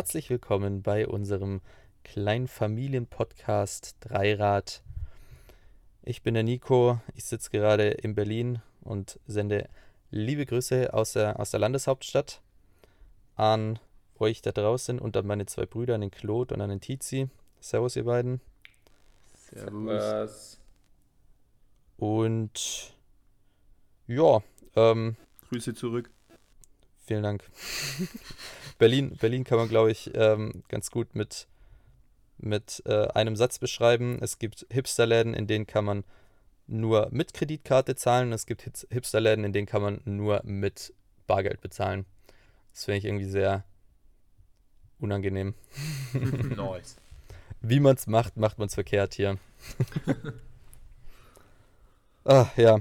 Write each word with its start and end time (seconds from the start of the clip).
herzlich 0.00 0.30
willkommen 0.30 0.80
bei 0.80 1.06
unserem 1.06 1.60
kleinen 2.04 2.48
Familienpodcast 2.48 3.96
Dreirad. 4.00 4.82
Ich 6.02 6.22
bin 6.22 6.32
der 6.32 6.42
Nico, 6.42 6.98
ich 7.14 7.24
sitze 7.24 7.50
gerade 7.50 7.90
in 7.90 8.14
Berlin 8.14 8.62
und 8.80 9.20
sende 9.26 9.68
liebe 10.10 10.46
Grüße 10.46 10.94
aus 10.94 11.12
der, 11.12 11.38
aus 11.38 11.50
der 11.50 11.60
Landeshauptstadt 11.60 12.40
an 13.36 13.78
euch 14.18 14.40
da 14.40 14.52
draußen 14.52 14.98
und 14.98 15.18
an 15.18 15.26
meine 15.26 15.44
zwei 15.44 15.66
Brüder, 15.66 15.96
an 15.96 16.00
den 16.00 16.10
Claude 16.10 16.54
und 16.54 16.62
an 16.62 16.70
den 16.70 16.80
Tizi. 16.80 17.28
Servus, 17.60 17.94
ihr 17.94 18.04
beiden. 18.04 18.40
Servus. 19.50 20.58
Und 21.98 22.96
ja, 24.06 24.42
ähm, 24.76 25.16
Grüße 25.50 25.74
zurück. 25.74 26.08
Vielen 27.04 27.22
Dank. 27.22 27.44
Berlin, 28.80 29.14
Berlin 29.20 29.44
kann 29.44 29.58
man, 29.58 29.68
glaube 29.68 29.90
ich, 29.90 30.10
ähm, 30.14 30.64
ganz 30.68 30.90
gut 30.90 31.14
mit, 31.14 31.46
mit 32.38 32.82
äh, 32.86 33.08
einem 33.08 33.36
Satz 33.36 33.58
beschreiben. 33.58 34.18
Es 34.22 34.38
gibt 34.38 34.66
Hipsterläden, 34.70 35.34
in 35.34 35.46
denen 35.46 35.66
kann 35.66 35.84
man 35.84 36.02
nur 36.66 37.08
mit 37.10 37.34
Kreditkarte 37.34 37.94
zahlen. 37.94 38.32
Es 38.32 38.46
gibt 38.46 38.62
Hipsterläden, 38.62 39.44
in 39.44 39.52
denen 39.52 39.66
kann 39.66 39.82
man 39.82 40.00
nur 40.06 40.40
mit 40.44 40.94
Bargeld 41.26 41.60
bezahlen. 41.60 42.06
Das 42.72 42.86
finde 42.86 42.98
ich 42.98 43.04
irgendwie 43.04 43.28
sehr 43.28 43.64
unangenehm. 44.98 45.52
nice. 46.56 46.96
Wie 47.60 47.80
man 47.80 47.96
es 47.96 48.06
macht, 48.06 48.38
macht 48.38 48.58
man 48.58 48.68
es 48.68 48.74
verkehrt 48.74 49.12
hier. 49.12 49.36
ah, 52.24 52.46
ja. 52.56 52.78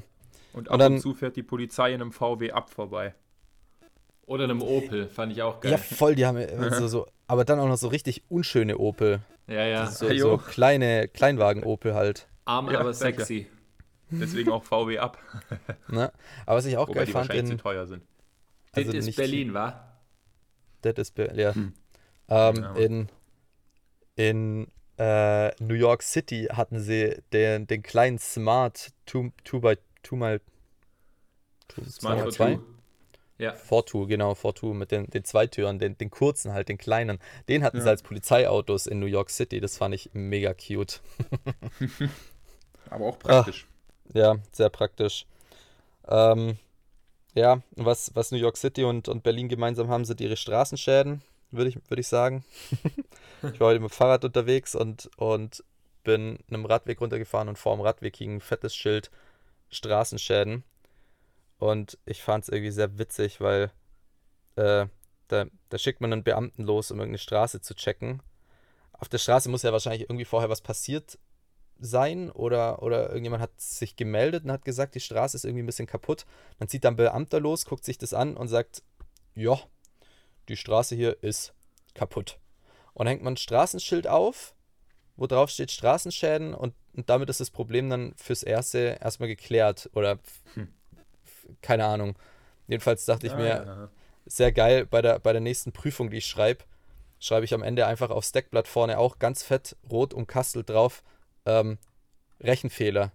Und 0.54 0.70
ab 0.70 0.76
und, 0.76 0.80
dann, 0.80 0.94
und 0.94 1.02
zu 1.02 1.14
fährt 1.14 1.36
die 1.36 1.44
Polizei 1.44 1.94
in 1.94 2.02
einem 2.02 2.14
VW 2.14 2.52
ab 2.52 2.70
vorbei. 2.70 3.14
Oder 4.30 4.44
einem 4.44 4.62
Opel, 4.62 5.08
fand 5.10 5.32
ich 5.32 5.42
auch 5.42 5.60
geil. 5.60 5.72
Ja, 5.72 5.78
voll, 5.80 6.14
die 6.14 6.24
haben 6.24 6.46
so, 6.72 6.88
so, 6.88 7.08
aber 7.26 7.46
dann 7.46 7.60
auch 7.60 7.68
noch 7.68 7.78
so 7.78 7.88
richtig 7.88 8.22
unschöne 8.30 8.78
Opel. 8.78 9.22
Ja, 9.48 9.66
ja. 9.66 9.88
So, 9.88 10.16
so 10.16 10.38
kleine 10.38 11.08
Kleinwagen-Opel 11.08 11.96
halt. 11.96 12.28
Arm, 12.46 12.70
ja, 12.70 12.80
aber 12.80 12.94
sexy. 12.94 13.48
Deswegen 14.12 14.52
auch 14.52 14.64
VW 14.64 15.00
ab. 15.00 15.18
Na, 15.88 16.12
aber 16.46 16.58
was 16.58 16.66
ich 16.68 16.78
auch 16.78 16.88
Wobei 16.88 17.06
geil 17.06 17.08
fand, 17.08 17.34
in, 17.34 17.48
zu 17.48 17.58
teuer 17.58 17.88
sind. 17.88 18.04
Also 18.72 18.92
das 18.92 19.08
ist 19.08 19.16
Berlin, 19.16 19.56
wa? 19.56 19.98
Das 20.84 20.94
ist 20.94 21.16
Berlin, 21.16 21.40
ja. 21.40 21.56
Hm. 21.56 21.74
Ähm, 22.28 22.56
ja 22.56 22.74
in 22.76 23.10
in 24.16 24.68
äh, 25.00 25.50
New 25.60 25.74
York 25.74 26.04
City 26.04 26.50
hatten 26.52 26.80
sie 26.80 27.18
den, 27.34 27.66
den 27.66 27.82
kleinen 27.82 28.20
Smart 28.20 28.92
2x2 29.08 30.16
mal 30.16 30.40
Smart 31.90 32.32
2 32.32 32.60
ja. 33.40 33.54
Fortu, 33.54 34.06
genau, 34.06 34.36
Fortu 34.36 34.74
mit 34.74 34.92
den, 34.92 35.08
den 35.08 35.24
zwei 35.24 35.48
Türen, 35.48 35.80
den, 35.80 35.98
den 35.98 36.12
kurzen 36.12 36.54
halt, 36.54 36.70
den 36.70 36.78
kleinen. 36.78 37.20
Den 37.48 37.64
hatten 37.64 37.78
ja. 37.78 37.84
sie 37.84 37.90
als 37.90 38.04
Polizeiautos 38.04 38.86
in 38.86 39.00
New 39.00 39.06
York 39.06 39.30
City. 39.30 39.60
Das 39.60 39.78
fand 39.78 39.96
ich 39.96 40.10
mega 40.14 40.54
cute. 40.54 41.02
Aber 42.90 43.06
auch 43.06 43.18
praktisch. 43.18 43.68
Ach, 44.10 44.16
ja, 44.16 44.36
sehr 44.52 44.70
praktisch. 44.70 45.26
Ähm, 46.08 46.58
ja, 47.34 47.62
was, 47.76 48.12
was 48.16 48.32
New 48.32 48.38
York 48.38 48.58
City 48.58 48.84
und, 48.84 49.08
und 49.08 49.24
Berlin 49.24 49.48
gemeinsam 49.48 49.88
haben, 49.90 50.04
sind 50.04 50.20
ihre 50.20 50.36
Straßenschäden, 50.36 51.22
würde 51.52 51.70
ich, 51.70 51.78
würd 51.90 52.00
ich 52.00 52.08
sagen. 52.08 52.44
ich 53.54 53.60
war 53.60 53.68
heute 53.68 53.80
mit 53.80 53.92
dem 53.92 53.96
Fahrrad 53.96 54.26
unterwegs 54.26 54.76
und, 54.76 55.10
und 55.16 55.64
bin 56.04 56.40
einem 56.50 56.66
Radweg 56.66 57.00
runtergefahren 57.00 57.48
und 57.48 57.58
vor 57.58 57.76
dem 57.76 57.82
Radweg 57.82 58.18
hing 58.18 58.36
ein 58.36 58.42
fettes 58.42 58.76
Schild 58.76 59.12
Straßenschäden. 59.70 60.64
Und 61.60 62.00
ich 62.06 62.24
fand 62.24 62.46
es 62.46 62.50
irgendwie 62.50 62.72
sehr 62.72 62.98
witzig, 62.98 63.42
weil 63.42 63.72
äh, 64.56 64.88
da, 65.28 65.46
da 65.68 65.78
schickt 65.78 66.02
man 66.02 66.12
einen 66.12 66.24
Beamten 66.24 66.64
los, 66.64 66.90
um 66.90 66.98
irgendeine 66.98 67.20
Straße 67.20 67.62
zu 67.62 67.76
checken. 67.76 68.24
Auf 68.94 69.10
der 69.10 69.18
Straße 69.18 69.50
muss 69.50 69.64
ja 69.64 69.72
wahrscheinlich 69.72 70.04
irgendwie 70.04 70.26
vorher 70.26 70.50
was 70.50 70.62
passiert 70.62 71.20
sein 71.78 72.30
oder, 72.32 72.82
oder 72.82 73.10
irgendjemand 73.10 73.42
hat 73.42 73.60
sich 73.60 73.96
gemeldet 73.96 74.44
und 74.44 74.52
hat 74.52 74.66
gesagt, 74.66 74.96
die 74.96 75.00
Straße 75.00 75.38
ist 75.38 75.46
irgendwie 75.46 75.64
ein 75.64 75.68
bisschen 75.68 75.88
kaputt. 75.88 76.26
Dann 76.58 76.68
zieht 76.68 76.84
dann 76.84 76.96
Beamter 76.96 77.40
los, 77.40 77.66
guckt 77.66 77.86
sich 77.86 77.98
das 77.98 78.14
an 78.14 78.36
und 78.36 78.48
sagt, 78.48 78.82
ja, 79.36 79.60
die 80.48 80.58
Straße 80.58 80.96
hier 80.96 81.22
ist 81.24 81.54
kaputt. 81.94 82.40
Und 82.94 83.08
hängt 83.08 83.24
man 83.24 83.34
ein 83.34 83.38
Straßenschild 83.38 84.08
auf, 84.08 84.56
wo 85.16 85.28
drauf 85.28 85.50
steht 85.50 85.72
Straßenschäden 85.72 86.54
und, 86.54 86.74
und 86.94 87.10
damit 87.10 87.30
ist 87.30 87.40
das 87.40 87.52
Problem 87.52 87.90
dann 87.90 88.14
fürs 88.16 88.44
Erste 88.44 88.98
erstmal 89.02 89.30
geklärt 89.30 89.90
oder 89.94 90.20
hm 90.56 90.70
keine 91.62 91.86
Ahnung. 91.86 92.16
Jedenfalls 92.68 93.06
dachte 93.06 93.28
ich 93.28 93.34
ah, 93.34 93.38
mir, 93.38 93.48
ja. 93.48 93.90
sehr 94.26 94.52
geil, 94.52 94.86
bei 94.86 95.02
der, 95.02 95.20
bei 95.20 95.32
der 95.32 95.42
nächsten 95.42 95.72
Prüfung, 95.72 96.10
die 96.10 96.18
ich 96.18 96.26
schreibe, 96.26 96.64
schreibe 97.20 97.46
ich 97.46 97.54
am 97.54 97.64
Ende 97.64 97.86
einfach 97.86 98.10
aufs 98.10 98.32
Deckblatt 98.32 98.68
vorne 98.68 98.98
auch 98.98 99.20
ganz 99.20 99.44
fett 99.44 99.76
rot 99.90 100.14
umkastelt 100.14 100.70
drauf, 100.70 101.04
ähm, 101.46 101.78
Rechenfehler. 102.40 103.12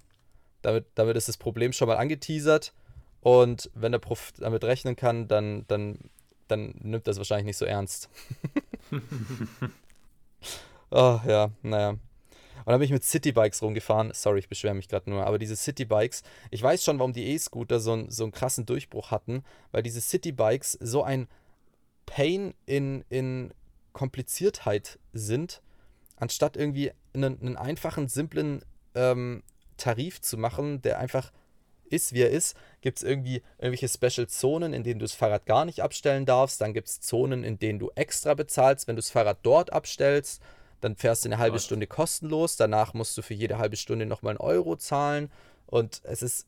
Damit, 0.63 0.87
damit 0.95 1.17
ist 1.17 1.29
das 1.29 1.37
Problem 1.37 1.73
schon 1.73 1.89
mal 1.89 1.97
angeteasert 1.97 2.73
und 3.21 3.71
wenn 3.75 3.93
der 3.93 3.99
Prof 3.99 4.33
damit 4.39 4.65
rechnen 4.65 4.97
kann, 4.97 5.29
dann, 5.29 5.65
dann, 5.67 5.99
dann 6.47 6.75
nimmt 6.81 7.07
das 7.07 7.17
wahrscheinlich 7.17 7.47
nicht 7.47 7.57
so 7.57 7.65
ernst. 7.65 8.11
oh, 10.91 11.21
ja, 11.27 11.51
naja. 11.63 11.97
Und 12.65 12.73
dann 12.73 12.79
bin 12.79 12.87
ich 12.87 12.93
mit 12.93 13.05
Citybikes 13.05 13.63
rumgefahren. 13.63 14.13
Sorry, 14.15 14.39
ich 14.39 14.49
beschwere 14.49 14.75
mich 14.75 14.89
gerade 14.89 15.11
nur. 15.11 15.27
Aber 15.27 15.39
diese 15.39 15.57
Citybikes, 15.57 16.23
ich 16.51 16.63
weiß 16.63 16.83
schon, 16.83 16.99
warum 16.99 17.13
die 17.13 17.27
E-Scooter 17.33 17.81
so, 17.81 18.05
so 18.09 18.25
einen 18.25 18.33
krassen 18.33 18.67
Durchbruch 18.67 19.11
hatten, 19.11 19.45
weil 19.73 19.83
diese 19.83 20.01
Citybikes 20.01 20.79
so 20.81 21.03
ein 21.03 21.29
Pain 22.07 22.55
in, 22.67 23.05
in 23.09 23.53
Kompliziertheit 23.93 24.99
sind, 25.13 25.63
anstatt 26.17 26.57
irgendwie 26.57 26.93
einen, 27.13 27.41
einen 27.41 27.57
einfachen, 27.57 28.09
simplen 28.09 28.65
ähm, 28.95 29.43
Tarif 29.77 30.21
zu 30.21 30.37
machen, 30.37 30.83
der 30.83 30.99
einfach 30.99 31.33
ist, 31.91 32.13
wie 32.13 32.23
er 32.23 32.31
ist, 32.31 32.57
gibt 32.81 32.99
es 32.99 33.05
irgendwie 33.05 33.43
irgendwelche 33.59 33.89
Special-Zonen, 33.89 34.73
in 34.73 34.83
denen 34.83 34.99
du 34.99 35.05
das 35.05 35.15
Fahrrad 35.15 35.47
gar 35.47 35.65
nicht 35.65 35.81
abstellen 35.81 36.27
darfst. 36.27 36.61
Dann 36.61 36.75
gibt 36.75 36.89
es 36.89 37.01
Zonen, 37.01 37.45
in 37.45 37.59
denen 37.59 37.79
du 37.79 37.91
extra 37.95 38.35
bezahlst, 38.35 38.89
wenn 38.89 38.97
du 38.97 39.01
das 39.01 39.11
Fahrrad 39.11 39.39
dort 39.43 39.73
abstellst. 39.73 40.43
Dann 40.85 40.97
fährst 40.97 41.25
du 41.25 41.31
eine 41.31 41.39
halbe 41.39 41.59
Stunde 41.61 41.87
kostenlos. 41.87 42.59
Danach 42.59 42.93
musst 42.93 43.17
du 43.17 43.23
für 43.23 43.33
jede 43.33 43.57
halbe 43.57 43.75
Stunde 43.75 44.05
nochmal 44.05 44.33
einen 44.33 44.39
Euro 44.41 44.77
zahlen. 44.77 45.31
Und 45.65 46.03
es 46.05 46.21
ist, 46.21 46.47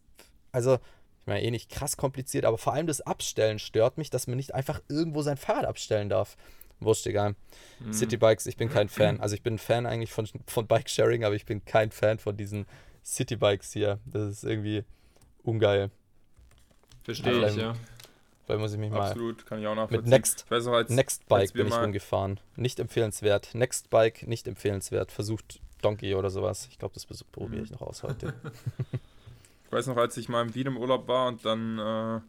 also, 0.52 0.74
ich 0.74 1.26
meine, 1.26 1.42
eh 1.42 1.50
nicht 1.50 1.70
krass 1.70 1.97
kompliziert, 1.97 2.44
aber 2.44 2.58
vor 2.58 2.74
allem 2.74 2.86
das 2.86 3.00
Abstellen 3.00 3.58
stört 3.58 3.97
mich, 3.97 4.10
dass 4.10 4.26
man 4.26 4.36
nicht 4.36 4.54
einfach 4.54 4.82
irgendwo 4.91 5.22
sein 5.22 5.38
Fahrrad 5.38 5.64
abstellen 5.64 6.10
darf. 6.10 6.36
Wurscht, 6.80 7.06
egal. 7.06 7.34
Mhm. 7.80 7.94
Citybikes, 7.94 8.44
ich 8.44 8.58
bin 8.58 8.69
kein 8.69 8.91
Fan. 8.91 9.20
Also, 9.22 9.34
ich 9.34 9.42
bin 9.42 9.54
ein 9.54 9.58
Fan 9.58 9.86
eigentlich 9.86 10.12
von, 10.12 10.28
von 10.47 10.66
Bike-Sharing, 10.66 11.24
aber 11.24 11.34
ich 11.34 11.47
bin 11.47 11.64
kein 11.64 11.91
Fan 11.91 12.18
von 12.18 12.36
diesen 12.36 12.66
Citybikes 13.06 13.72
hier. 13.72 14.00
Das 14.04 14.30
ist 14.30 14.44
irgendwie 14.44 14.84
ungeil. 15.44 15.91
Verstehe 17.04 17.48
ich, 17.48 17.56
ja. 17.56 17.72
Weil 18.47 18.59
muss 18.59 18.73
ich 18.73 18.79
mich 18.79 18.91
mal. 18.91 19.11
Absolut, 19.11 19.45
kann 19.47 19.61
ich 19.61 19.67
auch 19.67 19.75
nachvollziehen. 19.75 20.05
Mit 20.05 20.11
Next, 20.11 20.47
noch, 20.51 20.73
als, 20.73 20.91
Nextbike 20.91 21.53
bin 21.53 21.67
ich 21.67 21.75
rumgefahren. 21.75 22.39
Nicht 22.55 22.79
empfehlenswert. 22.79 23.55
Nextbike, 23.55 24.27
nicht 24.27 24.47
empfehlenswert. 24.47 25.11
Versucht 25.11 25.61
Donkey 25.83 26.15
oder 26.15 26.31
sowas. 26.31 26.69
Ich 26.71 26.79
glaube, 26.79 26.95
das 26.95 27.07
probiere 27.07 27.62
ich 27.62 27.71
noch 27.71 27.83
aus 27.83 28.03
heute. 28.03 28.34
ich 29.67 29.73
weiß 29.73 29.89
noch, 29.89 29.97
als 29.97 30.17
ich 30.17 30.29
mal 30.29 30.43
im 30.43 30.55
Wien 30.55 30.69
im 30.69 30.77
Urlaub 30.77 31.09
war 31.09 31.29
und 31.29 31.45
dann 31.45 32.23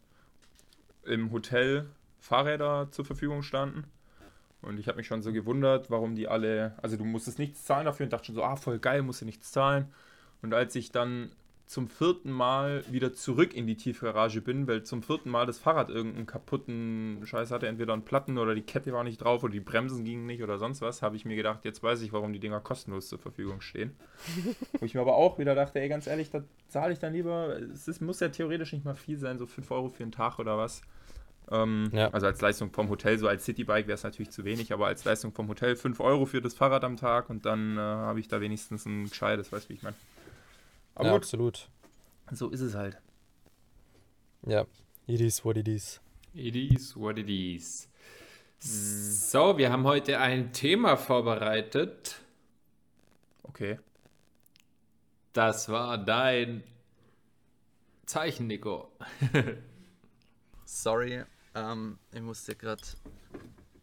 äh, 1.06 1.12
im 1.14 1.32
Hotel 1.32 1.88
Fahrräder 2.20 2.90
zur 2.92 3.06
Verfügung 3.06 3.44
standen. 3.44 3.86
Und 4.62 4.80
ich 4.80 4.88
habe 4.88 4.98
mich 4.98 5.08
schon 5.08 5.22
so 5.22 5.32
gewundert, 5.32 5.92
warum 5.92 6.16
die 6.16 6.28
alle, 6.28 6.74
also 6.82 6.98
du 6.98 7.06
musstest 7.06 7.38
nichts 7.38 7.64
zahlen 7.64 7.86
dafür 7.86 8.06
und 8.06 8.14
dachte 8.14 8.26
schon 8.26 8.36
so, 8.36 8.44
ah, 8.44 8.56
voll 8.56 8.80
geil, 8.80 9.04
musst 9.04 9.22
du 9.22 9.26
nichts 9.26 9.52
zahlen. 9.52 9.94
Und 10.42 10.54
als 10.54 10.76
ich 10.76 10.92
dann 10.92 11.32
zum 11.68 11.90
vierten 11.90 12.32
Mal 12.32 12.84
wieder 12.90 13.14
zurück 13.14 13.54
in 13.54 13.68
die 13.68 13.76
Tiefgarage 13.76 14.40
bin, 14.40 14.68
weil 14.68 14.84
zum 14.84 15.04
vierten 15.04 15.30
Mal 15.30 15.46
das 15.46 15.60
Fahrrad 15.60 15.90
irgendeinen 15.90 16.26
kaputten 16.26 17.22
Scheiß 17.26 17.52
hatte, 17.52 17.68
entweder 17.68 17.92
einen 17.92 18.06
Platten 18.06 18.38
oder 18.38 18.56
die 18.56 18.62
Kette 18.62 18.94
war 18.94 19.04
nicht 19.04 19.18
drauf 19.18 19.44
oder 19.44 19.52
die 19.52 19.60
Bremsen 19.60 20.06
gingen 20.06 20.26
nicht 20.26 20.42
oder 20.42 20.60
sonst 20.60 20.82
was, 20.82 21.02
habe 21.02 21.18
ich 21.18 21.26
mir 21.26 21.36
gedacht, 21.36 21.66
jetzt 21.66 21.84
weiß 21.84 22.02
ich, 22.04 22.14
warum 22.14 22.32
die 22.32 22.40
Dinger 22.40 22.62
kostenlos 22.62 23.10
zur 23.10 23.20
Verfügung 23.20 23.60
stehen. 23.60 23.98
Wo 24.80 24.86
ich 24.86 24.94
mir 24.94 25.02
aber 25.02 25.16
auch 25.16 25.40
wieder 25.40 25.56
dachte, 25.56 25.82
ey, 25.82 25.90
ganz 25.90 26.08
ehrlich, 26.08 26.30
da 26.30 26.42
zahle 26.70 26.94
ich 26.94 27.00
dann 27.00 27.12
lieber, 27.12 27.60
es 27.60 27.90
ist, 27.90 28.02
muss 28.02 28.22
ja 28.22 28.30
theoretisch 28.30 28.72
nicht 28.72 28.86
mal 28.86 28.96
viel 28.96 29.18
sein, 29.18 29.38
so 29.38 29.46
5 29.46 29.70
Euro 29.72 29.90
für 29.90 30.04
einen 30.04 30.14
Tag 30.14 30.40
oder 30.40 30.58
was. 30.58 30.82
Ähm, 31.52 31.90
ja. 31.92 32.10
Also 32.12 32.28
als 32.28 32.40
Leistung 32.40 32.72
vom 32.72 32.90
Hotel, 32.90 33.18
so 33.20 33.28
als 33.28 33.44
Citybike 33.44 33.88
wäre 33.88 33.96
es 33.96 34.04
natürlich 34.04 34.32
zu 34.32 34.46
wenig, 34.46 34.72
aber 34.72 34.88
als 34.88 35.04
Leistung 35.04 35.34
vom 35.34 35.50
Hotel 35.50 35.76
5 35.76 36.00
Euro 36.00 36.26
für 36.26 36.42
das 36.42 36.54
Fahrrad 36.54 36.86
am 36.86 36.96
Tag 36.96 37.30
und 37.30 37.46
dann 37.46 37.78
äh, 37.78 37.82
habe 37.82 38.22
ich 38.22 38.30
da 38.30 38.40
wenigstens 38.40 38.86
ein 38.86 39.10
gescheites, 39.10 39.52
weißt 39.52 39.66
du, 39.66 39.70
wie 39.70 39.74
ich 39.74 39.84
meine. 39.84 39.96
Aber 40.98 41.10
ja, 41.10 41.14
gut. 41.14 41.22
absolut. 41.22 41.70
So 42.32 42.50
ist 42.50 42.62
es 42.62 42.74
halt. 42.74 42.98
Ja, 44.48 44.66
it 45.06 45.22
is 45.22 45.46
what 45.46 45.56
it 45.56 45.68
is. 45.68 46.02
It 46.34 46.56
is 46.56 46.98
what 46.98 47.20
it 47.20 47.30
is. 47.30 47.88
So, 48.58 49.60
wir 49.60 49.72
haben 49.72 49.84
heute 49.84 50.20
ein 50.20 50.54
Thema 50.54 50.98
vorbereitet. 50.98 52.20
Okay. 53.44 53.78
Das 55.34 55.70
war 55.70 56.00
dein 56.00 56.64
Zeichen, 58.08 58.48
Nico. 58.48 58.92
Sorry, 60.66 61.24
ähm, 61.54 62.00
ich 62.12 62.22
musste 62.22 62.56
gerade 62.56 62.82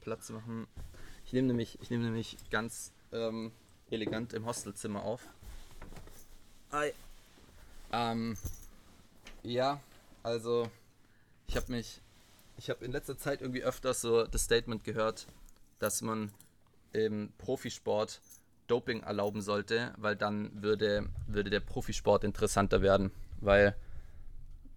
Platz 0.00 0.30
machen. 0.30 0.66
nehme 1.30 1.46
nämlich, 1.46 1.78
ich 1.80 1.90
nehme 1.90 2.02
nämlich 2.02 2.36
ganz 2.50 2.92
ähm, 3.12 3.52
elegant 3.88 4.32
im 4.32 4.46
Hostelzimmer 4.46 5.04
auf. 5.04 5.28
Hi. 6.74 6.92
Ähm, 7.92 8.36
ja, 9.44 9.78
also 10.24 10.68
ich 11.46 11.54
habe 11.54 11.70
mich, 11.70 12.00
ich 12.58 12.68
habe 12.68 12.84
in 12.84 12.90
letzter 12.90 13.16
Zeit 13.16 13.42
irgendwie 13.42 13.62
öfters 13.62 14.00
so 14.00 14.26
das 14.26 14.42
Statement 14.42 14.82
gehört, 14.82 15.28
dass 15.78 16.02
man 16.02 16.32
im 16.92 17.32
Profisport 17.38 18.20
Doping 18.66 19.04
erlauben 19.04 19.40
sollte, 19.40 19.94
weil 19.98 20.16
dann 20.16 20.50
würde, 20.64 21.06
würde 21.28 21.48
der 21.48 21.60
Profisport 21.60 22.24
interessanter 22.24 22.82
werden, 22.82 23.12
weil 23.40 23.76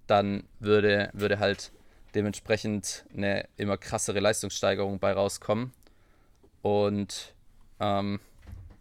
dann 0.05 0.43
würde, 0.59 1.09
würde 1.13 1.39
halt 1.39 1.71
dementsprechend 2.13 3.05
eine 3.11 3.47
immer 3.57 3.79
krassere 3.79 4.19
Leistungssteigerung 4.19 4.99
bei 4.99 5.13
rauskommen 5.13 5.73
und 6.61 7.33
ähm, 7.79 8.19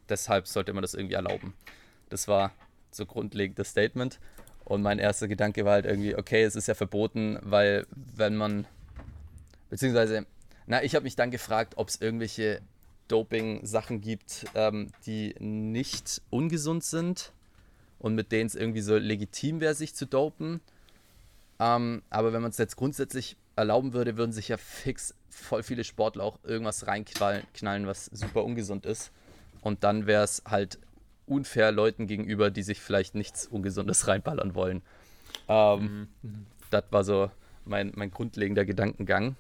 deshalb 0.07 0.47
sollte 0.47 0.75
man 0.75 0.83
das 0.83 0.93
irgendwie 0.93 1.15
erlauben. 1.15 1.55
Das 2.11 2.29
war 2.29 2.53
so 2.97 3.07
grundlegend 3.07 3.59
das 3.59 3.69
Statement 3.69 4.19
und 4.67 4.83
mein 4.83 4.99
erster 4.99 5.29
Gedanke 5.29 5.65
war 5.65 5.75
halt 5.75 5.87
irgendwie, 5.87 6.17
okay, 6.17 6.43
es 6.43 6.57
ist 6.57 6.67
ja 6.67 6.75
verboten, 6.75 7.39
weil 7.43 7.87
wenn 7.95 8.35
man, 8.35 8.67
beziehungsweise, 9.71 10.27
na, 10.67 10.83
ich 10.83 10.97
habe 10.97 11.05
mich 11.05 11.15
dann 11.15 11.31
gefragt, 11.31 11.75
ob 11.77 11.89
es 11.89 12.01
irgendwelche 12.01 12.61
Doping-Sachen 13.07 14.01
gibt, 14.01 14.47
ähm, 14.57 14.91
die 15.07 15.37
nicht 15.39 16.21
ungesund 16.31 16.83
sind 16.83 17.33
und 18.01 18.17
mit 18.17 18.33
denen 18.33 18.49
es 18.49 18.57
irgendwie 18.57 18.81
so 18.81 18.97
legitim 18.97 19.61
wäre, 19.61 19.75
sich 19.75 19.95
zu 19.95 20.05
dopen. 20.05 20.61
Ähm, 21.61 22.03
aber 22.11 22.33
wenn 22.33 22.43
man 22.43 22.51
es 22.51 22.59
jetzt 22.59 22.75
grundsätzlich 22.75 23.37
erlauben 23.55 23.93
würde, 23.93 24.17
würden 24.17 24.33
sich 24.33 24.49
ja 24.49 24.57
fix 24.57 25.15
voll 25.31 25.63
viele 25.63 25.85
Sportler 25.85 26.25
auch 26.25 26.41
irgendwas 26.43 26.89
reinknallen, 26.89 27.87
was 27.87 28.07
super 28.07 28.43
ungesund 28.45 28.85
ist. 28.85 29.13
Und 29.61 29.85
dann 29.85 30.09
wäre 30.09 30.25
es 30.25 30.43
halt 30.45 30.81
unfair 31.27 31.73
Leuten 31.73 32.07
gegenüber, 32.07 32.51
die 32.51 32.63
sich 32.63 32.81
vielleicht 32.81 33.15
nichts 33.15 33.47
Ungesundes 33.47 34.07
reinballern 34.09 34.55
wollen. 34.55 34.83
Ähm, 35.49 36.09
mhm. 36.23 36.47
Das 36.71 36.85
war 36.91 37.05
so 37.05 37.31
mein, 37.65 37.93
mein 37.95 38.11
grundlegender 38.11 38.65
Gedankengang. 38.65 39.37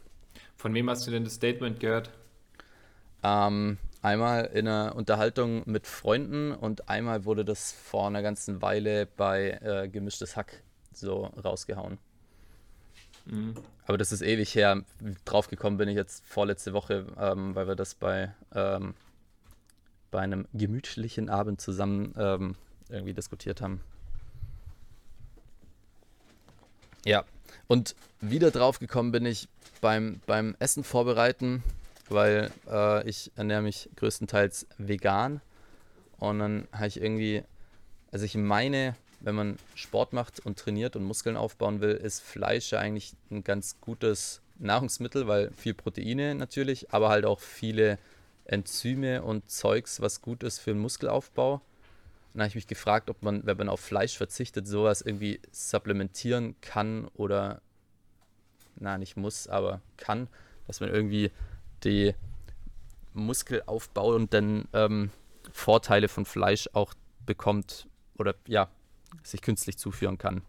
Von 0.56 0.74
wem 0.74 0.90
hast 0.90 1.06
du 1.06 1.10
denn 1.10 1.24
das 1.24 1.34
Statement 1.34 1.80
gehört? 1.80 2.10
Ähm, 3.22 3.78
einmal 4.02 4.46
in 4.46 4.68
einer 4.68 4.94
Unterhaltung 4.94 5.62
mit 5.66 5.86
Freunden 5.86 6.52
und 6.52 6.88
einmal 6.88 7.24
wurde 7.24 7.44
das 7.44 7.72
vor 7.72 8.06
einer 8.06 8.22
ganzen 8.22 8.62
Weile 8.62 9.06
bei 9.06 9.58
äh, 9.62 9.88
Gemischtes 9.88 10.36
Hack 10.36 10.62
so 10.92 11.26
rausgehauen. 11.42 11.98
Mhm. 13.26 13.54
Aber 13.86 13.98
das 13.98 14.12
ist 14.12 14.22
ewig 14.22 14.54
her. 14.54 14.82
Draufgekommen 15.24 15.78
bin 15.78 15.88
ich 15.88 15.96
jetzt 15.96 16.24
vorletzte 16.26 16.72
Woche, 16.72 17.06
ähm, 17.18 17.54
weil 17.54 17.68
wir 17.68 17.76
das 17.76 17.94
bei, 17.94 18.34
ähm, 18.54 18.94
bei 20.10 20.20
einem 20.20 20.46
gemütlichen 20.52 21.28
Abend 21.28 21.60
zusammen 21.60 22.14
ähm, 22.16 22.54
irgendwie 22.88 23.14
diskutiert 23.14 23.60
haben. 23.60 23.80
Ja, 27.04 27.24
und 27.68 27.94
wieder 28.20 28.50
draufgekommen 28.50 29.12
bin 29.12 29.26
ich 29.26 29.48
beim, 29.80 30.20
beim 30.26 30.56
Essen 30.58 30.82
vorbereiten 30.82 31.62
weil 32.08 32.50
äh, 32.70 33.08
ich 33.08 33.30
ernähre 33.36 33.62
mich 33.62 33.88
größtenteils 33.96 34.66
vegan. 34.78 35.40
Und 36.18 36.38
dann 36.38 36.68
habe 36.72 36.86
ich 36.86 37.00
irgendwie, 37.00 37.42
also 38.10 38.24
ich 38.24 38.34
meine, 38.36 38.96
wenn 39.20 39.34
man 39.34 39.56
Sport 39.74 40.12
macht 40.12 40.44
und 40.44 40.58
trainiert 40.58 40.96
und 40.96 41.04
Muskeln 41.04 41.36
aufbauen 41.36 41.80
will, 41.80 41.92
ist 41.92 42.20
Fleisch 42.20 42.72
eigentlich 42.72 43.14
ein 43.30 43.44
ganz 43.44 43.80
gutes 43.80 44.40
Nahrungsmittel, 44.58 45.26
weil 45.26 45.50
viel 45.52 45.74
Proteine 45.74 46.34
natürlich, 46.34 46.92
aber 46.92 47.08
halt 47.08 47.24
auch 47.24 47.40
viele 47.40 47.98
Enzyme 48.46 49.22
und 49.22 49.50
Zeugs, 49.50 50.00
was 50.00 50.22
gut 50.22 50.42
ist 50.42 50.58
für 50.58 50.70
den 50.70 50.80
Muskelaufbau. 50.80 51.54
Und 51.54 51.60
dann 52.34 52.42
habe 52.42 52.48
ich 52.48 52.54
mich 52.54 52.66
gefragt, 52.66 53.10
ob 53.10 53.22
man, 53.22 53.46
wenn 53.46 53.56
man 53.56 53.68
auf 53.68 53.80
Fleisch 53.80 54.16
verzichtet, 54.16 54.66
sowas 54.66 55.00
irgendwie 55.00 55.40
supplementieren 55.52 56.54
kann 56.60 57.08
oder, 57.14 57.60
na, 58.76 58.98
nicht 58.98 59.16
muss, 59.16 59.48
aber 59.48 59.80
kann, 59.96 60.28
dass 60.66 60.80
man 60.80 60.90
irgendwie 60.90 61.30
die 61.84 62.14
muskelaufbauenden 63.14 64.68
ähm, 64.72 65.10
Vorteile 65.52 66.08
von 66.08 66.26
Fleisch 66.26 66.68
auch 66.74 66.92
bekommt 67.24 67.86
oder 68.18 68.34
ja, 68.46 68.68
sich 69.22 69.40
künstlich 69.40 69.78
zuführen 69.78 70.18
kann. 70.18 70.42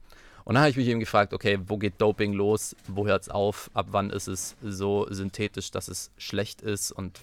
Und 0.44 0.54
dann 0.54 0.62
habe 0.62 0.70
ich 0.70 0.78
mich 0.78 0.88
eben 0.88 1.00
gefragt, 1.00 1.34
okay, 1.34 1.60
wo 1.68 1.78
geht 1.78 2.00
Doping 2.00 2.32
los? 2.32 2.76
Wo 2.88 3.06
hört 3.06 3.24
es 3.24 3.30
auf? 3.30 3.70
Ab 3.74 3.88
wann 3.92 4.10
ist 4.10 4.28
es 4.28 4.56
so 4.62 5.06
synthetisch, 5.10 5.72
dass 5.72 5.90
es 5.90 6.12
schlecht 6.18 6.62
ist? 6.62 6.92
Und 6.92 7.20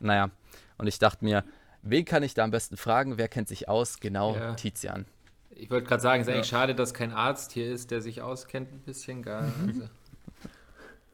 naja, 0.00 0.30
und 0.78 0.86
ich 0.86 0.98
dachte 0.98 1.24
mir, 1.24 1.44
wen 1.82 2.04
kann 2.04 2.22
ich 2.22 2.34
da 2.34 2.44
am 2.44 2.50
besten 2.50 2.76
fragen? 2.76 3.18
Wer 3.18 3.28
kennt 3.28 3.48
sich 3.48 3.68
aus? 3.68 4.00
Genau, 4.00 4.34
ja. 4.34 4.54
Tizian. 4.54 5.06
Ich 5.50 5.70
wollte 5.70 5.86
gerade 5.86 6.02
sagen, 6.02 6.22
es 6.22 6.26
ist 6.26 6.30
ja. 6.30 6.36
eigentlich 6.36 6.48
schade, 6.48 6.74
dass 6.74 6.94
kein 6.94 7.12
Arzt 7.12 7.52
hier 7.52 7.72
ist, 7.72 7.90
der 7.90 8.00
sich 8.00 8.22
auskennt 8.22 8.72
ein 8.72 8.80
bisschen. 8.80 9.22
Gar. 9.22 9.52
Also. 9.66 9.88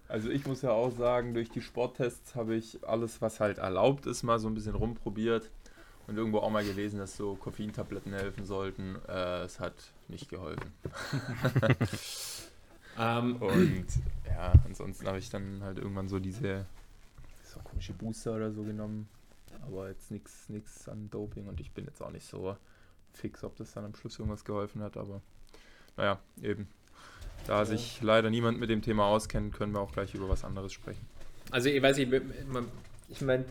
Also 0.08 0.28
ich 0.28 0.44
muss 0.44 0.62
ja 0.62 0.70
auch 0.70 0.90
sagen, 0.90 1.34
durch 1.34 1.50
die 1.50 1.60
Sporttests 1.60 2.34
habe 2.34 2.56
ich 2.56 2.78
alles, 2.82 3.22
was 3.22 3.38
halt 3.38 3.58
erlaubt 3.58 4.06
ist, 4.06 4.24
mal 4.24 4.40
so 4.40 4.48
ein 4.48 4.54
bisschen 4.54 4.74
rumprobiert 4.74 5.50
und 6.08 6.16
irgendwo 6.16 6.38
auch 6.38 6.50
mal 6.50 6.64
gelesen, 6.64 6.98
dass 6.98 7.16
so 7.16 7.36
Koffeintabletten 7.36 8.12
helfen 8.12 8.44
sollten. 8.44 8.96
Äh, 9.08 9.42
es 9.42 9.60
hat 9.60 9.74
nicht 10.08 10.28
geholfen. 10.28 10.72
um. 11.62 11.70
Ähm. 12.98 13.36
Und 13.36 13.86
ja, 14.26 14.52
ansonsten 14.66 15.06
habe 15.06 15.18
ich 15.18 15.30
dann 15.30 15.62
halt 15.62 15.78
irgendwann 15.78 16.08
so 16.08 16.18
diese 16.18 16.66
so 17.50 17.60
komische 17.60 17.92
Booster 17.92 18.34
oder 18.34 18.52
so 18.52 18.62
genommen. 18.62 19.08
Aber 19.62 19.88
jetzt 19.88 20.10
nichts 20.10 20.88
an 20.88 21.10
Doping 21.10 21.48
und 21.48 21.60
ich 21.60 21.72
bin 21.72 21.84
jetzt 21.84 22.00
auch 22.02 22.10
nicht 22.10 22.26
so 22.26 22.56
fix, 23.12 23.42
ob 23.44 23.56
das 23.56 23.72
dann 23.72 23.84
am 23.84 23.94
Schluss 23.94 24.18
irgendwas 24.18 24.44
geholfen 24.44 24.82
hat, 24.82 24.96
aber 24.96 25.20
naja, 25.96 26.18
eben. 26.40 26.68
Da 27.46 27.64
sich 27.64 28.00
leider 28.02 28.30
niemand 28.30 28.60
mit 28.60 28.70
dem 28.70 28.82
Thema 28.82 29.06
auskennt, 29.06 29.54
können 29.54 29.72
wir 29.72 29.80
auch 29.80 29.92
gleich 29.92 30.14
über 30.14 30.28
was 30.28 30.44
anderes 30.44 30.72
sprechen. 30.72 31.04
Also 31.50 31.68
ich 31.68 31.82
weiß 31.82 31.96
nicht, 31.96 32.12
ich 33.08 33.20
meine, 33.22 33.44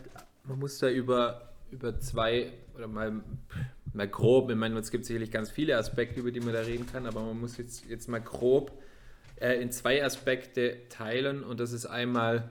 man 0.44 0.58
muss 0.58 0.78
da 0.78 0.88
über, 0.88 1.50
über 1.70 1.98
zwei 2.00 2.52
oder 2.74 2.88
mal, 2.88 3.20
mal 3.92 4.08
grob, 4.08 4.50
ich 4.50 4.56
meine, 4.56 4.78
es 4.78 4.90
gibt 4.90 5.04
sicherlich 5.04 5.30
ganz 5.30 5.50
viele 5.50 5.76
Aspekte, 5.76 6.20
über 6.20 6.30
die 6.30 6.40
man 6.40 6.54
da 6.54 6.60
reden 6.60 6.86
kann, 6.86 7.06
aber 7.06 7.20
man 7.20 7.38
muss 7.38 7.56
jetzt, 7.56 7.84
jetzt 7.86 8.08
mal 8.08 8.20
grob 8.20 8.72
äh, 9.36 9.60
in 9.60 9.70
zwei 9.70 10.04
Aspekte 10.04 10.88
teilen 10.88 11.42
und 11.42 11.60
das 11.60 11.72
ist 11.72 11.86
einmal, 11.86 12.50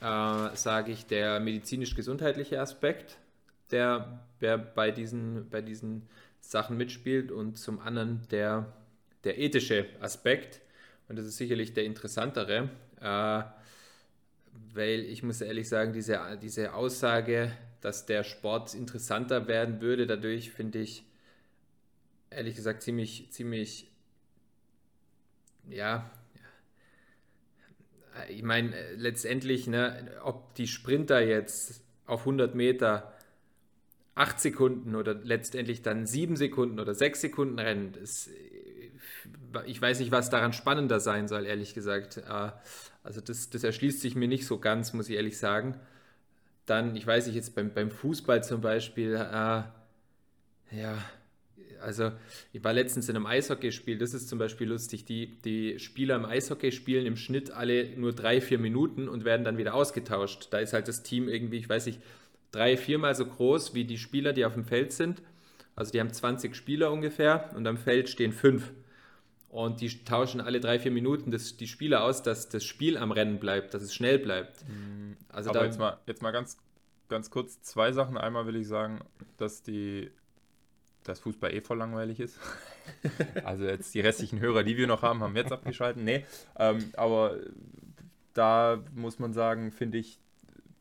äh, 0.00 0.56
sage 0.56 0.92
ich, 0.92 1.06
der 1.06 1.40
medizinisch-gesundheitliche 1.40 2.60
Aspekt, 2.60 3.18
der, 3.70 4.20
der 4.40 4.58
bei, 4.58 4.90
diesen, 4.90 5.48
bei 5.50 5.60
diesen 5.60 6.08
Sachen 6.40 6.76
mitspielt 6.76 7.32
und 7.32 7.58
zum 7.58 7.80
anderen 7.80 8.26
der, 8.30 8.72
der 9.24 9.38
ethische 9.38 9.86
Aspekt. 10.00 10.60
Und 11.08 11.16
das 11.16 11.26
ist 11.26 11.36
sicherlich 11.36 11.72
der 11.74 11.84
interessantere, 11.84 12.70
äh, 13.00 13.42
weil 14.74 15.00
ich 15.00 15.22
muss 15.22 15.40
ehrlich 15.40 15.68
sagen, 15.68 15.92
diese, 15.92 16.38
diese 16.40 16.74
Aussage, 16.74 17.52
dass 17.80 18.06
der 18.06 18.24
Sport 18.24 18.74
interessanter 18.74 19.46
werden 19.48 19.80
würde, 19.80 20.06
dadurch 20.06 20.50
finde 20.50 20.80
ich 20.80 21.04
ehrlich 22.30 22.56
gesagt 22.56 22.82
ziemlich, 22.82 23.30
ziemlich, 23.30 23.90
ja, 25.68 26.10
ich 28.28 28.42
meine, 28.42 28.74
letztendlich, 28.96 29.66
ne, 29.66 30.10
ob 30.22 30.54
die 30.54 30.66
Sprinter 30.66 31.20
jetzt 31.20 31.82
auf 32.06 32.20
100 32.20 32.54
Meter 32.54 33.12
8 34.14 34.40
Sekunden 34.40 34.94
oder 34.94 35.14
letztendlich 35.14 35.82
dann 35.82 36.06
7 36.06 36.36
Sekunden 36.36 36.80
oder 36.80 36.94
6 36.94 37.20
Sekunden 37.20 37.58
rennen, 37.58 37.92
das 37.92 38.30
ich 39.64 39.80
weiß 39.80 40.00
nicht, 40.00 40.10
was 40.10 40.30
daran 40.30 40.52
spannender 40.52 41.00
sein 41.00 41.28
soll, 41.28 41.46
ehrlich 41.46 41.74
gesagt. 41.74 42.18
Äh, 42.18 42.50
also 43.02 43.20
das, 43.20 43.50
das 43.50 43.64
erschließt 43.64 44.00
sich 44.00 44.14
mir 44.14 44.28
nicht 44.28 44.46
so 44.46 44.58
ganz, 44.58 44.92
muss 44.92 45.08
ich 45.08 45.16
ehrlich 45.16 45.38
sagen. 45.38 45.78
Dann, 46.66 46.96
ich 46.96 47.06
weiß 47.06 47.26
nicht, 47.26 47.36
jetzt 47.36 47.54
beim, 47.54 47.72
beim 47.72 47.90
Fußball 47.90 48.42
zum 48.42 48.60
Beispiel, 48.60 49.14
äh, 49.14 49.62
ja, 50.72 50.98
also 51.80 52.12
ich 52.52 52.62
war 52.64 52.72
letztens 52.72 53.08
in 53.08 53.16
einem 53.16 53.26
Eishockeyspiel, 53.26 53.98
das 53.98 54.14
ist 54.14 54.28
zum 54.28 54.38
Beispiel 54.38 54.68
lustig, 54.68 55.04
die, 55.04 55.38
die 55.42 55.78
Spieler 55.78 56.16
im 56.16 56.24
Eishockey 56.24 56.72
spielen 56.72 57.06
im 57.06 57.16
Schnitt 57.16 57.50
alle 57.50 57.90
nur 57.96 58.12
drei, 58.12 58.40
vier 58.40 58.58
Minuten 58.58 59.08
und 59.08 59.24
werden 59.24 59.44
dann 59.44 59.58
wieder 59.58 59.74
ausgetauscht. 59.74 60.48
Da 60.50 60.58
ist 60.58 60.72
halt 60.72 60.88
das 60.88 61.02
Team 61.02 61.28
irgendwie, 61.28 61.58
ich 61.58 61.68
weiß 61.68 61.86
nicht, 61.86 62.00
drei, 62.50 62.76
viermal 62.76 63.14
so 63.14 63.26
groß 63.26 63.74
wie 63.74 63.84
die 63.84 63.98
Spieler, 63.98 64.32
die 64.32 64.44
auf 64.44 64.54
dem 64.54 64.64
Feld 64.64 64.92
sind. 64.92 65.22
Also 65.74 65.92
die 65.92 66.00
haben 66.00 66.12
20 66.12 66.56
Spieler 66.56 66.90
ungefähr 66.90 67.50
und 67.54 67.66
am 67.66 67.76
Feld 67.76 68.08
stehen 68.08 68.32
fünf. 68.32 68.72
Und 69.48 69.80
die 69.80 70.04
tauschen 70.04 70.40
alle 70.40 70.60
drei, 70.60 70.78
vier 70.78 70.90
Minuten 70.90 71.30
das, 71.30 71.56
die 71.56 71.66
Spieler 71.66 72.02
aus, 72.02 72.22
dass 72.22 72.48
das 72.48 72.64
Spiel 72.64 72.98
am 72.98 73.12
Rennen 73.12 73.38
bleibt, 73.38 73.74
dass 73.74 73.82
es 73.82 73.94
schnell 73.94 74.18
bleibt. 74.18 74.68
Mhm. 74.68 75.16
Also 75.28 75.50
Aber 75.50 75.64
jetzt 75.64 75.78
mal, 75.78 75.98
jetzt 76.06 76.20
mal 76.20 76.30
ganz, 76.30 76.58
ganz 77.08 77.30
kurz 77.30 77.62
zwei 77.62 77.92
Sachen. 77.92 78.16
Einmal 78.18 78.46
will 78.46 78.56
ich 78.56 78.66
sagen, 78.66 79.00
dass 79.36 79.62
die 79.62 80.10
dass 81.08 81.20
Fußball 81.20 81.52
eh 81.52 81.60
voll 81.60 81.78
langweilig 81.78 82.20
ist. 82.20 82.38
also 83.44 83.64
jetzt 83.64 83.94
die 83.94 84.00
restlichen 84.00 84.40
Hörer, 84.40 84.62
die 84.62 84.76
wir 84.76 84.86
noch 84.86 85.02
haben, 85.02 85.20
haben 85.22 85.36
jetzt 85.36 85.52
abgeschaltet. 85.52 86.02
Nee, 86.02 86.24
ähm, 86.58 86.90
aber 86.96 87.36
da 88.34 88.82
muss 88.94 89.18
man 89.18 89.32
sagen, 89.32 89.72
finde 89.72 89.98
ich, 89.98 90.18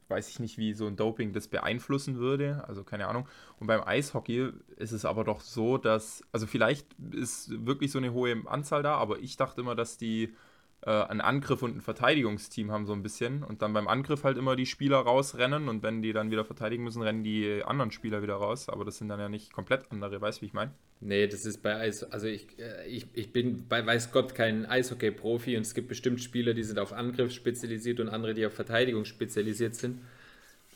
weiß 0.08 0.29
ich 0.29 0.39
nicht, 0.39 0.58
wie 0.58 0.74
so 0.74 0.88
ein 0.88 0.96
Doping 0.96 1.34
das 1.34 1.48
beeinflussen 1.48 2.17
würde. 2.17 2.63
Also 2.67 2.84
keine 2.84 3.08
Ahnung. 3.08 3.27
Und 3.60 3.67
beim 3.67 3.82
Eishockey 3.82 4.51
ist 4.75 4.91
es 4.91 5.05
aber 5.05 5.24
doch 5.24 5.41
so, 5.41 5.77
dass, 5.77 6.24
also 6.32 6.48
vielleicht 6.48 6.88
ist 7.12 7.65
wirklich 7.65 7.91
so 7.91 7.98
eine 7.98 8.13
hohe 8.13 8.44
Anzahl 8.46 8.84
da, 8.84 8.96
aber 8.96 9.20
ich 9.20 9.38
dachte 9.38 9.62
immer, 9.62 9.75
dass 9.75 9.98
die 9.98 10.36
äh, 10.85 10.91
einen 10.91 11.21
Angriff 11.21 11.63
und 11.63 11.77
ein 11.77 11.81
Verteidigungsteam 11.81 12.71
haben 12.71 12.85
so 12.85 12.93
ein 12.93 13.01
bisschen 13.01 13.43
und 13.43 13.63
dann 13.63 13.73
beim 13.73 13.87
Angriff 13.87 14.23
halt 14.23 14.37
immer 14.37 14.55
die 14.55 14.67
Spieler 14.67 14.97
rausrennen 14.97 15.67
und 15.67 15.81
wenn 15.81 16.03
die 16.03 16.13
dann 16.13 16.29
wieder 16.29 16.45
verteidigen 16.45 16.83
müssen, 16.83 17.01
rennen 17.01 17.23
die 17.23 17.63
anderen 17.65 17.91
Spieler 17.91 18.21
wieder 18.21 18.35
raus. 18.35 18.69
Aber 18.69 18.85
das 18.85 18.99
sind 18.99 19.09
dann 19.09 19.19
ja 19.19 19.27
nicht 19.27 19.51
komplett 19.51 19.91
andere, 19.91 20.21
weißt 20.21 20.37
du, 20.37 20.41
wie 20.43 20.45
ich 20.45 20.53
meine? 20.53 20.71
Nee, 21.01 21.27
das 21.27 21.45
ist 21.45 21.63
bei 21.63 21.75
Eis, 21.75 22.03
also 22.03 22.27
ich, 22.27 22.47
äh, 22.59 22.87
ich, 22.87 23.07
ich 23.13 23.33
bin 23.33 23.67
bei 23.67 23.83
weiß 23.83 24.11
Gott 24.11 24.35
kein 24.35 24.67
Eishockey-Profi 24.67 25.57
und 25.57 25.63
es 25.63 25.73
gibt 25.73 25.87
bestimmt 25.87 26.21
Spieler, 26.21 26.53
die 26.53 26.63
sind 26.63 26.77
auf 26.77 26.93
Angriff 26.93 27.31
spezialisiert 27.31 27.99
und 27.99 28.09
andere, 28.09 28.35
die 28.35 28.45
auf 28.45 28.53
Verteidigung 28.53 29.05
spezialisiert 29.05 29.73
sind. 29.73 30.01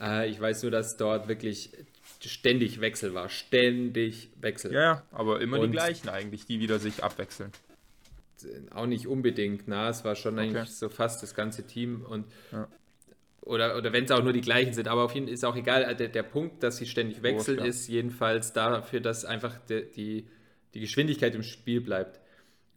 Äh, 0.01 0.27
ich 0.27 0.41
weiß 0.41 0.63
nur, 0.63 0.71
dass 0.71 0.97
dort 0.97 1.27
wirklich 1.27 1.69
ständig 2.19 2.81
Wechsel 2.81 3.13
war. 3.13 3.29
Ständig 3.29 4.29
Wechsel. 4.41 4.73
Ja, 4.73 4.81
ja, 4.81 5.03
aber 5.11 5.39
immer 5.39 5.59
und 5.59 5.67
die 5.67 5.71
gleichen 5.71 6.09
eigentlich, 6.09 6.47
die 6.47 6.59
wieder 6.59 6.79
sich 6.79 7.03
abwechseln 7.03 7.51
auch 8.72 8.86
nicht 8.86 9.08
unbedingt. 9.08 9.67
Na, 9.67 9.89
es 9.89 10.03
war 10.03 10.15
schon 10.15 10.36
okay. 10.36 10.48
eigentlich 10.48 10.69
so 10.69 10.89
fast 10.89 11.24
das 11.24 11.34
ganze 11.34 11.65
Team 11.65 12.05
und 12.08 12.25
ja. 12.51 12.67
oder, 13.41 13.77
oder 13.77 13.93
wenn 13.93 14.05
es 14.05 14.12
auch 14.12 14.24
nur 14.24 14.34
die 14.34 14.41
gleichen 14.41 14.74
sind, 14.74 14.88
aber 14.88 15.03
auf 15.03 15.13
jeden 15.13 15.27
Fall 15.27 15.34
ist 15.34 15.46
auch 15.46 15.55
egal. 15.55 15.96
Der, 15.96 16.08
der 16.08 16.24
Punkt, 16.24 16.63
dass 16.63 16.77
sie 16.77 16.86
ständig 16.86 17.24
wechseln, 17.24 17.60
ist 17.60 17.88
jedenfalls 17.88 18.53
dafür, 18.53 19.00
dass 19.00 19.25
einfach 19.25 19.58
die, 19.69 19.89
die, 19.91 20.27
die 20.74 20.79
Geschwindigkeit 20.79 21.36
im 21.36 21.43
Spiel 21.43 21.81
bleibt. 21.81 22.19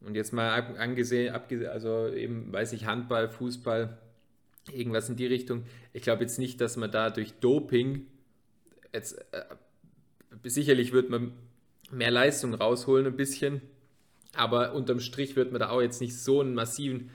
Und 0.01 0.17
jetzt 0.17 0.33
mal 0.33 0.51
angesehen, 0.51 1.33
abgesehen, 1.33 1.71
also 1.71 2.09
eben, 2.09 2.53
weiß 2.53 2.73
ich, 2.73 2.87
Handball, 2.87 3.29
Fußball, 3.29 3.99
irgendwas 4.73 5.09
in 5.09 5.17
die 5.17 5.27
Richtung. 5.27 5.65
Ich 5.93 6.03
glaube 6.03 6.23
jetzt 6.23 6.39
nicht, 6.39 6.61
dass 6.61 6.77
man 6.77 6.91
da 6.91 7.11
durch 7.11 7.35
Doping 7.35 8.07
jetzt 8.93 9.19
äh, 9.33 9.45
sicherlich 10.45 10.93
wird 10.93 11.11
man 11.11 11.33
mehr 11.91 12.11
Leistung 12.11 12.55
rausholen 12.55 13.07
ein 13.07 13.17
bisschen, 13.17 13.63
aber 14.37 14.73
unterm 14.73 15.01
Strich 15.01 15.37
wird 15.37 15.53
man 15.53 15.61
da 15.61 15.71
auch 15.71 15.83
jetzt 15.83 16.01
nicht 16.01 16.19
so 16.19 16.41
einen 16.41 16.55
massiven 16.55 17.11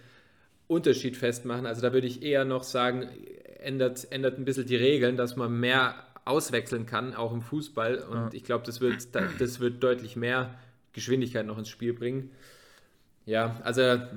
Unterschied 0.67 1.17
festmachen. 1.17 1.65
Also 1.65 1.81
da 1.81 1.93
würde 1.93 2.07
ich 2.07 2.21
eher 2.21 2.45
noch 2.45 2.63
sagen, 2.63 3.09
ändert, 3.59 4.11
ändert 4.11 4.37
ein 4.37 4.45
bisschen 4.45 4.67
die 4.67 4.75
Regeln, 4.75 5.17
dass 5.17 5.35
man 5.35 5.59
mehr 5.59 5.95
auswechseln 6.25 6.85
kann, 6.85 7.15
auch 7.15 7.31
im 7.31 7.41
Fußball. 7.41 7.99
Und 7.99 8.17
ja. 8.17 8.29
ich 8.33 8.43
glaube, 8.43 8.65
das 8.65 8.81
wird, 8.81 9.07
das 9.39 9.59
wird 9.59 9.81
deutlich 9.81 10.15
mehr 10.15 10.55
Geschwindigkeit 10.93 11.45
noch 11.45 11.57
ins 11.57 11.69
Spiel 11.69 11.93
bringen. 11.93 12.31
Ja, 13.25 13.59
also. 13.63 13.81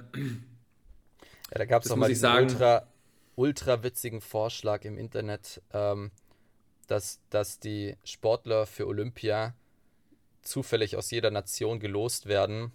Ja, 1.53 1.59
da 1.59 1.65
gab 1.65 1.83
es 1.83 1.89
noch 1.89 1.97
mal 1.97 2.07
diesen 2.07 2.21
sagen, 2.21 2.47
ultra, 2.47 2.87
ultra 3.35 3.83
witzigen 3.83 4.21
Vorschlag 4.21 4.85
im 4.85 4.97
Internet, 4.97 5.61
ähm, 5.73 6.13
dass, 6.87 7.19
dass 7.29 7.59
die 7.59 7.97
Sportler 8.05 8.67
für 8.67 8.87
Olympia 8.87 9.57
zufällig 10.43 10.97
aus 10.97 11.11
jeder 11.11 11.33
Nation 11.33 11.81
gelost 11.81 12.27
werden 12.27 12.71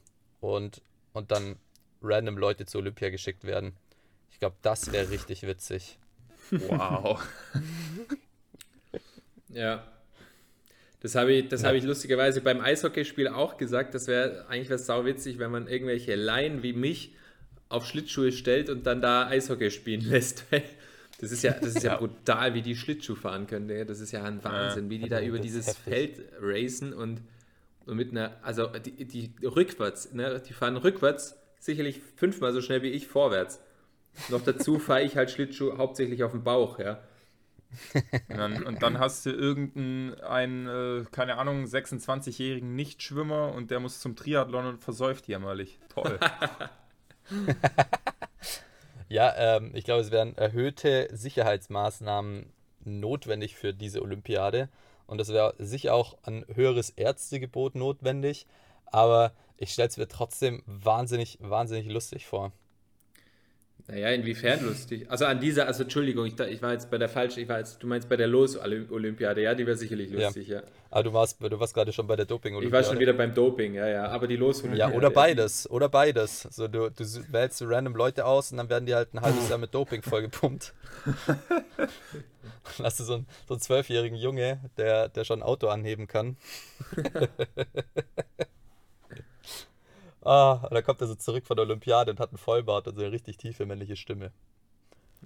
und, 0.54 0.82
und 1.14 1.32
dann 1.32 1.56
random 2.02 2.38
Leute 2.38 2.66
zu 2.66 2.78
Olympia 2.78 3.10
geschickt 3.10 3.44
werden. 3.44 3.74
Ich 4.32 4.40
glaube, 4.40 4.56
das 4.62 4.92
wäre 4.92 5.10
richtig 5.10 5.44
witzig. 5.44 5.98
Wow. 6.52 7.26
ja. 9.50 9.84
Das 11.02 11.16
habe 11.16 11.34
ich, 11.34 11.52
ja. 11.52 11.64
hab 11.64 11.76
ich 11.76 11.84
lustigerweise 11.84 12.42
beim 12.42 12.62
Eishockeyspiel 12.62 13.28
auch 13.28 13.58
gesagt. 13.58 13.94
Das 13.94 14.08
wäre 14.08 14.46
eigentlich 14.48 14.70
was 14.70 14.86
sau 14.86 15.06
witzig, 15.06 15.40
wenn 15.40 15.52
man 15.52 15.68
irgendwelche 15.68 16.16
Laien 16.16 16.64
wie 16.64 16.74
mich 16.74 17.16
auf 17.70 17.86
Schlittschuhe 17.86 18.32
stellt 18.32 18.70
und 18.70 18.86
dann 18.86 19.02
da 19.02 19.28
Eishockey 19.28 19.72
spielen 19.72 20.02
lässt. 20.10 20.46
Das 21.20 21.32
ist 21.32 21.44
ja, 21.44 21.54
das 21.54 21.76
ist 21.76 21.84
ja 21.84 21.98
brutal, 21.98 22.54
wie 22.54 22.62
die 22.62 22.76
Schlittschuh 22.76 23.16
fahren 23.16 23.48
können. 23.48 23.88
Das 23.88 24.00
ist 24.00 24.12
ja 24.12 24.24
ein 24.24 24.44
Wahnsinn, 24.44 24.90
wie 24.90 25.00
die 25.00 25.10
da 25.10 25.22
über 25.22 25.40
dieses 25.40 25.76
Feld 25.78 26.22
racen 26.42 26.94
und 26.94 27.22
und 27.86 27.98
mit 27.98 28.12
einer, 28.12 28.38
also 28.42 28.68
die, 28.68 29.06
die 29.06 29.34
rückwärts, 29.46 30.14
ne, 30.14 30.42
die 30.42 30.54
fahren 30.54 30.78
rückwärts 30.78 31.38
sicherlich 31.60 32.00
fünfmal 32.16 32.54
so 32.54 32.62
schnell 32.62 32.82
wie 32.82 32.90
ich 32.90 33.08
vorwärts. 33.08 33.62
Noch 34.30 34.42
dazu 34.44 34.80
fahre 34.80 35.04
ich 35.04 35.18
halt 35.18 35.32
Schlittschuh 35.32 35.78
hauptsächlich 35.78 36.24
auf 36.24 36.32
dem 36.32 36.44
Bauch, 36.44 36.80
ja. 36.80 37.00
Und 38.30 38.38
dann, 38.38 38.64
und 38.64 38.84
dann 38.84 39.00
hast 39.00 39.26
du 39.26 39.32
irgendeinen, 39.32 40.68
äh, 40.68 41.06
keine 41.12 41.38
Ahnung, 41.38 41.66
26-jährigen 41.66 42.76
Nichtschwimmer 42.76 43.54
und 43.54 43.70
der 43.72 43.80
muss 43.80 44.00
zum 44.00 44.16
Triathlon 44.16 44.66
und 44.66 44.78
versäuft 44.80 45.28
jämmerlich. 45.28 45.80
Toll. 45.90 46.20
ja, 49.10 49.34
ähm, 49.58 49.72
ich 49.74 49.84
glaube, 49.84 50.02
es 50.02 50.12
werden 50.12 50.38
erhöhte 50.38 51.10
Sicherheitsmaßnahmen 51.12 52.54
notwendig 52.86 53.56
für 53.56 53.74
diese 53.74 54.02
Olympiade. 54.02 54.70
Und 55.08 55.22
es 55.22 55.30
wäre 55.30 55.54
sicher 55.58 55.94
auch 55.94 56.18
ein 56.24 56.46
höheres 56.54 56.90
Ärztegebot 56.90 57.76
notwendig. 57.76 58.48
Aber 58.86 59.34
ich 59.58 59.72
stelle 59.72 59.90
es 59.90 59.98
mir 59.98 60.08
trotzdem 60.08 60.64
wahnsinnig, 60.66 61.38
wahnsinnig 61.42 61.92
lustig 61.92 62.26
vor. 62.26 62.52
Naja, 63.88 64.10
inwiefern 64.10 64.66
lustig? 64.66 65.06
Also 65.12 65.26
an 65.26 65.40
dieser, 65.40 65.68
also 65.68 65.84
Entschuldigung, 65.84 66.26
ich, 66.26 66.40
ich 66.40 66.62
war 66.64 66.72
jetzt 66.72 66.90
bei 66.90 66.98
der 66.98 67.08
falschen, 67.08 67.42
ich 67.42 67.48
war 67.48 67.60
jetzt, 67.60 67.84
du 67.84 67.88
meinst 67.88 68.10
bei 68.10 68.18
der 68.18 68.26
Los-Olympiade, 68.26 69.44
ja, 69.44 69.54
die 69.54 69.68
wäre 69.68 69.78
sicherlich 69.78 70.10
lustig, 70.10 70.48
ja. 70.48 70.62
ja. 70.62 70.64
Aber 70.90 71.04
du 71.04 71.14
warst, 71.14 71.40
du 71.40 71.60
warst 71.60 71.76
gerade 71.76 71.94
schon 71.94 72.08
bei 72.08 72.16
der 72.16 72.26
Doping-Olympiade. 72.26 72.82
Ich 72.82 72.88
war 72.88 72.92
schon 72.92 73.00
wieder 73.00 73.14
beim 73.14 73.36
Doping, 73.36 73.76
ja, 73.76 73.88
ja, 73.88 74.08
aber 74.08 74.26
die 74.26 74.38
Los-Olympiade. 74.38 74.92
Ja, 74.92 74.98
oder 74.98 75.12
beides, 75.12 75.70
oder 75.70 75.88
beides. 75.88 76.48
So, 76.50 76.68
du, 76.68 76.90
du 76.90 77.04
wählst 77.32 77.62
random 77.64 77.96
Leute 77.96 78.26
aus 78.26 78.52
und 78.52 78.58
dann 78.58 78.70
werden 78.70 78.88
die 78.88 78.96
halt 78.96 79.14
ein 79.14 79.22
halbes 79.22 79.50
Jahr 79.50 79.60
mit 79.60 79.72
Doping 79.76 80.02
vollgepumpt. 80.02 80.74
Hast 82.84 83.00
du 83.00 83.04
so 83.04 83.14
einen, 83.16 83.28
so 83.48 83.54
einen 83.54 83.62
zwölfjährigen 83.62 84.18
Junge, 84.18 84.60
der, 84.78 85.10
der 85.10 85.24
schon 85.24 85.40
ein 85.40 85.44
Auto 85.44 85.68
anheben 85.68 86.08
kann. 86.08 86.38
ah, 90.22 90.54
und 90.54 90.74
dann 90.74 90.84
kommt 90.84 91.02
er 91.02 91.08
so 91.08 91.16
zurück 91.16 91.46
von 91.46 91.58
der 91.58 91.66
Olympiade 91.66 92.12
und 92.12 92.20
hat 92.20 92.30
einen 92.30 92.38
Vollbart 92.38 92.88
und 92.88 92.96
so 92.96 93.02
eine 93.02 93.12
richtig 93.12 93.38
tiefe 93.38 93.66
männliche 93.66 93.96
Stimme. 93.96 94.32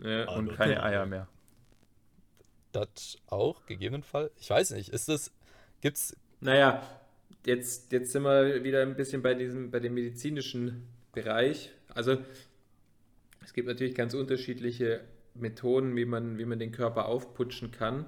Ja, 0.02 0.28
ah, 0.28 0.36
und 0.36 0.56
keine 0.56 0.84
Eier 0.84 1.06
mehr. 1.06 1.28
Das 2.72 3.18
auch, 3.28 3.66
gegebenenfalls. 3.66 4.32
Ich 4.40 4.50
weiß 4.50 4.72
nicht, 4.72 4.90
ist 4.90 5.10
das, 5.10 5.32
gibt's. 5.82 6.16
Naja, 6.40 6.84
jetzt, 7.46 7.92
jetzt 7.92 8.12
sind 8.12 8.24
wir 8.24 8.64
wieder 8.64 8.82
ein 8.82 8.96
bisschen 8.96 9.22
bei 9.22 9.34
diesem, 9.34 9.72
bei 9.72 9.80
dem 9.80 9.94
medizinischen 9.94 10.88
Bereich. 11.12 11.72
Also, 11.94 12.18
es 13.44 13.54
gibt 13.54 13.68
natürlich 13.68 13.96
ganz 13.96 14.14
unterschiedliche 14.14 15.02
Methoden, 15.36 15.96
wie 15.96 16.06
man, 16.06 16.38
wie 16.38 16.46
man 16.46 16.60
den 16.60 16.72
Körper 16.72 17.06
aufputschen 17.06 17.72
kann. 17.72 18.06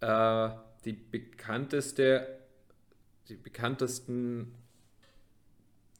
Äh, 0.00 0.50
die 0.84 0.92
bekannteste, 0.92 2.26
die 3.28 3.36
bekanntesten 3.36 4.54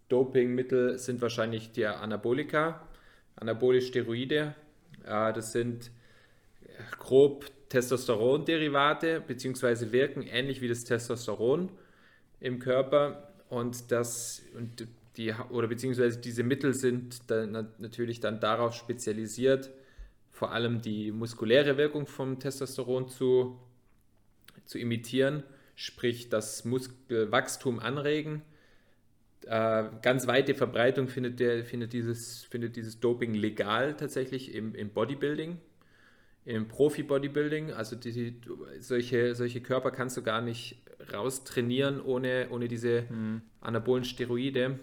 Dopingmittel 0.08 0.98
sind 0.98 1.22
wahrscheinlich 1.22 1.72
die 1.72 1.86
Anabolika, 1.86 2.86
anabolische 3.36 3.88
Steroide. 3.88 4.54
Äh, 5.04 5.32
das 5.32 5.52
sind 5.52 5.90
grob 6.98 7.46
Testosteronderivate, 7.68 9.22
beziehungsweise 9.26 9.92
wirken 9.92 10.22
ähnlich 10.22 10.60
wie 10.60 10.68
das 10.68 10.84
Testosteron 10.84 11.70
im 12.40 12.58
Körper. 12.58 13.32
Und 13.48 13.90
das, 13.90 14.42
und 14.54 14.86
die, 15.16 15.32
oder 15.50 15.68
beziehungsweise 15.68 16.18
diese 16.18 16.42
Mittel 16.42 16.74
sind 16.74 17.30
dann 17.30 17.70
natürlich 17.78 18.20
dann 18.20 18.40
darauf 18.40 18.74
spezialisiert, 18.74 19.70
vor 20.32 20.52
allem 20.52 20.80
die 20.80 21.12
muskuläre 21.12 21.76
Wirkung 21.76 22.06
vom 22.06 22.40
Testosteron 22.40 23.08
zu, 23.08 23.60
zu 24.64 24.78
imitieren, 24.78 25.44
sprich 25.76 26.30
das 26.30 26.64
Muskelwachstum 26.64 27.78
anregen. 27.78 28.42
Äh, 29.46 29.84
ganz 30.00 30.26
weite 30.26 30.54
Verbreitung 30.54 31.08
findet, 31.08 31.38
der, 31.38 31.64
findet, 31.64 31.92
dieses, 31.92 32.44
findet 32.44 32.76
dieses 32.76 32.98
Doping 32.98 33.34
legal 33.34 33.94
tatsächlich 33.94 34.54
im, 34.54 34.74
im 34.74 34.90
Bodybuilding, 34.90 35.58
im 36.46 36.68
Profi-Bodybuilding. 36.68 37.72
Also 37.72 37.94
die, 37.94 38.12
die, 38.12 38.40
solche, 38.78 39.34
solche 39.34 39.60
Körper 39.60 39.90
kannst 39.90 40.16
du 40.16 40.22
gar 40.22 40.40
nicht 40.40 40.82
raustrainieren 41.12 42.00
ohne, 42.00 42.48
ohne 42.50 42.68
diese 42.68 43.02
mhm. 43.10 43.42
anabolen 43.60 44.04
Steroide. 44.04 44.78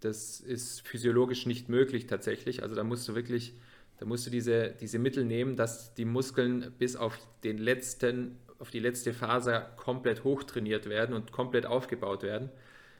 Das 0.00 0.38
ist 0.38 0.86
physiologisch 0.86 1.46
nicht 1.46 1.68
möglich 1.68 2.06
tatsächlich. 2.06 2.62
Also 2.62 2.76
da 2.76 2.84
musst 2.84 3.08
du 3.08 3.14
wirklich 3.14 3.54
da 3.98 4.06
musst 4.06 4.26
du 4.26 4.30
diese, 4.30 4.70
diese 4.80 4.98
Mittel 4.98 5.24
nehmen, 5.24 5.56
dass 5.56 5.94
die 5.94 6.04
Muskeln 6.04 6.72
bis 6.78 6.96
auf 6.96 7.18
den 7.42 7.58
letzten, 7.58 8.38
auf 8.58 8.70
die 8.70 8.78
letzte 8.78 9.12
Faser 9.12 9.60
komplett 9.76 10.24
hochtrainiert 10.24 10.88
werden 10.88 11.14
und 11.14 11.32
komplett 11.32 11.66
aufgebaut 11.66 12.22
werden. 12.22 12.48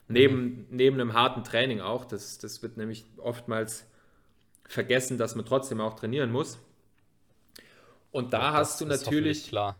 Neben, 0.08 0.42
mhm. 0.42 0.66
neben 0.70 1.00
einem 1.00 1.12
harten 1.12 1.44
Training 1.44 1.80
auch. 1.80 2.04
Das, 2.04 2.38
das 2.38 2.62
wird 2.62 2.76
nämlich 2.76 3.04
oftmals 3.18 3.86
vergessen, 4.64 5.18
dass 5.18 5.36
man 5.36 5.44
trotzdem 5.44 5.80
auch 5.80 5.94
trainieren 5.94 6.32
muss. 6.32 6.58
Und 8.10 8.32
da 8.32 8.40
ja, 8.40 8.52
hast 8.54 8.80
du 8.80 8.86
natürlich, 8.86 9.48
klar. 9.48 9.76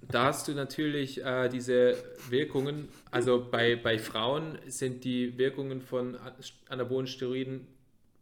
da 0.00 0.24
hast 0.24 0.48
du 0.48 0.52
natürlich 0.52 1.22
äh, 1.22 1.48
diese 1.48 1.96
Wirkungen. 2.30 2.88
Also 3.10 3.46
bei, 3.50 3.76
bei 3.76 3.98
Frauen 3.98 4.58
sind 4.68 5.04
die 5.04 5.36
Wirkungen 5.36 5.82
von 5.82 6.16
anabolen 6.68 7.06
Steroiden 7.06 7.66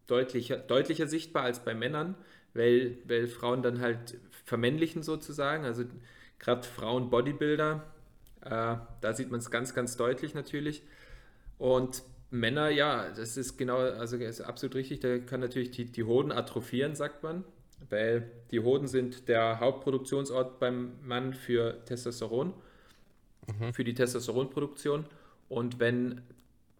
deutlicher, 0.08 0.56
deutlicher 0.56 1.06
sichtbar 1.06 1.44
als 1.44 1.60
bei 1.64 1.74
Männern 1.74 2.16
weil, 2.54 2.98
weil 3.06 3.26
Frauen 3.26 3.62
dann 3.62 3.80
halt 3.80 4.18
vermännlichen 4.44 5.02
sozusagen. 5.02 5.64
Also 5.64 5.84
gerade 6.38 6.66
Frauen 6.66 7.10
Bodybuilder, 7.10 7.84
äh, 8.44 8.76
da 9.00 9.12
sieht 9.12 9.30
man 9.30 9.40
es 9.40 9.50
ganz, 9.50 9.74
ganz 9.74 9.96
deutlich 9.96 10.34
natürlich. 10.34 10.82
Und 11.58 12.02
Männer, 12.30 12.70
ja, 12.70 13.10
das 13.10 13.36
ist 13.36 13.58
genau, 13.58 13.78
also 13.78 14.16
ist 14.16 14.40
absolut 14.40 14.76
richtig, 14.76 15.00
da 15.00 15.18
kann 15.18 15.40
natürlich 15.40 15.72
die, 15.72 15.84
die 15.86 16.04
Hoden 16.04 16.32
atrophieren, 16.32 16.94
sagt 16.94 17.22
man, 17.22 17.44
weil 17.88 18.30
die 18.50 18.60
Hoden 18.60 18.86
sind 18.86 19.28
der 19.28 19.58
Hauptproduktionsort 19.58 20.60
beim 20.60 20.92
Mann 21.02 21.34
für 21.34 21.84
Testosteron, 21.86 22.54
mhm. 23.46 23.72
für 23.72 23.84
die 23.84 23.94
Testosteronproduktion. 23.94 25.06
Und 25.48 25.80
wenn, 25.80 26.20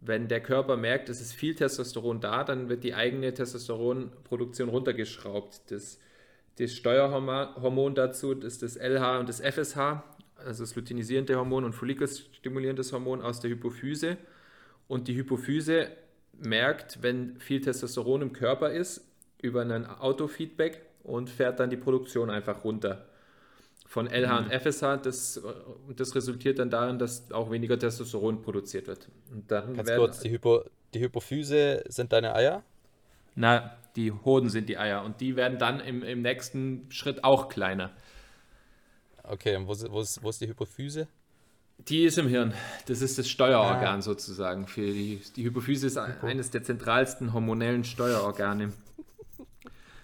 wenn 0.00 0.28
der 0.28 0.40
Körper 0.40 0.76
merkt, 0.76 1.08
es 1.08 1.20
ist 1.20 1.34
viel 1.34 1.54
Testosteron 1.54 2.20
da, 2.20 2.42
dann 2.42 2.68
wird 2.68 2.84
die 2.84 2.94
eigene 2.94 3.34
Testosteronproduktion 3.34 4.68
runtergeschraubt. 4.70 5.70
Das, 5.70 5.98
das 6.58 6.72
Steuerhormon 6.72 7.94
dazu 7.94 8.32
ist 8.32 8.62
das 8.62 8.76
LH 8.76 9.20
und 9.20 9.28
das 9.28 9.40
FSH, 9.40 10.02
also 10.36 10.62
das 10.62 10.74
luteinisierende 10.74 11.36
Hormon 11.36 11.64
und 11.64 11.74
follikelstimulierendes 11.74 12.92
Hormon 12.92 13.20
aus 13.20 13.40
der 13.40 13.50
Hypophyse. 13.50 14.16
Und 14.88 15.06
die 15.06 15.16
Hypophyse 15.16 15.88
merkt, 16.32 17.02
wenn 17.02 17.38
viel 17.38 17.60
Testosteron 17.60 18.22
im 18.22 18.32
Körper 18.32 18.70
ist, 18.70 19.06
über 19.42 19.60
ein 19.60 19.86
Autofeedback 19.86 20.82
und 21.02 21.28
fährt 21.28 21.60
dann 21.60 21.70
die 21.70 21.76
Produktion 21.76 22.30
einfach 22.30 22.64
runter. 22.64 23.06
Von 23.90 24.06
LH 24.06 24.42
mhm. 24.42 24.46
und 24.46 24.52
FSH, 24.52 25.02
das, 25.02 25.42
das 25.96 26.14
resultiert 26.14 26.60
dann 26.60 26.70
darin, 26.70 27.00
dass 27.00 27.32
auch 27.32 27.50
weniger 27.50 27.76
Testosteron 27.76 28.40
produziert 28.40 28.86
wird. 28.86 29.08
Und 29.32 29.50
dann 29.50 29.74
Ganz 29.74 29.88
werden, 29.88 29.98
kurz, 29.98 30.20
die, 30.20 30.30
Hypo, 30.30 30.62
die 30.94 31.00
Hypophyse 31.00 31.82
sind 31.88 32.12
deine 32.12 32.36
Eier? 32.36 32.62
Na, 33.34 33.76
die 33.96 34.12
Hoden 34.12 34.48
sind 34.48 34.68
die 34.68 34.78
Eier 34.78 35.02
und 35.02 35.20
die 35.20 35.34
werden 35.34 35.58
dann 35.58 35.80
im, 35.80 36.04
im 36.04 36.22
nächsten 36.22 36.86
Schritt 36.90 37.24
auch 37.24 37.48
kleiner. 37.48 37.90
Okay, 39.24 39.56
und 39.56 39.66
wo, 39.66 39.74
wo, 39.90 40.00
ist, 40.00 40.22
wo 40.22 40.30
ist 40.30 40.40
die 40.40 40.46
Hypophyse? 40.46 41.08
Die 41.88 42.04
ist 42.04 42.16
im 42.16 42.28
Hirn. 42.28 42.54
Das 42.86 43.02
ist 43.02 43.18
das 43.18 43.28
Steuerorgan 43.28 43.98
ah. 43.98 44.02
sozusagen. 44.02 44.68
Für 44.68 44.86
die, 44.86 45.20
die 45.34 45.42
Hypophyse 45.42 45.88
ist 45.88 45.96
eines 45.96 46.50
der 46.52 46.62
zentralsten 46.62 47.32
hormonellen 47.32 47.82
Steuerorgane. 47.82 48.72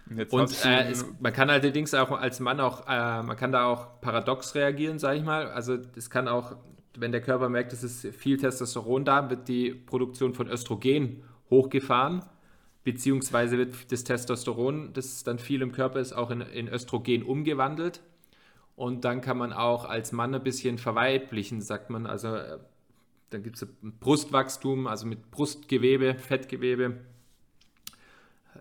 Und 0.08 0.64
äh, 0.64 0.90
es, 0.90 1.04
man 1.18 1.32
kann 1.32 1.50
allerdings 1.50 1.92
auch 1.92 2.10
als 2.12 2.38
Mann 2.38 2.60
auch, 2.60 2.86
äh, 2.86 3.22
man 3.22 3.36
kann 3.36 3.50
da 3.50 3.66
auch 3.66 4.00
paradox 4.00 4.54
reagieren, 4.54 4.98
sage 4.98 5.18
ich 5.18 5.24
mal. 5.24 5.48
Also 5.48 5.78
es 5.96 6.10
kann 6.10 6.28
auch, 6.28 6.56
wenn 6.96 7.10
der 7.10 7.20
Körper 7.20 7.48
merkt, 7.48 7.72
es 7.72 7.82
ist 7.82 8.14
viel 8.14 8.36
Testosteron 8.36 9.04
da, 9.04 9.28
wird 9.30 9.48
die 9.48 9.74
Produktion 9.74 10.32
von 10.32 10.48
Östrogen 10.48 11.24
hochgefahren, 11.50 12.22
beziehungsweise 12.84 13.58
wird 13.58 13.90
das 13.90 14.04
Testosteron, 14.04 14.92
das 14.92 15.24
dann 15.24 15.40
viel 15.40 15.60
im 15.60 15.72
Körper 15.72 15.98
ist, 15.98 16.12
auch 16.12 16.30
in, 16.30 16.40
in 16.40 16.68
Östrogen 16.68 17.24
umgewandelt. 17.24 18.00
Und 18.76 19.04
dann 19.04 19.22
kann 19.22 19.38
man 19.38 19.52
auch 19.52 19.86
als 19.86 20.12
Mann 20.12 20.34
ein 20.34 20.42
bisschen 20.42 20.78
verweiblichen, 20.78 21.60
sagt 21.62 21.90
man. 21.90 22.06
Also 22.06 22.36
äh, 22.36 22.58
dann 23.30 23.42
gibt 23.42 23.56
es 23.56 23.66
Brustwachstum, 23.82 24.86
also 24.86 25.06
mit 25.06 25.32
Brustgewebe, 25.32 26.14
Fettgewebe 26.14 26.98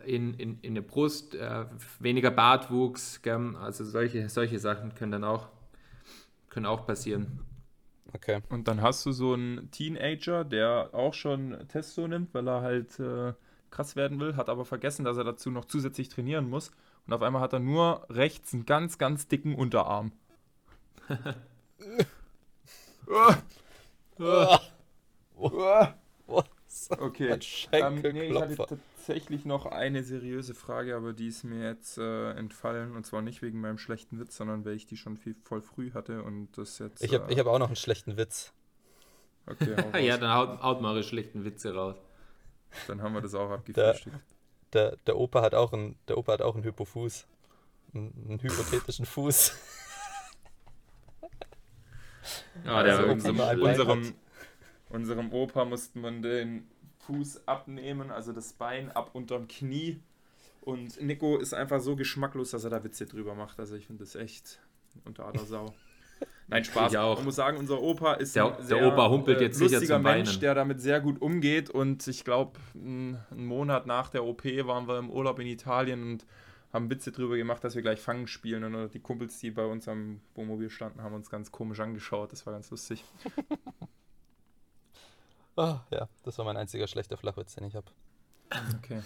in, 0.06 0.34
in, 0.36 0.60
in 0.62 0.76
der 0.76 0.82
Brust, 0.82 1.36
äh, 1.36 1.66
weniger 2.00 2.32
Bartwuchs, 2.32 3.22
gell? 3.22 3.56
also 3.58 3.84
solche, 3.84 4.30
solche 4.30 4.60
Sachen 4.60 4.96
können 4.96 5.12
dann 5.12 5.24
auch, 5.24 5.50
können 6.50 6.66
auch 6.66 6.86
passieren. 6.86 7.42
Okay. 8.14 8.42
Und 8.50 8.68
dann 8.68 8.82
hast 8.82 9.06
du 9.06 9.12
so 9.12 9.34
einen 9.34 9.70
Teenager, 9.72 10.46
der 10.46 10.90
auch 10.94 11.14
schon 11.14 11.58
Testo 11.68 12.08
nimmt, 12.08 12.34
weil 12.34 12.48
er 12.48 12.62
halt 12.62 13.00
äh, 13.00 13.34
krass 13.72 13.96
werden 13.96 14.20
will, 14.20 14.38
hat 14.38 14.50
aber 14.50 14.64
vergessen, 14.64 15.04
dass 15.04 15.18
er 15.18 15.26
dazu 15.26 15.52
noch 15.52 15.66
zusätzlich 15.66 16.10
trainieren 16.10 16.50
muss. 16.50 16.72
Und 17.06 17.14
auf 17.14 17.22
einmal 17.22 17.42
hat 17.42 17.54
er 17.54 17.60
nur 17.60 18.06
rechts 18.10 18.54
einen 18.54 18.66
ganz, 18.66 18.98
ganz 18.98 19.28
dicken 19.28 19.56
Unterarm. 19.56 20.12
okay. 27.00 27.40
Ähm, 27.72 28.02
nee, 28.02 28.30
ich 28.30 28.60
hatte 28.60 28.80
tatsächlich 29.06 29.46
noch 29.46 29.66
eine 29.66 30.04
seriöse 30.04 30.54
Frage, 30.54 30.96
aber 30.96 31.14
die 31.14 31.28
ist 31.28 31.44
mir 31.44 31.64
jetzt 31.64 31.98
äh, 31.98 32.32
entfallen. 32.32 32.96
Und 32.96 33.06
zwar 33.06 33.22
nicht 33.22 33.42
wegen 33.42 33.62
meinem 33.62 33.78
schlechten 33.78 34.20
Witz, 34.20 34.36
sondern 34.36 34.66
weil 34.66 34.74
ich 34.74 34.88
die 34.88 34.98
schon 34.98 35.18
viel 35.18 35.36
voll 35.44 35.62
früh 35.62 35.92
hatte 35.92 36.24
und 36.24 36.58
das 36.58 36.80
jetzt. 36.80 37.04
Ich 37.04 37.14
habe 37.14 37.32
äh, 37.32 37.38
hab 37.38 37.48
auch 37.48 37.60
noch 37.60 37.68
einen 37.68 37.76
schlechten 37.76 38.18
Witz. 38.18 38.54
Okay, 39.48 39.76
ja, 40.06 40.18
dann 40.18 40.34
haut, 40.34 40.62
haut 40.62 40.82
mal 40.82 40.94
eure 40.94 41.04
schlechten 41.04 41.46
Witze 41.46 41.74
raus. 41.74 41.96
Dann 42.88 43.02
haben 43.02 43.14
wir 43.14 43.22
das 43.22 43.36
auch 43.36 43.52
abgefrühstückt 43.52 44.18
der, 44.76 44.98
der 45.08 45.18
Opa 45.18 45.42
hat 45.42 45.56
auch 45.56 45.74
einen, 45.74 45.98
der 46.08 46.18
Opa 46.18 46.34
hat 46.34 46.42
auch 46.42 46.56
einen 46.56 46.64
Hypofuß. 46.64 47.26
Einen, 47.94 48.14
einen 48.28 48.42
hypothetischen 48.42 49.06
Fuß. 49.06 49.58
Ah, 52.66 52.84
der 52.84 52.98
also 52.98 53.12
unserem, 53.12 53.62
unserem, 53.62 54.16
unserem 54.90 55.32
Opa 55.32 55.64
musste 55.64 56.00
man 56.00 56.22
den 56.22 56.68
Fuß 57.06 57.48
abnehmen, 57.48 58.12
also 58.12 58.34
das 58.34 58.54
Bein 58.54 58.92
ab 58.92 59.12
unterm 59.14 59.48
Knie. 59.48 60.00
Und 60.62 61.00
Nico 61.02 61.38
ist 61.38 61.54
einfach 61.54 61.80
so 61.80 61.96
geschmacklos, 61.96 62.52
dass 62.52 62.64
er 62.64 62.72
da 62.72 62.84
Witze 62.84 63.06
drüber 63.06 63.36
macht. 63.36 63.60
Also 63.60 63.76
ich 63.76 63.86
finde 63.86 64.04
das 64.04 64.16
echt 64.16 64.60
unter 65.06 65.26
aller 65.26 65.40
Sau. 65.46 65.74
Nein, 66.48 66.64
Spaß. 66.64 66.92
Ich 66.92 66.98
auch. 66.98 67.20
Ich 67.20 67.26
muss 67.26 67.36
sagen, 67.36 67.58
unser 67.58 67.82
Opa 67.82 68.14
ist 68.14 68.36
der, 68.36 68.58
ein 68.58 68.66
sehr 68.66 68.78
der 68.80 68.88
Opa 68.88 69.10
humpelt 69.10 69.42
jetzt 69.42 69.60
lustiger 69.60 69.80
sicher 69.80 69.96
zum 69.96 70.04
Mensch, 70.04 70.30
Beinen. 70.30 70.42
der 70.42 70.56
damit 70.56 70.82
sehr 70.82 71.02
gut 71.02 71.22
umgeht. 71.22 71.70
Und 71.70 72.08
ich 72.08 72.24
glaube, 72.24 72.60
einen 72.74 73.18
Monat 73.32 73.86
nach 73.86 74.10
der 74.10 74.24
OP 74.24 74.44
waren 74.46 74.88
wir 74.88 74.98
im 75.00 75.10
Urlaub 75.10 75.40
in 75.40 75.48
Italien 75.48 76.04
und 76.04 76.26
haben 76.72 76.90
Witze 76.90 77.12
drüber 77.12 77.38
gemacht, 77.38 77.64
dass 77.64 77.76
wir 77.76 77.82
gleich 77.82 78.00
Fangen 78.00 78.28
spielen. 78.28 78.64
Und 78.64 78.94
die 78.94 79.00
Kumpels, 79.00 79.40
die 79.40 79.52
bei 79.52 79.66
uns 79.66 79.88
am 79.88 80.22
Wohnmobil 80.36 80.70
standen, 80.70 81.02
haben 81.02 81.16
uns 81.16 81.30
ganz 81.30 81.52
komisch 81.52 81.80
angeschaut. 81.80 82.32
Das 82.32 82.46
war 82.46 82.54
ganz 82.54 82.70
lustig. 82.72 83.04
oh, 85.56 85.76
ja, 85.92 86.08
das 86.24 86.38
war 86.38 86.46
mein 86.46 86.58
einziger 86.58 86.88
schlechter 86.88 87.18
Flachwitz, 87.18 87.56
den 87.56 87.66
ich 87.66 87.76
habe. 87.76 87.88
Okay. 88.78 89.02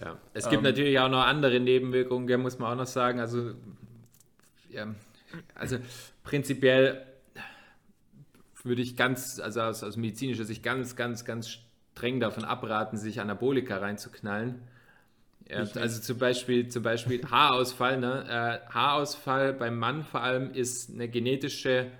Ja, 0.00 0.18
es 0.34 0.44
gibt 0.44 0.60
um, 0.60 0.66
ähm. 0.66 0.72
natürlich 0.72 0.98
auch 0.98 1.08
noch 1.08 1.24
andere 1.24 1.60
Nebenwirkungen, 1.60 2.26
der 2.26 2.38
muss 2.38 2.58
man 2.58 2.72
auch 2.72 2.76
noch 2.76 2.86
sagen. 2.86 3.20
Also, 3.20 3.54
ja, 4.70 4.94
also 5.54 5.78
prinzipiell 6.22 7.06
würde 8.62 8.82
ich 8.82 8.96
ganz, 8.96 9.40
also 9.40 9.62
aus, 9.62 9.82
aus 9.82 9.96
medizinischer 9.96 10.44
Sicht 10.44 10.62
ganz, 10.62 10.96
ganz, 10.96 11.24
ganz 11.24 11.58
streng 11.94 12.20
davon 12.20 12.44
abraten, 12.44 12.96
sich 12.96 13.20
Anabolika 13.20 13.78
reinzuknallen. 13.78 14.62
Ja, 15.48 15.58
also 15.58 16.00
zum 16.00 16.18
Beispiel, 16.18 16.68
zum 16.68 16.82
Beispiel 16.82 17.28
Haarausfall. 17.28 17.98
Ne? 17.98 18.24
Äh, 18.28 18.72
Haarausfall 18.72 19.52
beim 19.52 19.78
Mann 19.78 20.04
vor 20.04 20.22
allem 20.22 20.52
ist 20.52 20.90
eine 20.90 21.08
genetische 21.08 21.90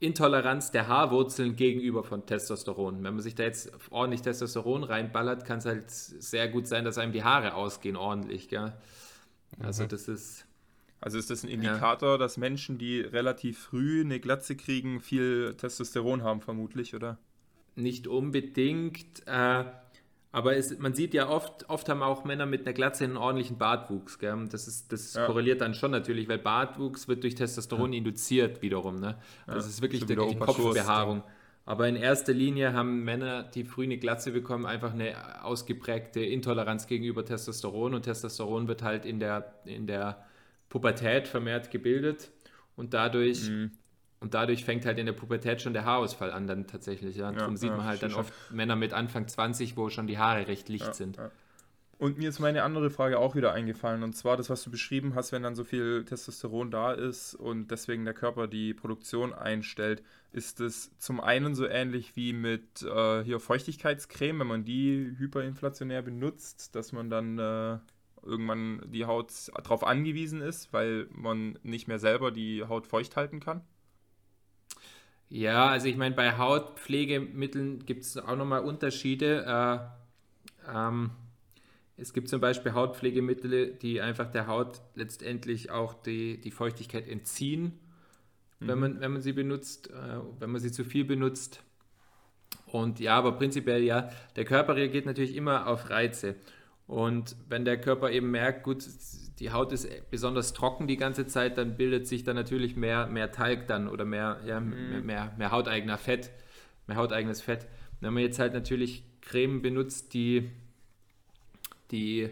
Intoleranz 0.00 0.70
der 0.70 0.86
Haarwurzeln 0.86 1.56
gegenüber 1.56 2.04
von 2.04 2.24
Testosteron. 2.24 3.02
Wenn 3.02 3.14
man 3.14 3.22
sich 3.22 3.34
da 3.34 3.42
jetzt 3.42 3.72
ordentlich 3.90 4.22
Testosteron 4.22 4.84
reinballert, 4.84 5.44
kann 5.44 5.58
es 5.58 5.66
halt 5.66 5.90
sehr 5.90 6.48
gut 6.48 6.66
sein, 6.66 6.84
dass 6.84 6.98
einem 6.98 7.12
die 7.12 7.24
Haare 7.24 7.54
ausgehen 7.54 7.96
ordentlich. 7.96 8.48
Gell? 8.48 8.72
Also 9.60 9.84
mhm. 9.84 9.88
das 9.88 10.08
ist 10.08 10.48
also 11.00 11.16
ist 11.16 11.30
das 11.30 11.44
ein 11.44 11.48
Indikator, 11.48 12.12
ja. 12.12 12.18
dass 12.18 12.36
Menschen, 12.36 12.78
die 12.78 13.00
relativ 13.00 13.58
früh 13.58 14.00
eine 14.00 14.18
Glatze 14.18 14.56
kriegen, 14.56 15.00
viel 15.00 15.54
Testosteron 15.54 16.22
haben, 16.22 16.40
vermutlich, 16.40 16.94
oder? 16.94 17.18
Nicht 17.76 18.08
unbedingt, 18.08 19.22
äh, 19.26 19.64
aber 20.30 20.56
es, 20.56 20.78
man 20.78 20.94
sieht 20.94 21.14
ja 21.14 21.28
oft, 21.28 21.68
oft 21.70 21.88
haben 21.88 22.02
auch 22.02 22.24
Männer 22.24 22.44
mit 22.44 22.66
einer 22.66 22.74
Glatze 22.74 23.04
einen 23.04 23.16
ordentlichen 23.16 23.56
Bartwuchs. 23.56 24.18
Gell? 24.18 24.36
Das, 24.50 24.68
ist, 24.68 24.92
das 24.92 25.14
ja. 25.14 25.26
korreliert 25.26 25.60
dann 25.60 25.74
schon 25.74 25.90
natürlich, 25.90 26.28
weil 26.28 26.38
Bartwuchs 26.38 27.08
wird 27.08 27.22
durch 27.22 27.34
Testosteron 27.34 27.92
ja. 27.92 27.98
induziert 27.98 28.60
wiederum. 28.60 29.00
Ne? 29.00 29.16
Also 29.46 29.60
es 29.60 29.74
ist 29.74 29.82
wirklich 29.82 30.04
die, 30.04 30.16
die 30.16 30.36
Kopfbehaarung. 30.36 31.22
Aber 31.64 31.86
in 31.86 31.96
erster 31.96 32.32
Linie 32.32 32.72
haben 32.72 33.04
Männer, 33.04 33.42
die 33.42 33.64
früh 33.64 33.84
eine 33.84 33.98
Glatze 33.98 34.32
bekommen, 34.32 34.64
einfach 34.64 34.92
eine 34.94 35.44
ausgeprägte 35.44 36.20
Intoleranz 36.20 36.86
gegenüber 36.86 37.24
Testosteron 37.24 37.94
und 37.94 38.02
Testosteron 38.02 38.68
wird 38.68 38.82
halt 38.82 39.04
in 39.04 39.20
der, 39.20 39.54
in 39.66 39.86
der 39.86 40.24
Pubertät 40.70 41.28
vermehrt 41.28 41.70
gebildet 41.70 42.30
und 42.76 42.94
dadurch, 42.94 43.50
mhm. 43.50 43.72
Und 44.20 44.34
dadurch 44.34 44.64
fängt 44.64 44.84
halt 44.84 44.98
in 44.98 45.06
der 45.06 45.12
Pubertät 45.12 45.62
schon 45.62 45.72
der 45.72 45.84
Haarausfall 45.84 46.32
an 46.32 46.46
dann 46.46 46.66
tatsächlich. 46.66 47.16
Ja. 47.16 47.28
Und 47.28 47.34
ja, 47.34 47.40
darum 47.40 47.56
sieht 47.56 47.70
man 47.70 47.84
halt 47.84 48.02
dann 48.02 48.14
oft 48.14 48.32
Männer 48.50 48.76
mit 48.76 48.92
Anfang 48.92 49.28
20, 49.28 49.76
wo 49.76 49.90
schon 49.90 50.06
die 50.06 50.18
Haare 50.18 50.48
recht 50.48 50.68
licht 50.68 50.94
sind. 50.94 51.18
Und 51.98 52.16
mir 52.16 52.28
ist 52.28 52.38
meine 52.38 52.62
andere 52.62 52.90
Frage 52.90 53.18
auch 53.18 53.34
wieder 53.34 53.52
eingefallen. 53.52 54.04
Und 54.04 54.14
zwar 54.16 54.36
das, 54.36 54.48
was 54.50 54.62
du 54.62 54.70
beschrieben 54.70 55.16
hast, 55.16 55.32
wenn 55.32 55.42
dann 55.42 55.56
so 55.56 55.64
viel 55.64 56.04
Testosteron 56.04 56.70
da 56.70 56.92
ist 56.92 57.34
und 57.34 57.72
deswegen 57.72 58.04
der 58.04 58.14
Körper 58.14 58.46
die 58.46 58.72
Produktion 58.72 59.32
einstellt, 59.32 60.04
ist 60.32 60.60
es 60.60 60.96
zum 60.98 61.20
einen 61.20 61.56
so 61.56 61.66
ähnlich 61.66 62.14
wie 62.14 62.32
mit 62.32 62.82
äh, 62.82 63.24
hier 63.24 63.40
Feuchtigkeitscreme, 63.40 64.40
wenn 64.40 64.46
man 64.46 64.64
die 64.64 65.12
hyperinflationär 65.18 66.02
benutzt, 66.02 66.76
dass 66.76 66.92
man 66.92 67.10
dann 67.10 67.38
äh, 67.38 67.78
irgendwann 68.22 68.80
die 68.86 69.04
Haut 69.04 69.32
darauf 69.56 69.84
angewiesen 69.84 70.40
ist, 70.40 70.72
weil 70.72 71.08
man 71.10 71.58
nicht 71.64 71.88
mehr 71.88 71.98
selber 71.98 72.30
die 72.30 72.64
Haut 72.64 72.86
feucht 72.86 73.16
halten 73.16 73.40
kann? 73.40 73.62
Ja, 75.30 75.68
also 75.68 75.88
ich 75.88 75.96
meine, 75.96 76.14
bei 76.14 76.36
Hautpflegemitteln 76.38 77.84
gibt 77.86 78.02
es 78.04 78.16
auch 78.16 78.36
nochmal 78.36 78.60
Unterschiede. 78.64 79.90
Äh, 80.66 80.72
ähm, 80.74 81.10
Es 81.96 82.12
gibt 82.12 82.28
zum 82.28 82.40
Beispiel 82.40 82.72
Hautpflegemittel, 82.74 83.74
die 83.74 84.00
einfach 84.00 84.30
der 84.30 84.46
Haut 84.46 84.80
letztendlich 84.94 85.70
auch 85.70 85.94
die, 85.94 86.40
die 86.40 86.52
Feuchtigkeit 86.52 87.08
entziehen, 87.08 87.78
mhm. 88.60 88.68
wenn, 88.68 88.78
man, 88.78 89.00
wenn 89.00 89.12
man 89.12 89.22
sie 89.22 89.32
benutzt, 89.32 89.90
äh, 89.90 90.20
wenn 90.38 90.50
man 90.50 90.60
sie 90.60 90.72
zu 90.72 90.84
viel 90.84 91.04
benutzt. 91.04 91.62
Und 92.66 93.00
ja, 93.00 93.16
aber 93.16 93.32
prinzipiell 93.32 93.82
ja, 93.82 94.10
der 94.36 94.44
Körper 94.44 94.76
reagiert 94.76 95.06
natürlich 95.06 95.34
immer 95.36 95.66
auf 95.66 95.90
Reize. 95.90 96.36
Und 96.88 97.36
wenn 97.50 97.66
der 97.66 97.78
Körper 97.78 98.10
eben 98.10 98.30
merkt, 98.30 98.64
gut, 98.64 98.82
die 99.38 99.52
Haut 99.52 99.72
ist 99.72 100.10
besonders 100.10 100.54
trocken 100.54 100.86
die 100.86 100.96
ganze 100.96 101.26
Zeit, 101.26 101.58
dann 101.58 101.76
bildet 101.76 102.08
sich 102.08 102.24
dann 102.24 102.34
natürlich 102.34 102.76
mehr, 102.76 103.06
mehr 103.06 103.30
Talg 103.30 103.68
dann 103.68 103.88
oder 103.88 104.06
mehr, 104.06 104.40
ja, 104.46 104.58
mhm. 104.58 104.90
mehr, 104.90 105.02
mehr, 105.02 105.34
mehr 105.36 105.50
hauteigener 105.50 105.98
Fett, 105.98 106.30
mehr 106.86 106.96
hauteigenes 106.96 107.42
Fett. 107.42 107.66
Wenn 108.00 108.14
man 108.14 108.22
jetzt 108.22 108.38
halt 108.38 108.54
natürlich 108.54 109.04
Creme 109.20 109.60
benutzt, 109.60 110.14
die, 110.14 110.50
die 111.90 112.30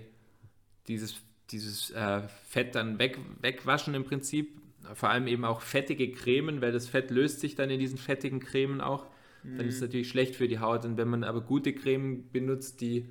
dieses, 0.88 1.16
dieses 1.50 1.90
äh, 1.90 2.22
Fett 2.48 2.74
dann 2.76 2.98
weg, 2.98 3.18
wegwaschen 3.42 3.94
im 3.94 4.04
Prinzip, 4.04 4.58
vor 4.94 5.10
allem 5.10 5.26
eben 5.26 5.44
auch 5.44 5.60
fettige 5.60 6.12
Cremen, 6.12 6.62
weil 6.62 6.72
das 6.72 6.88
Fett 6.88 7.10
löst 7.10 7.40
sich 7.40 7.56
dann 7.56 7.68
in 7.68 7.78
diesen 7.78 7.98
fettigen 7.98 8.40
Cremen 8.40 8.80
auch, 8.80 9.04
mhm. 9.42 9.58
dann 9.58 9.68
ist 9.68 9.74
es 9.74 9.80
mhm. 9.82 9.88
natürlich 9.88 10.08
schlecht 10.08 10.34
für 10.34 10.48
die 10.48 10.60
Haut. 10.60 10.86
Und 10.86 10.96
wenn 10.96 11.08
man 11.08 11.24
aber 11.24 11.42
gute 11.42 11.74
Cremen 11.74 12.30
benutzt, 12.32 12.80
die 12.80 13.06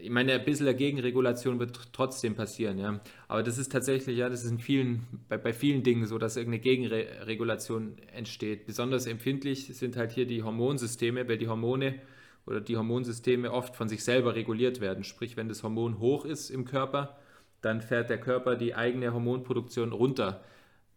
ich 0.00 0.10
meine, 0.10 0.32
ein 0.32 0.44
bisschen 0.44 0.74
Gegenregulation 0.76 1.58
wird 1.58 1.92
trotzdem 1.92 2.34
passieren, 2.34 2.78
ja. 2.78 3.00
Aber 3.26 3.42
das 3.42 3.58
ist 3.58 3.72
tatsächlich, 3.72 4.16
ja, 4.16 4.28
das 4.28 4.44
ist 4.44 4.50
in 4.50 4.58
vielen, 4.58 5.06
bei, 5.28 5.38
bei 5.38 5.52
vielen 5.52 5.82
Dingen 5.82 6.06
so, 6.06 6.18
dass 6.18 6.36
irgendeine 6.36 6.62
Gegenregulation 6.62 7.96
entsteht. 8.12 8.66
Besonders 8.66 9.06
empfindlich 9.06 9.66
sind 9.76 9.96
halt 9.96 10.12
hier 10.12 10.26
die 10.26 10.42
Hormonsysteme, 10.42 11.28
weil 11.28 11.38
die 11.38 11.48
Hormone 11.48 12.00
oder 12.46 12.60
die 12.60 12.76
Hormonsysteme 12.76 13.52
oft 13.52 13.76
von 13.76 13.88
sich 13.88 14.02
selber 14.04 14.34
reguliert 14.34 14.80
werden. 14.80 15.04
Sprich, 15.04 15.36
wenn 15.36 15.48
das 15.48 15.62
Hormon 15.62 15.98
hoch 15.98 16.24
ist 16.24 16.50
im 16.50 16.64
Körper, 16.64 17.18
dann 17.60 17.82
fährt 17.82 18.10
der 18.10 18.18
Körper 18.18 18.56
die 18.56 18.74
eigene 18.74 19.12
Hormonproduktion 19.12 19.92
runter. 19.92 20.42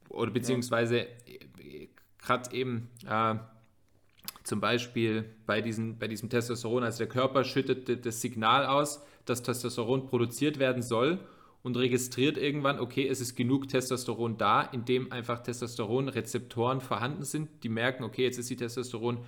Oder 0.09 0.31
beziehungsweise 0.31 0.99
ja. 0.99 1.05
gerade 2.19 2.55
eben 2.55 2.89
äh, 3.07 3.35
zum 4.51 4.59
Beispiel 4.59 5.23
bei, 5.45 5.61
diesen, 5.61 5.97
bei 5.97 6.09
diesem 6.09 6.29
Testosteron, 6.29 6.83
also 6.83 6.97
der 6.97 7.07
Körper 7.07 7.45
schüttet 7.45 8.05
das 8.05 8.19
Signal 8.19 8.65
aus, 8.65 9.01
dass 9.23 9.43
Testosteron 9.43 10.07
produziert 10.07 10.59
werden 10.59 10.83
soll 10.83 11.19
und 11.63 11.77
registriert 11.77 12.37
irgendwann, 12.37 12.77
okay, 12.77 13.07
es 13.07 13.21
ist 13.21 13.37
genug 13.37 13.69
Testosteron 13.69 14.37
da, 14.37 14.61
indem 14.61 15.09
einfach 15.13 15.39
Testosteronrezeptoren 15.41 16.81
vorhanden 16.81 17.23
sind, 17.23 17.63
die 17.63 17.69
merken, 17.69 18.03
okay, 18.03 18.23
jetzt 18.23 18.39
ist 18.39 18.49
die 18.49 18.57
Testosteronmenge 18.57 19.23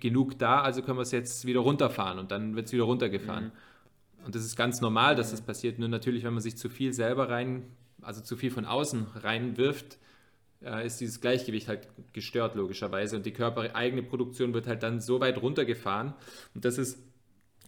genug 0.00 0.38
da, 0.38 0.60
also 0.60 0.82
können 0.82 0.98
wir 0.98 1.02
es 1.02 1.12
jetzt 1.12 1.46
wieder 1.46 1.60
runterfahren 1.60 2.18
und 2.18 2.30
dann 2.30 2.56
wird 2.56 2.66
es 2.66 2.74
wieder 2.74 2.84
runtergefahren. 2.84 3.44
Mhm. 3.44 4.26
Und 4.26 4.34
das 4.34 4.44
ist 4.44 4.54
ganz 4.54 4.82
normal, 4.82 5.16
dass 5.16 5.30
das 5.30 5.40
passiert. 5.40 5.78
Nur 5.78 5.88
natürlich, 5.88 6.24
wenn 6.24 6.34
man 6.34 6.42
sich 6.42 6.58
zu 6.58 6.68
viel 6.68 6.92
selber 6.92 7.30
rein, 7.30 7.62
also 8.02 8.20
zu 8.20 8.36
viel 8.36 8.50
von 8.50 8.66
außen 8.66 9.06
reinwirft, 9.14 9.96
äh, 10.64 10.86
ist 10.86 11.00
dieses 11.00 11.20
Gleichgewicht 11.20 11.68
halt 11.68 11.88
gestört, 12.12 12.54
logischerweise. 12.54 13.16
Und 13.16 13.26
die 13.26 13.32
körpereigene 13.32 14.02
Produktion 14.02 14.54
wird 14.54 14.66
halt 14.66 14.82
dann 14.82 15.00
so 15.00 15.20
weit 15.20 15.40
runtergefahren. 15.40 16.14
Und 16.54 16.64
das 16.64 16.78
ist 16.78 16.98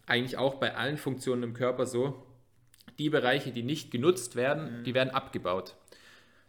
eigentlich 0.06 0.38
auch 0.38 0.54
bei 0.54 0.74
allen 0.74 0.96
Funktionen 0.96 1.42
im 1.42 1.54
Körper 1.54 1.86
so. 1.86 2.26
Die 2.98 3.10
Bereiche, 3.10 3.52
die 3.52 3.62
nicht 3.62 3.90
genutzt 3.90 4.36
werden, 4.36 4.80
mhm. 4.80 4.84
die 4.84 4.94
werden 4.94 5.10
abgebaut. 5.10 5.76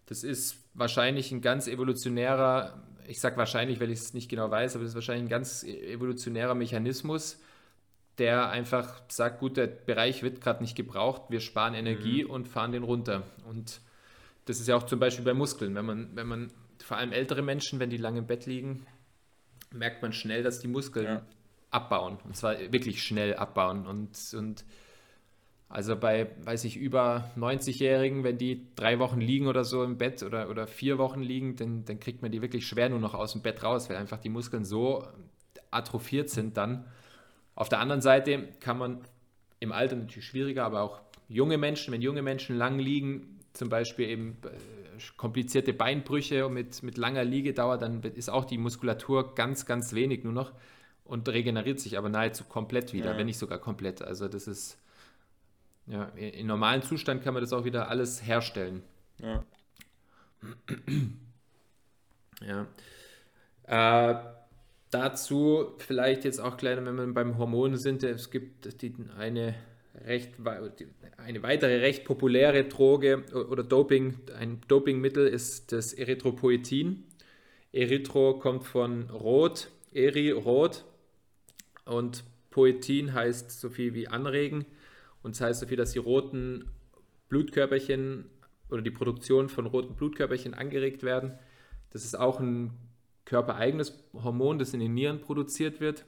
Das 0.05 0.23
ist 0.23 0.57
wahrscheinlich 0.73 1.31
ein 1.31 1.41
ganz 1.41 1.67
evolutionärer, 1.67 2.81
ich 3.07 3.19
sage 3.19 3.35
wahrscheinlich, 3.35 3.79
weil 3.79 3.91
ich 3.91 3.99
es 3.99 4.13
nicht 4.13 4.29
genau 4.29 4.49
weiß, 4.49 4.75
aber 4.75 4.83
das 4.83 4.91
ist 4.91 4.95
wahrscheinlich 4.95 5.25
ein 5.25 5.29
ganz 5.29 5.63
evolutionärer 5.63 6.55
Mechanismus, 6.55 7.41
der 8.17 8.49
einfach 8.49 9.01
sagt, 9.09 9.39
gut, 9.39 9.57
der 9.57 9.67
Bereich 9.67 10.23
wird 10.23 10.39
gerade 10.39 10.63
nicht 10.63 10.75
gebraucht, 10.75 11.23
wir 11.29 11.41
sparen 11.41 11.73
Energie 11.73 12.23
mhm. 12.23 12.29
und 12.29 12.47
fahren 12.47 12.71
den 12.71 12.83
runter. 12.83 13.23
Und 13.49 13.81
das 14.47 14.59
ist 14.59 14.67
ja 14.67 14.77
auch 14.77 14.83
zum 14.83 14.99
Beispiel 14.99 15.25
bei 15.25 15.33
Muskeln. 15.33 15.75
Wenn 15.75 15.85
man, 15.85 16.15
wenn 16.15 16.27
man, 16.27 16.51
vor 16.83 16.97
allem 16.97 17.11
ältere 17.11 17.41
Menschen, 17.41 17.79
wenn 17.79 17.89
die 17.89 17.97
lange 17.97 18.19
im 18.19 18.27
Bett 18.27 18.45
liegen, 18.45 18.85
merkt 19.71 20.01
man 20.01 20.13
schnell, 20.13 20.41
dass 20.41 20.59
die 20.59 20.69
Muskeln 20.69 21.05
ja. 21.05 21.21
abbauen. 21.69 22.17
Und 22.23 22.35
zwar 22.35 22.57
wirklich 22.71 23.03
schnell 23.03 23.35
abbauen. 23.35 23.85
Und, 23.85 24.17
und 24.33 24.63
also 25.67 25.97
bei, 25.97 26.31
weiß 26.45 26.63
ich, 26.63 26.77
über 26.77 27.29
90-Jährigen, 27.35 28.23
wenn 28.23 28.37
die 28.37 28.65
drei 28.75 28.99
Wochen 28.99 29.19
liegen 29.19 29.47
oder 29.47 29.65
so 29.65 29.83
im 29.83 29.97
Bett 29.97 30.23
oder, 30.23 30.49
oder 30.49 30.65
vier 30.65 30.97
Wochen 30.97 31.21
liegen, 31.21 31.57
dann, 31.57 31.83
dann 31.83 31.99
kriegt 31.99 32.21
man 32.21 32.31
die 32.31 32.41
wirklich 32.41 32.65
schwer 32.65 32.87
nur 32.87 32.99
noch 32.99 33.13
aus 33.13 33.33
dem 33.33 33.41
Bett 33.41 33.63
raus, 33.63 33.89
weil 33.89 33.97
einfach 33.97 34.19
die 34.19 34.29
Muskeln 34.29 34.63
so 34.63 35.05
atrophiert 35.71 36.29
sind 36.29 36.55
dann. 36.55 36.85
Auf 37.53 37.67
der 37.67 37.79
anderen 37.79 38.01
Seite 38.01 38.47
kann 38.61 38.77
man 38.77 39.01
im 39.59 39.73
Alter 39.73 39.97
natürlich 39.97 40.25
schwieriger, 40.25 40.63
aber 40.63 40.83
auch 40.83 41.01
junge 41.27 41.57
Menschen, 41.57 41.93
wenn 41.93 42.01
junge 42.01 42.21
Menschen 42.21 42.55
lang 42.55 42.79
liegen, 42.79 43.36
zum 43.57 43.69
Beispiel 43.69 44.09
eben 44.09 44.37
äh, 44.43 44.49
komplizierte 45.17 45.73
Beinbrüche 45.73 46.49
mit, 46.49 46.83
mit 46.83 46.97
langer 46.97 47.23
Liegedauer, 47.23 47.77
dann 47.77 48.01
ist 48.03 48.29
auch 48.29 48.45
die 48.45 48.57
Muskulatur 48.57 49.35
ganz, 49.35 49.65
ganz 49.65 49.93
wenig 49.93 50.23
nur 50.23 50.33
noch 50.33 50.53
und 51.03 51.27
regeneriert 51.29 51.79
sich 51.79 51.97
aber 51.97 52.09
nahezu 52.09 52.43
komplett 52.43 52.93
wieder, 52.93 53.11
ja. 53.11 53.17
wenn 53.17 53.25
nicht 53.25 53.37
sogar 53.37 53.59
komplett. 53.59 54.01
Also 54.01 54.27
das 54.27 54.47
ist, 54.47 54.77
ja, 55.87 56.05
im 56.15 56.47
normalen 56.47 56.81
Zustand 56.81 57.23
kann 57.23 57.33
man 57.33 57.41
das 57.41 57.53
auch 57.53 57.65
wieder 57.65 57.89
alles 57.89 58.25
herstellen. 58.25 58.83
Ja. 59.21 59.43
ja. 62.41 62.67
Äh, 63.67 64.15
dazu 64.91 65.75
vielleicht 65.79 66.25
jetzt 66.25 66.39
auch 66.39 66.57
gleich, 66.57 66.77
wenn 66.77 66.95
wir 66.95 67.13
beim 67.13 67.37
Hormon 67.37 67.77
sind, 67.77 68.03
es 68.03 68.29
gibt 68.29 68.81
die, 68.81 68.93
eine 69.17 69.55
recht, 70.05 70.33
eine 71.17 71.43
weitere 71.43 71.79
recht 71.79 72.05
populäre 72.05 72.65
Droge 72.65 73.23
oder 73.33 73.63
Doping, 73.63 74.15
ein 74.37 74.61
Dopingmittel 74.67 75.27
ist 75.27 75.71
das 75.71 75.93
Erythropoetin. 75.93 77.03
Erythro 77.71 78.39
kommt 78.39 78.63
von 78.63 79.09
Rot, 79.09 79.69
Eri, 79.91 80.31
Rot 80.31 80.85
und 81.85 82.23
Poetin 82.49 83.13
heißt 83.13 83.59
so 83.59 83.69
viel 83.69 83.93
wie 83.93 84.07
anregen 84.07 84.65
und 85.21 85.35
das 85.35 85.41
heißt 85.41 85.59
so 85.59 85.67
viel, 85.67 85.77
dass 85.77 85.91
die 85.91 85.99
roten 85.99 86.71
Blutkörperchen 87.29 88.25
oder 88.69 88.81
die 88.81 88.91
Produktion 88.91 89.49
von 89.49 89.65
roten 89.65 89.95
Blutkörperchen 89.95 90.53
angeregt 90.53 91.03
werden. 91.03 91.37
Das 91.91 92.03
ist 92.03 92.17
auch 92.17 92.39
ein 92.39 92.71
körpereigenes 93.25 94.07
Hormon, 94.13 94.57
das 94.57 94.73
in 94.73 94.79
den 94.79 94.93
Nieren 94.93 95.21
produziert 95.21 95.79
wird, 95.79 96.05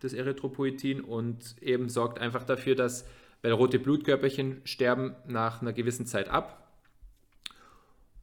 das 0.00 0.12
Erythropoetin 0.12 1.02
und 1.02 1.56
eben 1.60 1.88
sorgt 1.88 2.18
einfach 2.18 2.44
dafür, 2.44 2.74
dass 2.74 3.06
weil 3.42 3.52
rote 3.52 3.78
Blutkörperchen 3.78 4.62
sterben 4.64 5.14
nach 5.26 5.60
einer 5.60 5.72
gewissen 5.72 6.06
Zeit 6.06 6.28
ab. 6.28 6.58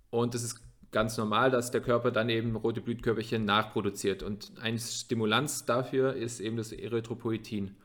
Und 0.09 0.33
es 0.33 0.43
ist 0.43 0.61
ganz 0.91 1.17
normal, 1.17 1.51
dass 1.51 1.71
der 1.71 1.81
Körper 1.81 2.11
dann 2.11 2.29
eben 2.29 2.55
rote 2.55 2.81
Blutkörperchen 2.81 3.45
nachproduziert. 3.45 4.23
Und 4.23 4.53
eine 4.59 4.79
Stimulanz 4.79 5.65
dafür 5.65 6.15
ist 6.15 6.39
eben 6.39 6.57
das 6.57 6.71
Erythropoetin. 6.71 7.75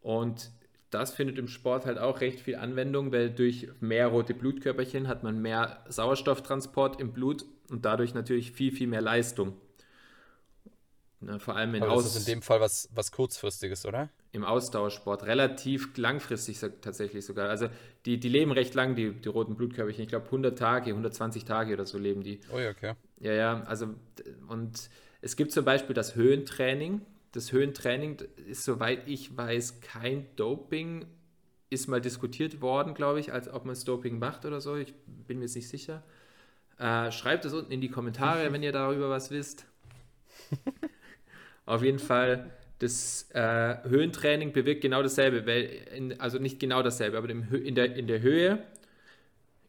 Und 0.00 0.50
das 0.90 1.12
findet 1.12 1.38
im 1.38 1.48
Sport 1.48 1.86
halt 1.86 1.98
auch 1.98 2.20
recht 2.20 2.40
viel 2.40 2.56
Anwendung, 2.56 3.12
weil 3.12 3.30
durch 3.30 3.68
mehr 3.80 4.06
rote 4.06 4.32
Blutkörperchen 4.32 5.08
hat 5.08 5.24
man 5.24 5.42
mehr 5.42 5.84
Sauerstofftransport 5.88 7.00
im 7.00 7.12
Blut 7.12 7.44
und 7.68 7.84
dadurch 7.84 8.14
natürlich 8.14 8.52
viel, 8.52 8.70
viel 8.70 8.86
mehr 8.86 9.00
Leistung. 9.00 9.56
Vor 11.38 11.56
allem 11.56 11.74
in 11.74 11.82
Aber 11.82 11.92
Aus 11.92 12.04
das 12.04 12.16
ist 12.16 12.28
in 12.28 12.34
dem 12.34 12.42
Fall 12.42 12.60
was, 12.60 12.88
was 12.94 13.10
kurzfristiges, 13.10 13.86
oder? 13.86 14.10
Im 14.34 14.44
Ausdauersport, 14.44 15.26
relativ 15.26 15.96
langfristig 15.96 16.58
tatsächlich 16.80 17.24
sogar. 17.24 17.48
Also 17.48 17.68
die, 18.04 18.18
die 18.18 18.28
leben 18.28 18.50
recht 18.50 18.74
lang, 18.74 18.96
die, 18.96 19.12
die 19.12 19.28
roten 19.28 19.54
Blutkörperchen. 19.54 20.02
Ich 20.02 20.08
glaube 20.08 20.26
100 20.26 20.58
Tage, 20.58 20.90
120 20.90 21.44
Tage 21.44 21.72
oder 21.72 21.86
so 21.86 21.98
leben 21.98 22.24
die. 22.24 22.40
Oh 22.52 22.58
ja, 22.58 22.70
okay. 22.70 22.94
Ja, 23.20 23.32
ja, 23.32 23.62
also 23.62 23.94
und 24.48 24.90
es 25.20 25.36
gibt 25.36 25.52
zum 25.52 25.64
Beispiel 25.64 25.94
das 25.94 26.16
Höhentraining. 26.16 27.00
Das 27.30 27.52
Höhentraining 27.52 28.18
ist, 28.48 28.64
soweit 28.64 29.06
ich 29.06 29.36
weiß, 29.36 29.80
kein 29.80 30.26
Doping. 30.34 31.06
Ist 31.70 31.86
mal 31.86 32.00
diskutiert 32.00 32.60
worden, 32.60 32.94
glaube 32.94 33.20
ich, 33.20 33.32
als 33.32 33.48
ob 33.48 33.64
man 33.64 33.74
das 33.74 33.84
Doping 33.84 34.18
macht 34.18 34.44
oder 34.44 34.60
so. 34.60 34.74
Ich 34.74 34.94
bin 35.06 35.38
mir 35.38 35.44
jetzt 35.44 35.54
nicht 35.54 35.68
sicher. 35.68 36.02
Äh, 36.78 37.12
schreibt 37.12 37.44
es 37.44 37.52
unten 37.52 37.70
in 37.70 37.80
die 37.80 37.88
Kommentare, 37.88 38.52
wenn 38.52 38.64
ihr 38.64 38.72
darüber 38.72 39.10
was 39.10 39.30
wisst. 39.30 39.64
Auf 41.66 41.82
jeden 41.82 41.98
Fall, 41.98 42.50
das 42.78 43.30
äh, 43.32 43.76
Höhentraining 43.84 44.52
bewirkt 44.52 44.80
genau 44.80 45.02
dasselbe, 45.02 45.46
weil 45.46 45.70
in, 45.94 46.20
also 46.20 46.38
nicht 46.38 46.58
genau 46.58 46.82
dasselbe, 46.82 47.16
aber 47.16 47.30
in, 47.30 47.74
der, 47.74 47.96
in 47.96 48.06
der 48.06 48.20
Höhe, 48.20 48.62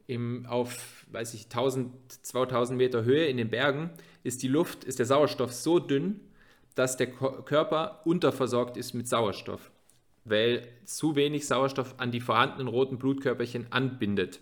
im, 0.08 0.46
auf, 0.46 1.06
weiß 1.12 1.34
ich, 1.34 1.46
1000, 1.46 1.92
2000 2.26 2.78
Meter 2.78 3.04
Höhe 3.04 3.26
in 3.26 3.38
den 3.38 3.50
Bergen, 3.50 3.92
ist 4.24 4.44
die 4.44 4.48
Luft, 4.48 4.84
ist 4.84 5.00
der 5.00 5.06
Sauerstoff 5.06 5.54
so 5.54 5.80
dünn, 5.80 6.20
dass 6.74 6.98
der 6.98 7.08
Körper 7.08 8.02
unterversorgt 8.06 8.76
ist 8.76 8.94
mit 8.94 9.08
Sauerstoff, 9.08 9.72
weil 10.26 10.68
zu 10.84 11.16
wenig 11.16 11.48
Sauerstoff 11.48 11.96
an 11.98 12.12
die 12.12 12.20
vorhandenen 12.20 12.68
roten 12.68 12.98
Blutkörperchen 12.98 13.72
anbindet. 13.72 14.42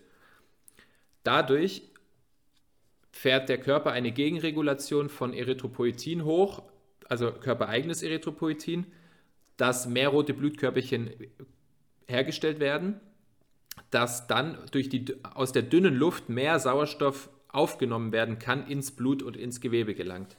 Dadurch 1.23 1.83
fährt 3.11 3.49
der 3.49 3.59
Körper 3.59 3.91
eine 3.91 4.11
Gegenregulation 4.11 5.09
von 5.09 5.33
Erythropoetin 5.33 6.25
hoch, 6.25 6.63
also 7.13 7.31
körpereigenes 7.31 8.01
Erythropoetin, 8.01 8.87
das 9.55 9.87
mehr 9.87 10.09
rote 10.09 10.33
Blutkörperchen 10.33 11.11
hergestellt 12.07 12.59
werden, 12.59 12.99
dass 13.91 14.25
dann 14.25 14.57
durch 14.71 14.89
die, 14.89 15.05
aus 15.23 15.51
der 15.51 15.61
dünnen 15.61 15.93
Luft 15.93 16.29
mehr 16.29 16.59
Sauerstoff 16.59 17.29
aufgenommen 17.49 18.11
werden 18.11 18.39
kann, 18.39 18.65
ins 18.65 18.89
Blut 18.89 19.21
und 19.21 19.37
ins 19.37 19.61
Gewebe 19.61 19.93
gelangt. 19.93 20.37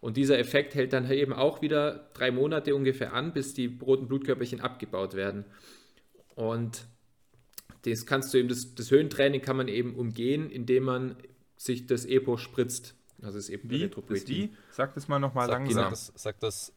Und 0.00 0.16
dieser 0.16 0.38
Effekt 0.38 0.74
hält 0.74 0.94
dann 0.94 1.10
eben 1.10 1.34
auch 1.34 1.60
wieder 1.60 2.08
drei 2.14 2.30
Monate 2.30 2.74
ungefähr 2.74 3.12
an, 3.12 3.34
bis 3.34 3.52
die 3.52 3.78
roten 3.82 4.08
Blutkörperchen 4.08 4.62
abgebaut 4.62 5.12
werden. 5.12 5.44
Und 6.34 6.86
das 7.82 8.06
kannst 8.06 8.32
du 8.32 8.38
eben, 8.38 8.48
das, 8.48 8.74
das 8.74 8.90
Höhentraining 8.90 9.42
kann 9.42 9.58
man 9.58 9.68
eben 9.68 9.94
umgehen, 9.94 10.48
indem 10.48 10.84
man 10.84 11.16
sich 11.58 11.86
das 11.86 12.06
EPO 12.06 12.38
spritzt. 12.38 12.94
Also 13.22 13.38
das 13.38 13.48
eben? 13.48 13.68
Das 14.08 14.28
wie? 14.28 14.54
Sag 14.70 14.94
das 14.94 15.08
mal 15.08 15.18
nochmal 15.18 15.48
langsam. 15.48 15.74
Sag 15.74 15.90
das, 15.90 16.12
sag 16.16 16.40
das. 16.40 16.72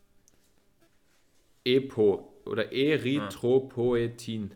EPO 1.65 2.41
oder 2.45 2.73
Erythropoetin. 2.73 4.53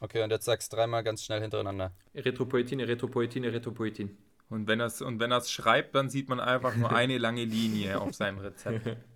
Okay, 0.00 0.22
und 0.22 0.30
jetzt 0.30 0.44
sagst 0.44 0.72
du 0.72 0.76
dreimal 0.76 1.02
ganz 1.02 1.24
schnell 1.24 1.40
hintereinander. 1.40 1.92
Erythropoetin, 2.14 2.80
Erythropoetin, 2.80 3.44
Erythropoetin. 3.44 4.16
Und 4.50 4.66
wenn 4.66 4.80
er 4.80 4.86
es 4.86 5.02
und 5.02 5.20
wenn 5.20 5.32
schreibt, 5.50 5.94
dann 5.94 6.10
sieht 6.10 6.28
man 6.28 6.40
einfach 6.40 6.76
nur 6.76 6.92
eine 6.92 7.18
lange 7.18 7.44
Linie 7.44 8.00
auf 8.00 8.14
seinem 8.14 8.38
Rezept. 8.38 8.96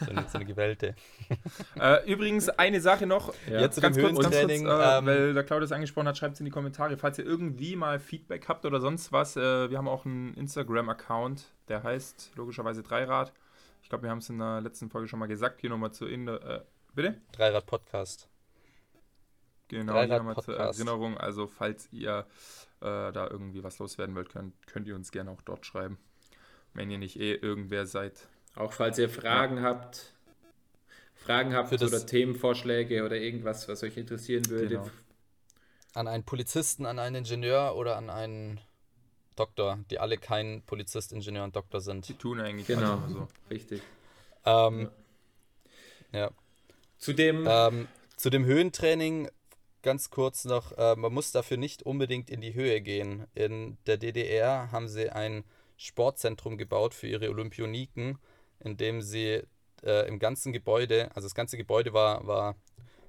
So 0.00 0.10
eine, 0.10 0.28
so 0.28 0.38
eine 0.38 0.44
gewählte. 0.44 0.94
Äh, 1.80 2.10
übrigens, 2.10 2.48
eine 2.48 2.80
Sache 2.80 3.06
noch. 3.06 3.32
Ja. 3.48 3.60
Jetzt 3.60 3.80
ganz 3.80 3.96
kurz, 3.96 4.18
ganz 4.18 4.36
kurz 4.36 4.50
äh, 4.50 4.64
ähm, 4.64 5.06
weil 5.06 5.34
der 5.34 5.44
Claudius 5.44 5.70
angesprochen 5.70 6.08
hat, 6.08 6.18
schreibt 6.18 6.34
es 6.34 6.40
in 6.40 6.44
die 6.44 6.50
Kommentare. 6.50 6.96
Falls 6.96 7.18
ihr 7.18 7.24
irgendwie 7.24 7.76
mal 7.76 8.00
Feedback 8.00 8.48
habt 8.48 8.64
oder 8.64 8.80
sonst 8.80 9.12
was, 9.12 9.36
äh, 9.36 9.70
wir 9.70 9.78
haben 9.78 9.86
auch 9.86 10.04
einen 10.04 10.34
Instagram-Account, 10.34 11.44
der 11.68 11.82
heißt 11.82 12.32
logischerweise 12.34 12.82
Dreirad. 12.82 13.32
Ich 13.82 13.88
glaube, 13.88 14.04
wir 14.04 14.10
haben 14.10 14.18
es 14.18 14.28
in 14.28 14.38
der 14.38 14.60
letzten 14.60 14.90
Folge 14.90 15.08
schon 15.08 15.18
mal 15.18 15.26
gesagt. 15.26 15.60
Hier 15.60 15.70
nochmal 15.70 15.90
in 16.00 16.28
äh, 16.28 16.60
Bitte? 16.94 17.20
Dreirad 17.32 17.66
Podcast. 17.66 18.28
Genau, 19.68 19.92
Dreirad 19.92 20.08
hier 20.08 20.18
nochmal 20.18 20.42
zur 20.42 20.58
Erinnerung. 20.58 21.16
Also, 21.16 21.46
falls 21.46 21.88
ihr 21.92 22.26
äh, 22.80 23.12
da 23.12 23.28
irgendwie 23.30 23.62
was 23.62 23.78
loswerden 23.78 24.14
wollt, 24.14 24.30
könnt, 24.30 24.66
könnt 24.66 24.88
ihr 24.88 24.94
uns 24.94 25.12
gerne 25.12 25.30
auch 25.30 25.42
dort 25.42 25.64
schreiben. 25.66 25.98
Wenn 26.74 26.90
ihr 26.90 26.98
nicht 26.98 27.18
eh 27.20 27.34
irgendwer 27.34 27.86
seid. 27.86 28.28
Auch 28.54 28.72
falls 28.72 28.98
ihr 28.98 29.08
Fragen 29.08 29.58
ja. 29.58 29.62
habt, 29.62 30.12
Fragen 31.14 31.54
habt 31.54 31.72
oder 31.72 32.06
Themenvorschläge 32.06 33.04
oder 33.04 33.16
irgendwas, 33.16 33.68
was 33.68 33.82
euch 33.82 33.96
interessieren 33.96 34.48
würde. 34.48 34.68
Genau. 34.68 34.90
An 35.94 36.08
einen 36.08 36.24
Polizisten, 36.24 36.86
an 36.86 36.98
einen 36.98 37.16
Ingenieur 37.16 37.76
oder 37.76 37.96
an 37.96 38.10
einen 38.10 38.60
Doktor, 39.36 39.78
die 39.90 39.98
alle 39.98 40.18
kein 40.18 40.62
Polizist, 40.62 41.12
Ingenieur 41.12 41.44
und 41.44 41.54
Doktor 41.54 41.80
sind. 41.80 42.08
Die 42.08 42.14
tun 42.14 42.40
eigentlich 42.40 42.66
genau 42.66 43.02
so. 43.08 43.28
Richtig. 43.50 43.82
Ähm, 44.44 44.90
ja. 46.12 46.18
ja. 46.18 46.30
Zu 46.98 47.12
dem, 47.12 47.46
ähm, 47.48 47.88
zu 48.16 48.30
dem 48.30 48.44
Höhentraining 48.44 49.28
ganz 49.82 50.10
kurz 50.10 50.44
noch, 50.44 50.76
äh, 50.76 50.96
man 50.96 51.12
muss 51.12 51.32
dafür 51.32 51.56
nicht 51.56 51.82
unbedingt 51.82 52.30
in 52.30 52.40
die 52.40 52.54
Höhe 52.54 52.80
gehen. 52.80 53.26
In 53.34 53.78
der 53.86 53.96
DDR 53.96 54.72
haben 54.72 54.88
sie 54.88 55.10
ein 55.10 55.44
Sportzentrum 55.76 56.58
gebaut 56.58 56.94
für 56.94 57.06
ihre 57.06 57.30
Olympioniken, 57.30 58.18
in 58.60 58.76
dem 58.76 59.02
sie 59.02 59.42
äh, 59.82 60.08
im 60.08 60.18
ganzen 60.18 60.52
Gebäude, 60.52 61.10
also 61.14 61.26
das 61.26 61.34
ganze 61.34 61.56
Gebäude 61.56 61.92
war, 61.92 62.26
war 62.26 62.56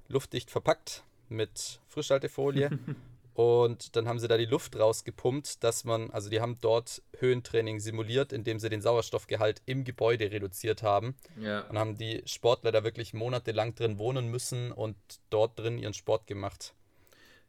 luftdicht 0.08 0.52
verpackt 0.52 1.04
mit 1.30 1.80
Frischhaltefolie 1.88 2.72
Und 3.40 3.96
dann 3.96 4.06
haben 4.06 4.20
sie 4.20 4.28
da 4.28 4.36
die 4.36 4.44
Luft 4.44 4.78
rausgepumpt, 4.78 5.64
dass 5.64 5.86
man, 5.86 6.10
also 6.10 6.30
die 6.30 6.42
haben 6.42 6.58
dort 6.60 7.02
Höhentraining 7.20 7.80
simuliert, 7.80 8.34
indem 8.34 8.60
sie 8.60 8.68
den 8.68 8.82
Sauerstoffgehalt 8.82 9.62
im 9.66 9.86
Gebäude 9.86 10.30
reduziert 10.30 10.84
haben. 10.84 11.16
Ja. 11.40 11.62
Und 11.70 11.80
haben 11.80 11.98
die 11.98 12.22
Sportler 12.26 12.74
da 12.74 12.84
wirklich 12.84 13.14
monatelang 13.14 13.76
drin 13.76 13.98
wohnen 13.98 14.28
müssen 14.28 14.74
und 14.74 14.98
dort 15.30 15.58
drin 15.58 15.78
ihren 15.78 15.94
Sport 15.94 16.28
gemacht. 16.28 16.74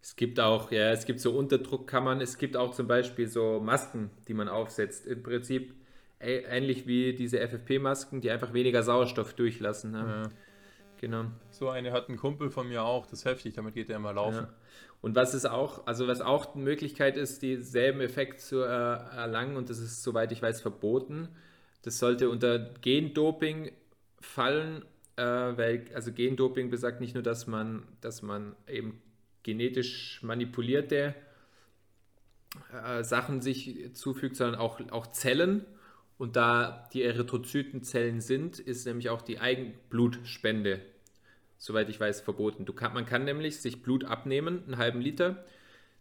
Es 0.01 0.15
gibt 0.15 0.39
auch, 0.39 0.71
ja, 0.71 0.93
es 0.93 1.07
gibt 1.07 1.19
so 1.19 1.33
Unterdruckkammern, 1.33 2.21
es 2.21 2.39
gibt 2.39 2.57
auch 2.57 2.73
zum 2.73 2.87
Beispiel 2.87 3.27
so 3.27 3.59
Masken, 3.59 4.11
die 4.29 4.35
man 4.35 4.49
aufsetzt. 4.49 5.09
Im 5.09 5.25
Prinzip 5.25 5.75
ähnlich 6.21 6.87
wie 6.87 7.15
diese 7.15 7.39
FFP-Masken, 7.41 8.21
die 8.21 8.31
einfach 8.31 8.53
weniger 8.53 8.83
Sauerstoff 8.83 9.35
durchlassen. 9.35 9.93
Ne? 9.93 9.99
Ja. 9.99 10.29
Genau. 11.01 11.25
So 11.51 11.71
eine 11.71 11.93
hat 11.93 12.11
ein 12.11 12.19
Kumpel 12.19 12.51
von 12.51 12.69
mir 12.69 12.83
auch, 12.83 13.07
das 13.07 13.21
ist 13.21 13.25
heftig, 13.25 13.55
damit 13.55 13.75
geht 13.75 13.89
er 13.89 13.97
immer 13.97 14.13
laufen. 14.13 14.45
Ja. 14.45 14.55
Und 15.01 15.17
was 15.17 15.33
ist 15.33 15.47
auch, 15.47 15.87
also 15.87 16.07
was 16.07 16.21
auch 16.21 16.55
eine 16.55 16.63
Möglichkeit 16.63 17.17
ist, 17.17 17.43
denselben 17.43 18.03
Effekt 18.03 18.41
zu 18.41 18.63
äh, 18.63 18.67
erlangen, 18.67 19.57
und 19.57 19.71
das 19.71 19.79
ist, 19.79 20.03
soweit 20.03 20.31
ich 20.31 20.43
weiß, 20.43 20.61
verboten. 20.61 21.29
Das 21.83 21.99
sollte 21.99 22.29
unter 22.29 22.59
Gendoping 22.59 23.73
fallen, 24.21 24.85
äh, 25.17 25.23
weil, 25.23 25.87
also 25.95 26.13
Gendoping 26.13 26.69
besagt 26.69 27.01
nicht 27.01 27.15
nur, 27.15 27.23
dass 27.23 27.47
man, 27.47 27.85
dass 28.03 28.21
man 28.21 28.55
eben 28.69 29.01
genetisch 29.43 30.23
manipulierte 30.23 31.15
äh, 32.85 33.03
Sachen 33.05 33.41
sich 33.41 33.95
zufügt, 33.95 34.37
sondern 34.37 34.61
auch, 34.61 34.81
auch 34.91 35.07
Zellen. 35.07 35.65
Und 36.21 36.37
da 36.37 36.89
die 36.93 37.03
Erythrozytenzellen 37.03 38.21
sind, 38.21 38.59
ist 38.59 38.87
nämlich 38.87 39.09
auch 39.09 39.23
die 39.23 39.41
Eigenblutspende 39.41 40.81
soweit 41.61 41.91
ich 41.91 42.01
weiß, 42.01 42.23
verboten. 42.23 42.65
Kann, 42.75 42.95
man 42.95 43.07
kann 43.07 43.25
nämlich 43.25 43.61
sich 43.61 43.83
Blut 43.83 44.05
abnehmen, 44.05 44.65
einen 44.65 44.79
halben 44.79 45.01
Liter. 45.01 45.45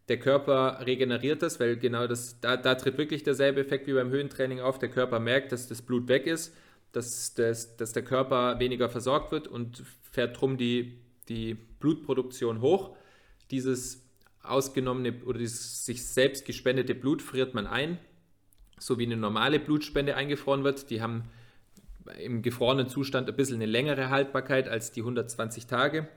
Der 0.07 0.17
Körper 0.17 0.83
regeneriert 0.85 1.43
das, 1.43 1.59
weil 1.59 1.75
genau 1.77 2.07
das, 2.07 2.39
da, 2.39 2.57
da 2.57 2.75
tritt 2.75 2.97
wirklich 2.97 3.23
derselbe 3.23 3.59
Effekt 3.61 3.85
wie 3.85 3.93
beim 3.93 4.09
Höhentraining 4.09 4.61
auf. 4.61 4.79
Der 4.79 4.89
Körper 4.89 5.19
merkt, 5.19 5.51
dass 5.51 5.67
das 5.67 5.81
Blut 5.81 6.07
weg 6.07 6.25
ist, 6.25 6.55
dass, 6.93 7.33
dass, 7.35 7.75
dass 7.75 7.91
der 7.91 8.03
Körper 8.03 8.59
weniger 8.59 8.89
versorgt 8.89 9.31
wird 9.33 9.47
und 9.49 9.83
fährt 10.01 10.39
drum 10.39 10.57
die, 10.57 10.97
die 11.27 11.53
Blutproduktion 11.53 12.61
hoch. 12.61 12.95
Dieses 13.51 14.01
ausgenommene 14.41 15.21
oder 15.25 15.39
dieses 15.39 15.85
sich 15.85 16.07
selbst 16.07 16.45
gespendete 16.45 16.95
Blut 16.95 17.21
friert 17.21 17.53
man 17.53 17.67
ein, 17.67 17.99
so 18.79 18.97
wie 18.97 19.05
eine 19.05 19.17
normale 19.17 19.59
Blutspende 19.59 20.15
eingefroren 20.15 20.63
wird. 20.63 20.89
Die 20.89 21.01
haben 21.01 21.23
im 22.17 22.41
gefrorenen 22.41 22.87
Zustand 22.87 23.29
ein 23.29 23.35
bisschen 23.35 23.57
eine 23.57 23.65
längere 23.65 24.09
Haltbarkeit 24.09 24.67
als 24.67 24.91
die 24.91 25.01
120 25.01 25.67
Tage. 25.67 26.07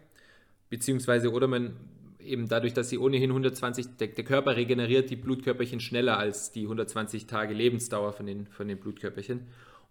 Beziehungsweise, 0.70 1.30
oder 1.32 1.48
man 1.48 1.76
eben 2.18 2.48
dadurch, 2.48 2.72
dass 2.72 2.88
sie 2.88 2.98
ohnehin 2.98 3.30
120, 3.30 3.96
der, 3.98 4.08
der, 4.08 4.24
Körper 4.24 4.56
regeneriert 4.56 5.10
die 5.10 5.16
Blutkörperchen 5.16 5.80
schneller 5.80 6.18
als 6.18 6.52
die 6.52 6.62
120 6.62 7.26
Tage 7.26 7.52
Lebensdauer 7.52 8.12
von 8.12 8.26
den, 8.26 8.46
von 8.46 8.68
den 8.68 8.78
Blutkörperchen. 8.78 9.40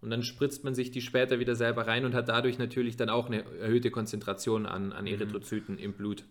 Und 0.02 0.10
dann 0.10 0.24
spritzt 0.24 0.64
man 0.64 0.74
sich 0.74 0.90
die 0.90 1.02
später 1.02 1.40
wieder 1.40 1.56
selber 1.56 1.86
rein 1.86 2.06
und 2.06 2.16
hat 2.16 2.30
dadurch 2.30 2.58
natürlich 2.58 2.98
dann 2.98 3.10
auch 3.10 3.28
eine 3.28 3.44
erhöhte 3.60 3.92
Konzentration 3.92 4.66
an, 4.66 4.94
an 4.94 5.06
mhm. 5.06 5.12
Erythrozyten 5.12 5.76
mhm. 5.76 5.82
im 5.82 5.94
Blut 5.94 6.24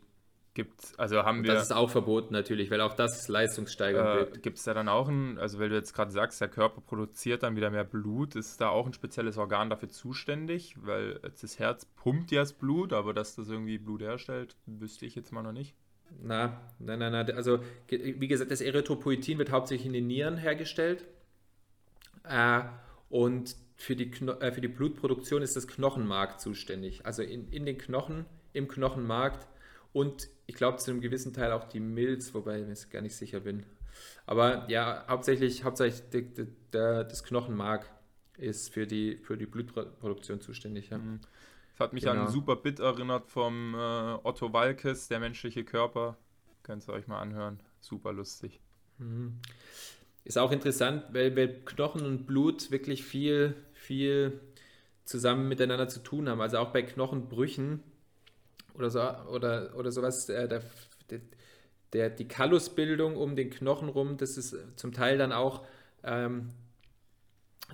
gibt 0.54 0.98
also 0.98 1.22
haben 1.22 1.44
wir. 1.44 1.54
Das 1.54 1.64
ist 1.64 1.72
auch 1.72 1.90
verboten 1.90 2.32
natürlich, 2.32 2.70
weil 2.70 2.80
auch 2.80 2.94
das 2.94 3.28
leistungssteigernd 3.28 4.36
äh, 4.36 4.38
Gibt 4.40 4.58
es 4.58 4.64
da 4.64 4.74
dann 4.74 4.88
auch 4.88 5.08
ein, 5.08 5.38
also 5.38 5.58
weil 5.58 5.68
du 5.68 5.76
jetzt 5.76 5.94
gerade 5.94 6.10
sagst, 6.10 6.40
der 6.40 6.48
Körper 6.48 6.80
produziert 6.80 7.42
dann 7.42 7.56
wieder 7.56 7.70
mehr 7.70 7.84
Blut, 7.84 8.34
ist 8.36 8.60
da 8.60 8.68
auch 8.68 8.86
ein 8.86 8.92
spezielles 8.92 9.38
Organ 9.38 9.70
dafür 9.70 9.88
zuständig? 9.88 10.76
Weil 10.80 11.20
das 11.40 11.58
Herz 11.58 11.84
pumpt 11.84 12.30
ja 12.32 12.40
das 12.40 12.52
Blut, 12.52 12.92
aber 12.92 13.14
dass 13.14 13.36
das 13.36 13.48
irgendwie 13.48 13.78
Blut 13.78 14.02
herstellt, 14.02 14.56
wüsste 14.66 15.06
ich 15.06 15.14
jetzt 15.14 15.32
mal 15.32 15.42
noch 15.42 15.52
nicht. 15.52 15.74
Na, 16.22 16.60
nein, 16.78 16.98
nein, 16.98 17.12
nein. 17.12 17.30
Also, 17.32 17.60
wie 17.88 18.26
gesagt, 18.26 18.50
das 18.50 18.60
Erythropoietin 18.60 19.38
wird 19.38 19.52
hauptsächlich 19.52 19.86
in 19.86 19.92
den 19.92 20.08
Nieren 20.08 20.36
hergestellt. 20.36 21.04
Äh, 22.24 22.62
und 23.08 23.56
für 23.76 23.96
die, 23.96 24.10
äh, 24.10 24.52
für 24.52 24.60
die 24.60 24.68
Blutproduktion 24.68 25.42
ist 25.42 25.56
das 25.56 25.66
Knochenmark 25.66 26.40
zuständig. 26.40 27.06
Also 27.06 27.22
in, 27.22 27.48
in 27.50 27.64
den 27.64 27.78
Knochen, 27.78 28.26
im 28.52 28.68
Knochenmark 28.68 29.46
und 29.92 30.28
ich 30.46 30.54
glaube 30.54 30.78
zu 30.78 30.90
einem 30.90 31.00
gewissen 31.00 31.32
Teil 31.32 31.52
auch 31.52 31.64
die 31.64 31.80
Milz, 31.80 32.34
wobei 32.34 32.60
ich 32.60 32.66
mir 32.66 32.74
gar 32.90 33.02
nicht 33.02 33.16
sicher 33.16 33.40
bin. 33.40 33.64
Aber 34.26 34.68
ja, 34.68 35.04
hauptsächlich, 35.08 35.64
hauptsächlich 35.64 36.08
der, 36.10 36.46
der, 36.72 37.04
das 37.04 37.24
Knochenmark 37.24 37.90
ist 38.36 38.72
für 38.72 38.86
die, 38.86 39.18
für 39.18 39.36
die 39.36 39.46
Blutproduktion 39.46 40.40
zuständig. 40.40 40.90
Ja. 40.90 40.98
Mhm. 40.98 41.20
Das 41.72 41.80
hat 41.80 41.92
mich 41.92 42.04
genau. 42.04 42.22
an 42.22 42.28
super 42.28 42.56
Bit 42.56 42.78
erinnert 42.78 43.28
vom 43.28 43.74
äh, 43.74 43.78
Otto 43.78 44.52
Walkes, 44.52 45.08
der 45.08 45.20
menschliche 45.20 45.64
Körper. 45.64 46.16
Könnt 46.62 46.86
ihr 46.88 46.92
euch 46.92 47.06
mal 47.06 47.20
anhören. 47.20 47.60
Super 47.80 48.12
lustig. 48.12 48.60
Mhm. 48.98 49.40
Ist 50.24 50.38
auch 50.38 50.52
interessant, 50.52 51.04
weil, 51.12 51.34
weil 51.36 51.64
Knochen 51.64 52.04
und 52.04 52.26
Blut 52.26 52.70
wirklich 52.70 53.04
viel, 53.04 53.54
viel 53.72 54.40
zusammen 55.04 55.48
miteinander 55.48 55.88
zu 55.88 56.00
tun 56.00 56.28
haben. 56.28 56.40
Also 56.40 56.58
auch 56.58 56.72
bei 56.72 56.82
Knochenbrüchen 56.82 57.82
oder 58.74 58.90
so 58.90 59.00
oder, 59.00 59.74
oder 59.76 59.92
sowas, 59.92 60.26
der, 60.26 60.46
der, 60.48 60.62
der, 61.92 62.10
die 62.10 62.28
Kallusbildung 62.28 63.16
um 63.16 63.36
den 63.36 63.50
Knochen 63.50 63.88
rum, 63.88 64.16
das 64.16 64.36
ist 64.36 64.56
zum 64.76 64.92
Teil 64.92 65.18
dann 65.18 65.32
auch, 65.32 65.64
ähm, 66.04 66.50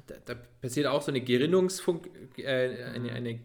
da, 0.07 0.15
da, 0.25 0.35
passiert 0.61 0.87
auch 0.87 1.03
so 1.03 1.11
eine 1.11 1.21
Gerinnungsfunk, 1.21 2.09
äh, 2.39 2.85
eine, 2.85 3.13
eine, 3.13 3.41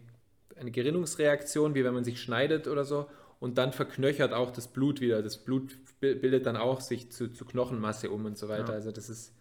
eine 0.56 0.70
Gerinnungsreaktion, 0.70 1.74
wie 1.74 1.84
wenn 1.84 1.94
man 1.94 2.04
sich 2.04 2.20
schneidet 2.20 2.68
oder 2.68 2.84
so, 2.84 3.08
und 3.40 3.58
dann 3.58 3.72
verknöchert 3.72 4.32
auch 4.32 4.52
das 4.52 4.68
Blut 4.68 5.00
wieder. 5.00 5.20
Das 5.20 5.36
Blut 5.36 5.76
bildet 5.98 6.46
dann 6.46 6.56
auch 6.56 6.80
sich 6.80 7.10
zu, 7.10 7.32
zu 7.32 7.44
Knochenmasse 7.44 8.08
um 8.10 8.24
und 8.24 8.38
so 8.38 8.48
weiter. 8.48 8.68
Ja. 8.68 8.74
Also 8.74 8.92
das 8.92 9.08
ist 9.08 9.32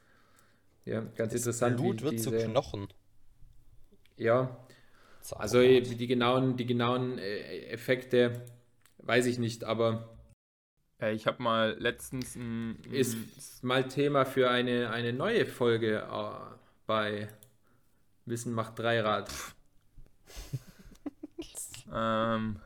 ja 0.85 1.01
ganz 1.01 1.33
das 1.33 1.41
interessant. 1.41 1.77
Blut 1.77 2.01
wird 2.01 2.19
zu 2.19 2.31
Knochen. 2.31 2.87
Ja, 4.17 4.57
Also 5.37 5.61
die 5.61 6.07
genauen, 6.07 6.57
die 6.57 6.65
genauen 6.65 7.17
äh, 7.17 7.67
Effekte 7.67 8.43
weiß 8.99 9.25
ich 9.25 9.39
nicht, 9.39 9.63
aber 9.63 10.09
äh, 11.01 11.13
ich 11.13 11.27
habe 11.27 11.41
mal 11.41 11.75
letztens 11.79 12.35
ein, 12.35 12.77
ein 12.85 12.93
ist 12.93 13.63
mal 13.63 13.87
Thema 13.87 14.25
für 14.25 14.49
eine, 14.49 14.91
eine 14.91 15.13
neue 15.13 15.45
Folge 15.45 15.99
äh, 15.99 16.55
bei 16.85 17.27
Wissen 18.25 18.53
macht 18.53 18.79
Dreirad. 18.79 19.29
ähm, 21.93 22.59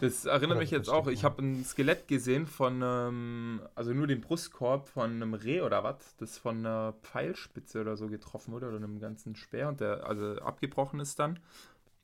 das 0.00 0.24
erinnert 0.24 0.58
mich 0.58 0.70
jetzt 0.70 0.88
auch. 0.88 1.06
Ich 1.08 1.24
habe 1.24 1.42
ein 1.42 1.64
Skelett 1.64 2.08
gesehen 2.08 2.46
von, 2.46 2.80
ähm, 2.82 3.62
also 3.74 3.92
nur 3.92 4.06
den 4.06 4.20
Brustkorb 4.20 4.88
von 4.88 5.10
einem 5.10 5.34
Reh 5.34 5.60
oder 5.60 5.84
was, 5.84 6.16
das 6.16 6.38
von 6.38 6.58
einer 6.58 6.94
Pfeilspitze 7.02 7.80
oder 7.80 7.96
so 7.96 8.08
getroffen 8.08 8.52
wurde 8.52 8.68
oder 8.68 8.76
einem 8.76 8.98
ganzen 9.00 9.36
Speer 9.36 9.68
und 9.68 9.80
der 9.80 10.06
also 10.06 10.36
abgebrochen 10.36 11.00
ist 11.00 11.18
dann. 11.18 11.38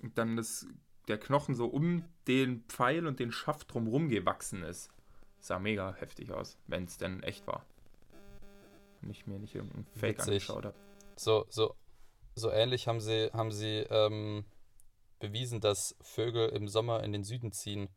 Und 0.00 0.18
dann 0.18 0.36
das, 0.36 0.66
der 1.08 1.18
Knochen 1.18 1.54
so 1.54 1.66
um 1.66 2.04
den 2.26 2.64
Pfeil 2.68 3.06
und 3.06 3.18
den 3.18 3.32
Schaft 3.32 3.72
drumherum 3.72 4.08
gewachsen 4.08 4.62
ist. 4.62 4.90
Sah 5.40 5.58
mega 5.58 5.94
heftig 5.94 6.32
aus, 6.32 6.58
wenn 6.66 6.84
es 6.84 6.98
denn 6.98 7.22
echt 7.22 7.46
war. 7.46 7.64
Und 9.02 9.10
ich 9.10 9.26
mir 9.26 9.38
nicht 9.38 9.54
irgendein 9.54 9.86
Fake 9.94 10.18
Witzig. 10.18 10.28
angeschaut 10.28 10.64
habe. 10.66 10.74
So, 11.16 11.46
so, 11.48 11.74
so 12.34 12.50
ähnlich 12.50 12.88
haben 12.88 13.00
sie, 13.00 13.30
haben 13.32 13.52
sie 13.52 13.86
ähm, 13.88 14.44
bewiesen, 15.18 15.60
dass 15.60 15.96
Vögel 16.00 16.48
im 16.50 16.68
Sommer 16.68 17.02
in 17.02 17.12
den 17.12 17.24
Süden 17.24 17.52
ziehen. 17.52 17.88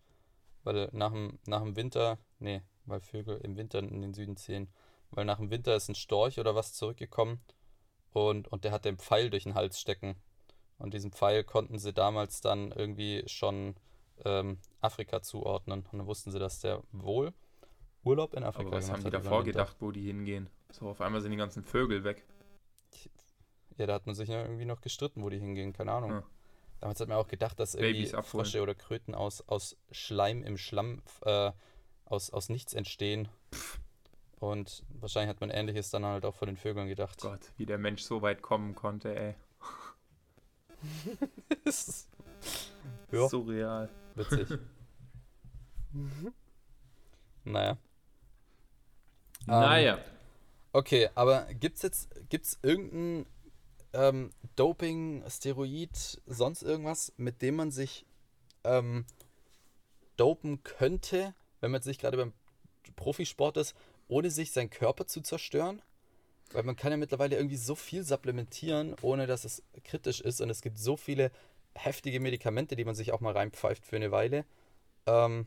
Weil 0.63 0.89
nach 0.91 1.11
dem, 1.11 1.39
nach 1.45 1.61
dem 1.61 1.75
Winter, 1.75 2.17
nee, 2.39 2.61
weil 2.85 2.99
Vögel 3.01 3.39
im 3.43 3.57
Winter 3.57 3.79
in 3.79 4.01
den 4.01 4.13
Süden 4.13 4.35
ziehen. 4.35 4.69
Weil 5.11 5.25
nach 5.25 5.37
dem 5.37 5.49
Winter 5.49 5.75
ist 5.75 5.89
ein 5.89 5.95
Storch 5.95 6.39
oder 6.39 6.55
was 6.55 6.73
zurückgekommen 6.73 7.39
und, 8.11 8.47
und 8.47 8.63
der 8.63 8.71
hat 8.71 8.85
den 8.85 8.97
Pfeil 8.97 9.29
durch 9.29 9.43
den 9.43 9.55
Hals 9.55 9.79
stecken. 9.79 10.15
Und 10.77 10.93
diesen 10.93 11.11
Pfeil 11.11 11.43
konnten 11.43 11.77
sie 11.77 11.93
damals 11.93 12.41
dann 12.41 12.71
irgendwie 12.71 13.23
schon 13.27 13.75
ähm, 14.25 14.59
Afrika 14.81 15.21
zuordnen. 15.21 15.85
Und 15.91 15.99
dann 15.99 16.07
wussten 16.07 16.31
sie, 16.31 16.39
dass 16.39 16.59
der 16.59 16.81
wohl 16.91 17.33
Urlaub 18.03 18.33
in 18.33 18.43
Afrika 18.43 18.67
Aber 18.67 18.77
was 18.77 18.89
haben 18.89 19.03
die 19.03 19.09
davor 19.09 19.43
gedacht, 19.43 19.75
wo 19.79 19.91
die 19.91 20.03
hingehen? 20.03 20.49
So, 20.71 20.87
auf 20.89 21.01
einmal 21.01 21.21
sind 21.21 21.31
die 21.31 21.37
ganzen 21.37 21.63
Vögel 21.63 22.03
weg. 22.03 22.25
Ja, 23.77 23.87
da 23.87 23.93
hat 23.93 24.05
man 24.05 24.15
sich 24.15 24.29
ja 24.29 24.41
irgendwie 24.41 24.65
noch 24.65 24.81
gestritten, 24.81 25.23
wo 25.23 25.29
die 25.29 25.39
hingehen, 25.39 25.73
keine 25.73 25.91
Ahnung. 25.91 26.11
Ja. 26.11 26.23
Damals 26.79 26.99
hat 26.99 27.09
man 27.09 27.17
auch 27.17 27.27
gedacht, 27.27 27.59
dass 27.59 27.75
irgendwie 27.75 28.07
Frösche 28.23 28.61
oder 28.61 28.73
Kröten 28.73 29.13
aus, 29.13 29.41
aus 29.47 29.77
Schleim 29.91 30.43
im 30.43 30.57
Schlamm 30.57 31.01
äh, 31.23 31.51
aus, 32.05 32.29
aus 32.29 32.49
nichts 32.49 32.73
entstehen. 32.73 33.27
Und 34.39 34.83
wahrscheinlich 34.89 35.29
hat 35.29 35.41
man 35.41 35.49
Ähnliches 35.49 35.89
dann 35.89 36.05
halt 36.05 36.23
auch 36.23 36.35
von 36.35 36.47
den 36.47 36.55
Vögeln 36.55 36.87
gedacht. 36.87 37.19
Gott, 37.21 37.51
wie 37.57 37.65
der 37.65 37.77
Mensch 37.77 38.03
so 38.03 38.21
weit 38.21 38.41
kommen 38.41 38.75
konnte, 38.75 39.13
ey. 39.13 39.35
ja. 43.11 43.27
Surreal. 43.27 43.89
Witzig. 44.15 44.47
naja. 47.43 47.77
Naja. 49.45 49.95
Um, 49.95 50.01
okay, 50.73 51.09
aber 51.15 51.45
gibt's 51.53 51.81
jetzt, 51.81 52.09
gibt's 52.29 52.59
irgendeinen 52.61 53.25
ähm, 53.93 54.31
Doping, 54.55 55.23
Steroid, 55.27 56.21
sonst 56.25 56.63
irgendwas, 56.63 57.13
mit 57.17 57.41
dem 57.41 57.55
man 57.55 57.71
sich 57.71 58.05
ähm, 58.63 59.05
dopen 60.17 60.63
könnte, 60.63 61.33
wenn 61.61 61.71
man 61.71 61.81
sich 61.81 61.97
gerade 61.97 62.17
beim 62.17 62.33
Profisport 62.95 63.57
ist, 63.57 63.75
ohne 64.07 64.29
sich 64.29 64.51
seinen 64.51 64.69
Körper 64.69 65.07
zu 65.07 65.21
zerstören? 65.21 65.81
Weil 66.51 66.63
man 66.63 66.75
kann 66.75 66.91
ja 66.91 66.97
mittlerweile 66.97 67.35
irgendwie 67.35 67.57
so 67.57 67.75
viel 67.75 68.03
supplementieren, 68.03 68.95
ohne 69.01 69.27
dass 69.27 69.45
es 69.45 69.63
kritisch 69.83 70.19
ist. 70.19 70.41
Und 70.41 70.49
es 70.49 70.61
gibt 70.61 70.79
so 70.79 70.97
viele 70.97 71.31
heftige 71.75 72.19
Medikamente, 72.19 72.75
die 72.75 72.85
man 72.85 72.95
sich 72.95 73.11
auch 73.11 73.19
mal 73.19 73.33
reinpfeift 73.33 73.85
für 73.85 73.95
eine 73.95 74.11
Weile. 74.11 74.45
Ähm, 75.05 75.45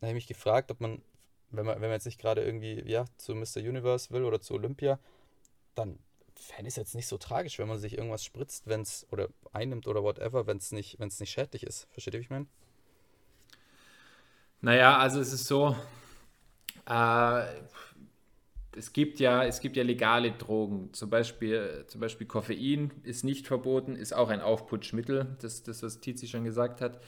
da 0.00 0.06
habe 0.06 0.18
ich 0.18 0.24
mich 0.24 0.26
gefragt, 0.26 0.70
ob 0.70 0.80
man, 0.80 1.02
wenn 1.50 1.66
man, 1.66 1.76
wenn 1.76 1.88
man 1.88 1.92
jetzt 1.92 2.06
nicht 2.06 2.18
gerade 2.18 2.42
irgendwie 2.42 2.82
ja, 2.90 3.04
zu 3.18 3.34
Mr. 3.34 3.58
Universe 3.58 4.10
will 4.10 4.24
oder 4.24 4.40
zu 4.40 4.54
Olympia, 4.54 4.98
dann 5.74 5.98
fände 6.42 6.68
ich 6.68 6.72
es 6.72 6.76
jetzt 6.76 6.94
nicht 6.94 7.06
so 7.06 7.18
tragisch, 7.18 7.58
wenn 7.58 7.68
man 7.68 7.78
sich 7.78 7.96
irgendwas 7.96 8.24
spritzt, 8.24 8.66
wenn 8.66 8.82
es 8.82 9.06
oder 9.10 9.28
einnimmt 9.52 9.86
oder 9.86 10.02
whatever, 10.02 10.46
wenn 10.46 10.58
es 10.58 10.72
nicht, 10.72 10.98
nicht 10.98 11.30
schädlich 11.30 11.62
ist. 11.62 11.88
Versteht 11.90 12.14
ihr, 12.14 12.20
wie 12.20 12.24
ich 12.24 12.30
meine? 12.30 12.46
Naja, 14.60 14.98
also 14.98 15.20
es 15.20 15.32
ist 15.32 15.46
so, 15.46 15.76
äh, 16.88 17.44
es 18.76 18.92
gibt 18.92 19.20
ja, 19.20 19.44
es 19.44 19.60
gibt 19.60 19.76
ja 19.76 19.82
legale 19.82 20.32
Drogen. 20.32 20.92
Zum 20.92 21.10
Beispiel, 21.10 21.84
zum 21.88 22.00
Beispiel 22.00 22.26
Koffein 22.26 22.92
ist 23.02 23.24
nicht 23.24 23.46
verboten, 23.46 23.96
ist 23.96 24.12
auch 24.12 24.30
ein 24.30 24.40
Aufputschmittel, 24.40 25.36
das, 25.40 25.62
das 25.62 25.82
was 25.82 26.00
Tizi 26.00 26.26
schon 26.26 26.44
gesagt 26.44 26.80
hat. 26.80 27.00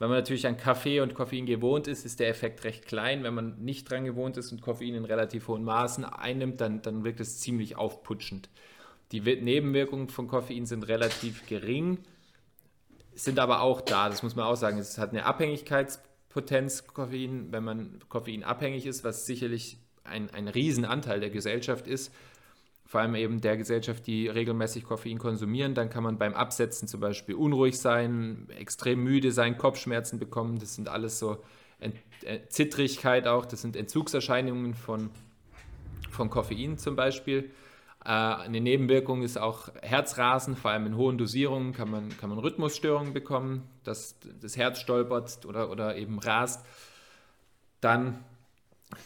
Wenn 0.00 0.08
man 0.08 0.16
natürlich 0.16 0.46
an 0.46 0.56
Kaffee 0.56 1.00
und 1.00 1.12
Koffein 1.12 1.44
gewohnt 1.44 1.86
ist, 1.86 2.06
ist 2.06 2.20
der 2.20 2.30
Effekt 2.30 2.64
recht 2.64 2.86
klein. 2.86 3.22
Wenn 3.22 3.34
man 3.34 3.62
nicht 3.62 3.90
dran 3.90 4.06
gewohnt 4.06 4.38
ist 4.38 4.50
und 4.50 4.62
Koffein 4.62 4.94
in 4.94 5.04
relativ 5.04 5.46
hohen 5.46 5.62
Maßen 5.62 6.06
einnimmt, 6.06 6.62
dann, 6.62 6.80
dann 6.80 7.04
wirkt 7.04 7.20
es 7.20 7.38
ziemlich 7.38 7.76
aufputschend. 7.76 8.48
Die 9.12 9.20
Nebenwirkungen 9.20 10.08
von 10.08 10.26
Koffein 10.26 10.64
sind 10.64 10.88
relativ 10.88 11.46
gering, 11.46 11.98
sind 13.12 13.38
aber 13.38 13.60
auch 13.60 13.82
da, 13.82 14.08
das 14.08 14.22
muss 14.22 14.34
man 14.36 14.46
auch 14.46 14.56
sagen. 14.56 14.78
Es 14.78 14.96
hat 14.96 15.10
eine 15.10 15.26
Abhängigkeitspotenz, 15.26 16.86
Koffein, 16.86 17.48
wenn 17.52 17.64
man 17.64 17.98
Koffein 18.08 18.42
abhängig 18.42 18.86
ist, 18.86 19.04
was 19.04 19.26
sicherlich 19.26 19.76
ein, 20.04 20.30
ein 20.30 20.48
Riesenanteil 20.48 21.20
der 21.20 21.28
Gesellschaft 21.28 21.86
ist 21.86 22.10
vor 22.90 23.00
allem 23.00 23.14
eben 23.14 23.40
der 23.40 23.56
Gesellschaft, 23.56 24.04
die 24.08 24.26
regelmäßig 24.26 24.82
Koffein 24.82 25.18
konsumieren, 25.18 25.76
dann 25.76 25.90
kann 25.90 26.02
man 26.02 26.18
beim 26.18 26.34
Absetzen 26.34 26.88
zum 26.88 26.98
Beispiel 26.98 27.36
unruhig 27.36 27.78
sein, 27.78 28.48
extrem 28.58 29.04
müde 29.04 29.30
sein, 29.30 29.56
Kopfschmerzen 29.56 30.18
bekommen. 30.18 30.58
Das 30.58 30.74
sind 30.74 30.88
alles 30.88 31.20
so 31.20 31.40
Ent 31.78 31.94
äh, 32.24 32.40
Zittrigkeit 32.48 33.28
auch, 33.28 33.46
das 33.46 33.62
sind 33.62 33.76
Entzugserscheinungen 33.76 34.74
von, 34.74 35.10
von 36.10 36.30
Koffein 36.30 36.78
zum 36.78 36.96
Beispiel. 36.96 37.52
Äh, 38.04 38.08
eine 38.08 38.60
Nebenwirkung 38.60 39.22
ist 39.22 39.38
auch 39.38 39.68
Herzrasen, 39.82 40.56
vor 40.56 40.72
allem 40.72 40.86
in 40.86 40.96
hohen 40.96 41.16
Dosierungen 41.16 41.72
kann 41.72 41.92
man, 41.92 42.08
kann 42.18 42.28
man 42.28 42.40
Rhythmusstörungen 42.40 43.12
bekommen, 43.12 43.68
dass 43.84 44.16
das 44.40 44.56
Herz 44.56 44.80
stolpert 44.80 45.46
oder, 45.46 45.70
oder 45.70 45.94
eben 45.94 46.18
rast. 46.18 46.66
Dann 47.80 48.24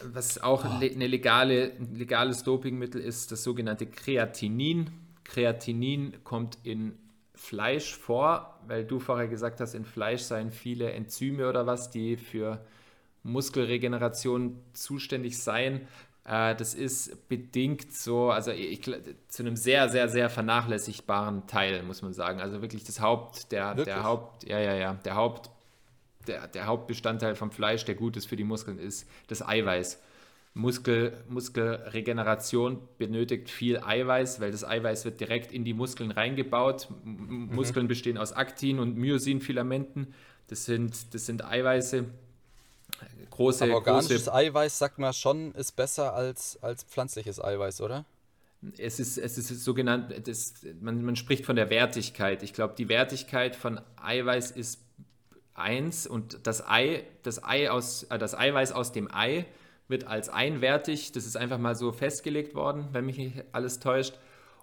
was 0.03 0.41
auch 0.41 0.65
oh. 0.65 0.69
eine 0.69 1.07
legale, 1.07 1.71
ein 1.79 1.95
legales 1.95 2.43
Dopingmittel 2.43 3.01
ist, 3.01 3.31
das 3.31 3.43
sogenannte 3.43 3.85
Kreatinin. 3.85 4.89
Kreatinin 5.23 6.23
kommt 6.23 6.57
in 6.63 6.97
Fleisch 7.33 7.95
vor, 7.95 8.59
weil 8.67 8.85
du 8.85 8.99
vorher 8.99 9.27
gesagt 9.27 9.59
hast, 9.59 9.73
in 9.73 9.85
Fleisch 9.85 10.21
seien 10.21 10.51
viele 10.51 10.91
Enzyme 10.93 11.49
oder 11.49 11.65
was, 11.65 11.91
die 11.91 12.17
für 12.17 12.65
Muskelregeneration 13.23 14.59
zuständig 14.73 15.37
seien. 15.37 15.87
Äh, 16.25 16.55
das 16.55 16.73
ist 16.73 17.27
bedingt 17.27 17.93
so, 17.93 18.31
also 18.31 18.51
ich, 18.51 18.81
zu 19.27 19.43
einem 19.43 19.55
sehr, 19.55 19.89
sehr, 19.89 20.09
sehr 20.09 20.29
vernachlässigbaren 20.29 21.47
Teil, 21.47 21.83
muss 21.83 22.01
man 22.01 22.13
sagen. 22.13 22.39
Also 22.39 22.61
wirklich 22.61 22.83
das 22.83 23.01
Haupt, 23.01 23.51
der, 23.51 23.75
der 23.75 24.03
Haupt, 24.03 24.47
ja, 24.47 24.59
ja, 24.59 24.73
ja, 24.75 24.93
der 24.93 25.15
Haupt 25.15 25.51
der, 26.27 26.47
der 26.47 26.65
Hauptbestandteil 26.65 27.35
vom 27.35 27.51
Fleisch, 27.51 27.85
der 27.85 27.95
gut 27.95 28.17
ist 28.17 28.25
für 28.25 28.35
die 28.35 28.43
Muskeln, 28.43 28.79
ist 28.79 29.07
das 29.27 29.45
Eiweiß. 29.45 30.01
Muskel, 30.55 31.21
Muskelregeneration 31.27 32.79
benötigt 32.97 33.49
viel 33.49 33.77
Eiweiß, 33.77 34.39
weil 34.39 34.51
das 34.51 34.63
Eiweiß 34.63 35.03
wird 35.03 35.19
direkt 35.19 35.51
in 35.51 35.65
die 35.65 35.73
Muskeln 35.73 36.11
reingebaut. 36.11 36.87
Mhm. 37.03 37.53
Muskeln 37.53 37.89
bestehen 37.89 38.17
aus 38.17 38.31
Aktin- 38.31 38.79
und 38.79 38.95
Myosinfilamenten. 38.95 40.13
Das 40.47 40.63
sind, 40.63 41.13
das 41.13 41.25
sind 41.25 41.43
Eiweiße. 41.43 42.05
Große, 43.31 43.65
Aber 43.65 43.75
organisches 43.75 44.25
große, 44.25 44.33
Eiweiß, 44.33 44.79
sagt 44.79 44.97
man 44.97 45.11
schon, 45.11 45.51
ist 45.55 45.73
besser 45.73 46.13
als, 46.13 46.57
als 46.63 46.83
pflanzliches 46.85 47.43
Eiweiß, 47.43 47.81
oder? 47.81 48.05
Es 48.77 49.01
ist, 49.01 49.17
es 49.17 49.37
ist 49.37 49.49
sogenannt, 49.61 50.25
das, 50.25 50.53
man, 50.79 51.03
man 51.03 51.17
spricht 51.17 51.45
von 51.45 51.57
der 51.57 51.69
Wertigkeit. 51.69 52.43
Ich 52.43 52.53
glaube, 52.53 52.75
die 52.77 52.87
Wertigkeit 52.87 53.57
von 53.57 53.81
Eiweiß 54.01 54.51
ist 54.51 54.84
1 55.55 56.07
und 56.07 56.45
das 56.45 56.67
Ei, 56.67 57.03
das 57.23 57.43
Ei 57.43 57.69
aus, 57.69 58.03
äh, 58.03 58.17
das 58.17 58.37
Eiweiß 58.37 58.71
aus 58.71 58.91
dem 58.91 59.13
Ei 59.13 59.45
wird 59.87 60.05
als 60.05 60.29
einwertig. 60.29 61.11
Das 61.11 61.25
ist 61.25 61.37
einfach 61.37 61.57
mal 61.57 61.75
so 61.75 61.91
festgelegt 61.91 62.55
worden, 62.55 62.89
wenn 62.91 63.05
mich 63.05 63.17
nicht 63.17 63.43
alles 63.51 63.79
täuscht. 63.79 64.15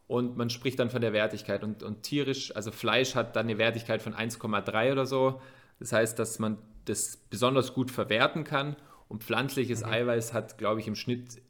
Und 0.06 0.36
man 0.36 0.50
spricht 0.50 0.78
dann 0.78 0.90
von 0.90 1.00
der 1.00 1.12
Wertigkeit. 1.12 1.64
Und, 1.64 1.82
und 1.82 2.02
tierisch, 2.02 2.54
also 2.54 2.70
Fleisch 2.70 3.14
hat 3.14 3.36
dann 3.36 3.46
eine 3.46 3.58
Wertigkeit 3.58 4.02
von 4.02 4.14
1,3 4.14 4.92
oder 4.92 5.06
so. 5.06 5.40
Das 5.78 5.92
heißt, 5.92 6.18
dass 6.18 6.38
man 6.38 6.58
das 6.84 7.16
besonders 7.16 7.72
gut 7.72 7.90
verwerten 7.90 8.44
kann. 8.44 8.76
Und 9.08 9.24
pflanzliches 9.24 9.80
mhm. 9.80 9.92
Eiweiß 9.92 10.32
hat, 10.32 10.58
glaube 10.58 10.80
ich, 10.80 10.88
im 10.88 10.96
Schnitt 10.96 11.40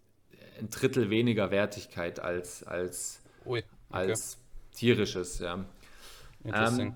ein 0.59 0.71
Drittel 0.71 1.11
weniger 1.11 1.51
Wertigkeit 1.51 2.21
als, 2.21 2.63
als, 2.65 3.23
Ui, 3.45 3.59
okay. 3.59 3.67
als 3.91 4.39
tierisches. 4.75 5.39
Ja. 5.39 5.65
Ähm, 6.45 6.95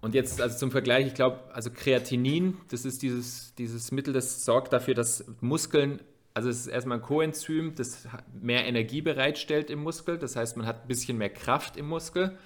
und 0.00 0.14
jetzt 0.14 0.40
also 0.40 0.56
zum 0.56 0.70
Vergleich, 0.70 1.06
ich 1.06 1.14
glaube, 1.14 1.40
also 1.52 1.70
Kreatinin, 1.70 2.56
das 2.70 2.84
ist 2.84 3.02
dieses, 3.02 3.54
dieses 3.56 3.90
Mittel, 3.90 4.14
das 4.14 4.44
sorgt 4.44 4.72
dafür, 4.72 4.94
dass 4.94 5.24
Muskeln, 5.40 6.00
also 6.34 6.48
es 6.48 6.60
ist 6.60 6.66
erstmal 6.68 6.98
ein 6.98 7.02
Coenzym, 7.02 7.74
das 7.74 8.06
mehr 8.40 8.64
Energie 8.66 9.02
bereitstellt 9.02 9.70
im 9.70 9.82
Muskel. 9.82 10.16
Das 10.18 10.36
heißt, 10.36 10.56
man 10.56 10.66
hat 10.66 10.82
ein 10.82 10.88
bisschen 10.88 11.18
mehr 11.18 11.30
Kraft 11.30 11.76
im 11.76 11.88
Muskel. 11.88 12.38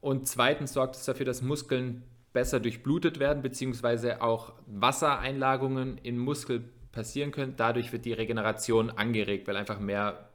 Und 0.00 0.28
zweitens 0.28 0.74
sorgt 0.74 0.94
es 0.94 1.04
dafür, 1.04 1.26
dass 1.26 1.42
Muskeln 1.42 2.04
besser 2.32 2.60
durchblutet 2.60 3.18
werden, 3.18 3.42
beziehungsweise 3.42 4.22
auch 4.22 4.52
Wassereinlagerungen 4.66 5.98
im 5.98 6.18
Muskel 6.18 6.68
passieren 6.92 7.32
können. 7.32 7.54
Dadurch 7.56 7.92
wird 7.92 8.04
die 8.04 8.12
Regeneration 8.12 8.90
angeregt, 8.90 9.48
weil 9.48 9.56
einfach 9.56 9.80
mehr 9.80 10.28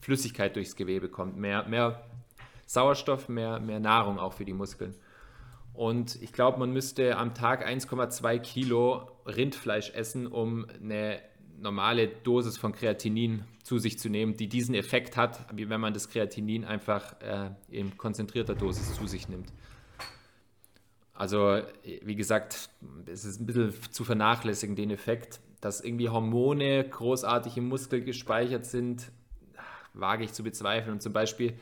Flüssigkeit 0.00 0.56
durchs 0.56 0.76
Gewebe 0.76 1.08
kommt, 1.08 1.36
mehr, 1.38 1.66
mehr 1.68 2.04
Sauerstoff, 2.66 3.30
mehr, 3.30 3.60
mehr 3.60 3.80
Nahrung 3.80 4.18
auch 4.18 4.34
für 4.34 4.44
die 4.44 4.52
Muskeln. 4.52 4.94
Und 5.78 6.20
ich 6.20 6.32
glaube, 6.32 6.58
man 6.58 6.72
müsste 6.72 7.16
am 7.16 7.34
Tag 7.34 7.64
1,2 7.64 8.40
Kilo 8.40 9.12
Rindfleisch 9.26 9.90
essen, 9.90 10.26
um 10.26 10.66
eine 10.82 11.20
normale 11.56 12.08
Dosis 12.08 12.58
von 12.58 12.72
Kreatinin 12.72 13.44
zu 13.62 13.78
sich 13.78 13.96
zu 13.96 14.08
nehmen, 14.08 14.36
die 14.36 14.48
diesen 14.48 14.74
Effekt 14.74 15.16
hat, 15.16 15.46
wie 15.54 15.68
wenn 15.68 15.80
man 15.80 15.94
das 15.94 16.08
Kreatinin 16.08 16.64
einfach 16.64 17.20
äh, 17.20 17.50
in 17.70 17.96
konzentrierter 17.96 18.56
Dosis 18.56 18.96
zu 18.96 19.06
sich 19.06 19.28
nimmt. 19.28 19.52
Also, 21.14 21.62
wie 22.02 22.16
gesagt, 22.16 22.70
es 23.06 23.24
ist 23.24 23.40
ein 23.40 23.46
bisschen 23.46 23.72
zu 23.92 24.02
vernachlässigen, 24.02 24.74
den 24.74 24.90
Effekt, 24.90 25.38
dass 25.60 25.80
irgendwie 25.80 26.08
Hormone 26.08 26.88
großartig 26.88 27.56
im 27.56 27.68
Muskel 27.68 28.02
gespeichert 28.02 28.66
sind, 28.66 29.12
wage 29.94 30.24
ich 30.24 30.32
zu 30.32 30.42
bezweifeln. 30.42 30.94
Und 30.94 31.02
zum 31.02 31.12
Beispiel, 31.12 31.54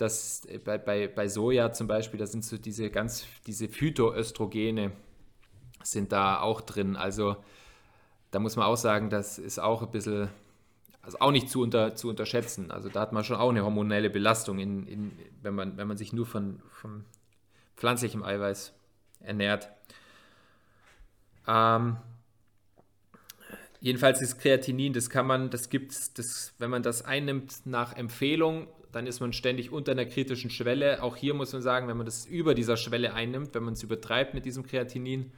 dass 0.00 0.46
bei, 0.64 0.78
bei, 0.78 1.08
bei 1.08 1.28
Soja 1.28 1.72
zum 1.72 1.86
Beispiel, 1.86 2.18
da 2.18 2.26
sind 2.26 2.44
so 2.44 2.56
diese 2.56 2.90
ganz, 2.90 3.26
diese 3.46 3.68
Phytoöstrogene 3.68 4.92
sind 5.82 6.12
da 6.12 6.40
auch 6.40 6.60
drin. 6.60 6.96
Also 6.96 7.36
da 8.30 8.38
muss 8.38 8.56
man 8.56 8.66
auch 8.66 8.76
sagen, 8.76 9.10
das 9.10 9.38
ist 9.38 9.58
auch 9.58 9.82
ein 9.82 9.90
bisschen, 9.90 10.28
also 11.02 11.18
auch 11.20 11.32
nicht 11.32 11.48
zu, 11.50 11.62
unter, 11.62 11.94
zu 11.96 12.08
unterschätzen. 12.08 12.70
Also 12.70 12.88
da 12.88 13.00
hat 13.00 13.12
man 13.12 13.24
schon 13.24 13.36
auch 13.36 13.50
eine 13.50 13.64
hormonelle 13.64 14.10
Belastung, 14.10 14.58
in, 14.58 14.86
in, 14.86 15.12
wenn, 15.42 15.54
man, 15.54 15.76
wenn 15.76 15.88
man 15.88 15.96
sich 15.96 16.12
nur 16.12 16.26
von, 16.26 16.62
von 16.70 17.04
pflanzlichem 17.76 18.22
Eiweiß 18.22 18.72
ernährt. 19.20 19.68
Ähm, 21.46 21.96
jedenfalls 23.80 24.22
ist 24.22 24.38
Kreatinin, 24.38 24.92
das 24.92 25.10
kann 25.10 25.26
man, 25.26 25.50
das 25.50 25.68
gibt 25.68 25.92
es, 25.92 26.54
wenn 26.58 26.70
man 26.70 26.82
das 26.82 27.04
einnimmt 27.04 27.66
nach 27.66 27.96
Empfehlung, 27.96 28.68
dann 28.92 29.06
ist 29.06 29.20
man 29.20 29.32
ständig 29.32 29.72
unter 29.72 29.92
einer 29.92 30.06
kritischen 30.06 30.50
Schwelle. 30.50 31.02
Auch 31.02 31.16
hier 31.16 31.34
muss 31.34 31.52
man 31.52 31.62
sagen, 31.62 31.88
wenn 31.88 31.96
man 31.96 32.06
das 32.06 32.26
über 32.26 32.54
dieser 32.54 32.76
Schwelle 32.76 33.14
einnimmt, 33.14 33.54
wenn 33.54 33.62
man 33.62 33.74
es 33.74 33.82
übertreibt 33.82 34.34
mit 34.34 34.44
diesem 34.44 34.66
Kreatinin, 34.66 35.32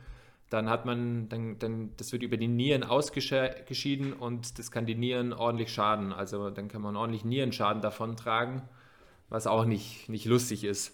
dann 0.48 0.68
hat 0.68 0.84
man, 0.84 1.28
dann, 1.28 1.58
dann, 1.58 1.90
das 1.96 2.12
wird 2.12 2.22
über 2.22 2.36
die 2.36 2.48
Nieren 2.48 2.82
ausgeschieden 2.82 4.12
und 4.12 4.58
das 4.58 4.70
kann 4.70 4.84
die 4.84 4.94
Nieren 4.94 5.32
ordentlich 5.32 5.72
schaden. 5.72 6.12
Also 6.12 6.50
dann 6.50 6.68
kann 6.68 6.82
man 6.82 6.96
ordentlich 6.96 7.24
Nierenschaden 7.24 7.80
davon 7.80 8.16
tragen, 8.16 8.62
was 9.28 9.46
auch 9.46 9.64
nicht, 9.64 10.08
nicht 10.08 10.26
lustig 10.26 10.64
ist. 10.64 10.92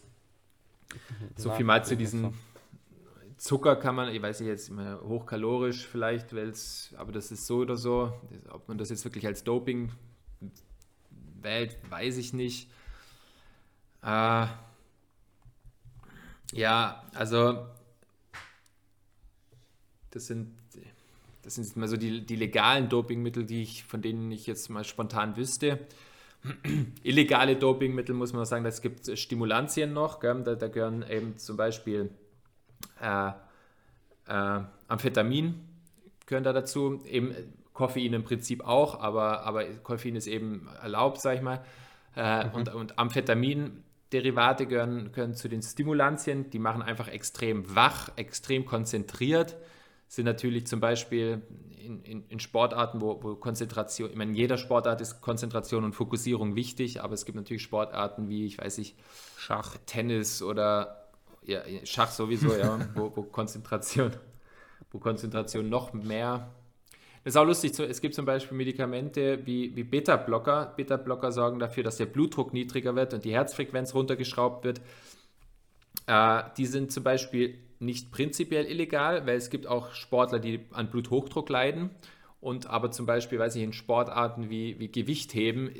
So 1.36 1.50
viel 1.50 1.64
mal 1.64 1.84
zu 1.84 1.96
diesen 1.96 2.34
Zucker 3.36 3.76
kann 3.76 3.94
man, 3.94 4.12
ich 4.12 4.20
weiß 4.22 4.40
nicht 4.40 4.48
jetzt 4.48 4.68
immer 4.68 5.00
hochkalorisch 5.00 5.86
vielleicht, 5.86 6.34
weil's, 6.34 6.94
aber 6.96 7.12
das 7.12 7.30
ist 7.30 7.46
so 7.46 7.58
oder 7.58 7.76
so. 7.76 8.12
Ob 8.50 8.68
man 8.68 8.78
das 8.78 8.90
jetzt 8.90 9.04
wirklich 9.04 9.26
als 9.26 9.44
Doping 9.44 9.92
wählt, 11.42 11.76
weiß 11.90 12.16
ich 12.18 12.32
nicht. 12.32 12.70
Äh, 14.02 14.46
ja, 16.52 17.02
also 17.14 17.66
das 20.10 20.26
sind, 20.26 20.54
das 21.42 21.54
sind 21.54 21.76
mal 21.76 21.88
so 21.88 21.96
die, 21.96 22.24
die 22.24 22.36
legalen 22.36 22.88
Dopingmittel, 22.88 23.44
die 23.44 23.62
ich, 23.62 23.84
von 23.84 24.02
denen 24.02 24.30
ich 24.32 24.46
jetzt 24.46 24.68
mal 24.68 24.84
spontan 24.84 25.36
wüsste. 25.36 25.86
Illegale 27.02 27.56
Dopingmittel 27.56 28.14
muss 28.14 28.32
man 28.32 28.44
sagen, 28.44 28.64
es 28.64 28.80
gibt 28.80 29.18
Stimulantien 29.18 29.92
noch. 29.92 30.20
Da, 30.20 30.34
da, 30.34 30.68
gehören 30.68 31.04
eben 31.08 31.36
zum 31.36 31.56
Beispiel 31.56 32.10
äh, 33.00 33.30
äh, 34.26 34.60
Amphetamin 34.88 35.68
gehören 36.26 36.44
da 36.44 36.52
dazu. 36.52 37.02
Eben 37.04 37.34
Koffein 37.78 38.12
im 38.12 38.24
Prinzip 38.24 38.66
auch, 38.66 39.00
aber, 39.00 39.44
aber 39.44 39.64
Koffein 39.82 40.16
ist 40.16 40.26
eben 40.26 40.68
erlaubt, 40.82 41.20
sag 41.20 41.36
ich 41.36 41.42
mal. 41.42 41.64
Äh, 42.16 42.46
mhm. 42.46 42.54
und, 42.54 42.74
und 42.74 42.98
Amphetamin 42.98 43.84
Derivate 44.12 44.66
gehören, 44.66 45.12
gehören 45.12 45.34
zu 45.34 45.48
den 45.48 45.62
Stimulantien, 45.62 46.50
die 46.50 46.58
machen 46.58 46.82
einfach 46.82 47.08
extrem 47.08 47.74
wach, 47.76 48.10
extrem 48.16 48.64
konzentriert 48.64 49.56
sind 50.08 50.24
natürlich 50.24 50.66
zum 50.66 50.80
Beispiel 50.80 51.42
in, 51.78 52.02
in, 52.02 52.24
in 52.28 52.40
Sportarten, 52.40 53.00
wo, 53.00 53.22
wo, 53.22 53.34
Konzentration, 53.36 54.10
ich 54.10 54.16
meine, 54.16 54.30
in 54.30 54.36
jeder 54.36 54.56
Sportart 54.56 55.00
ist 55.00 55.20
Konzentration 55.20 55.84
und 55.84 55.92
Fokussierung 55.92 56.56
wichtig, 56.56 57.02
aber 57.02 57.14
es 57.14 57.26
gibt 57.26 57.36
natürlich 57.36 57.62
Sportarten 57.62 58.28
wie, 58.28 58.46
ich 58.46 58.58
weiß 58.58 58.78
nicht, 58.78 58.96
Schach, 59.36 59.76
Tennis 59.86 60.42
oder 60.42 61.08
ja, 61.44 61.60
Schach 61.84 62.10
sowieso, 62.10 62.54
ja, 62.56 62.78
wo, 62.94 63.12
wo, 63.14 63.22
Konzentration, 63.22 64.12
wo 64.90 64.98
Konzentration 64.98 65.68
noch 65.68 65.92
mehr. 65.92 66.54
Das 67.24 67.34
ist 67.34 67.36
auch 67.36 67.44
lustig, 67.44 67.78
es 67.78 68.00
gibt 68.00 68.14
zum 68.14 68.24
Beispiel 68.24 68.56
Medikamente 68.56 69.44
wie, 69.44 69.74
wie 69.76 69.84
Beta-Blocker. 69.84 70.74
Beta-Blocker 70.76 71.32
sorgen 71.32 71.58
dafür, 71.58 71.82
dass 71.82 71.96
der 71.96 72.06
Blutdruck 72.06 72.52
niedriger 72.52 72.94
wird 72.94 73.14
und 73.14 73.24
die 73.24 73.32
Herzfrequenz 73.32 73.94
runtergeschraubt 73.94 74.64
wird. 74.64 74.80
Äh, 76.06 76.42
die 76.56 76.66
sind 76.66 76.92
zum 76.92 77.04
Beispiel 77.04 77.58
nicht 77.80 78.10
prinzipiell 78.10 78.66
illegal, 78.66 79.26
weil 79.26 79.36
es 79.36 79.50
gibt 79.50 79.66
auch 79.66 79.92
Sportler, 79.92 80.38
die 80.38 80.60
an 80.72 80.90
Bluthochdruck 80.90 81.48
leiden. 81.48 81.90
Und 82.40 82.68
aber 82.68 82.92
zum 82.92 83.04
Beispiel, 83.04 83.38
weiß 83.38 83.56
ich, 83.56 83.62
in 83.62 83.72
Sportarten 83.72 84.48
wie, 84.48 84.78
wie 84.78 84.88
Gewichtheben 84.90 85.72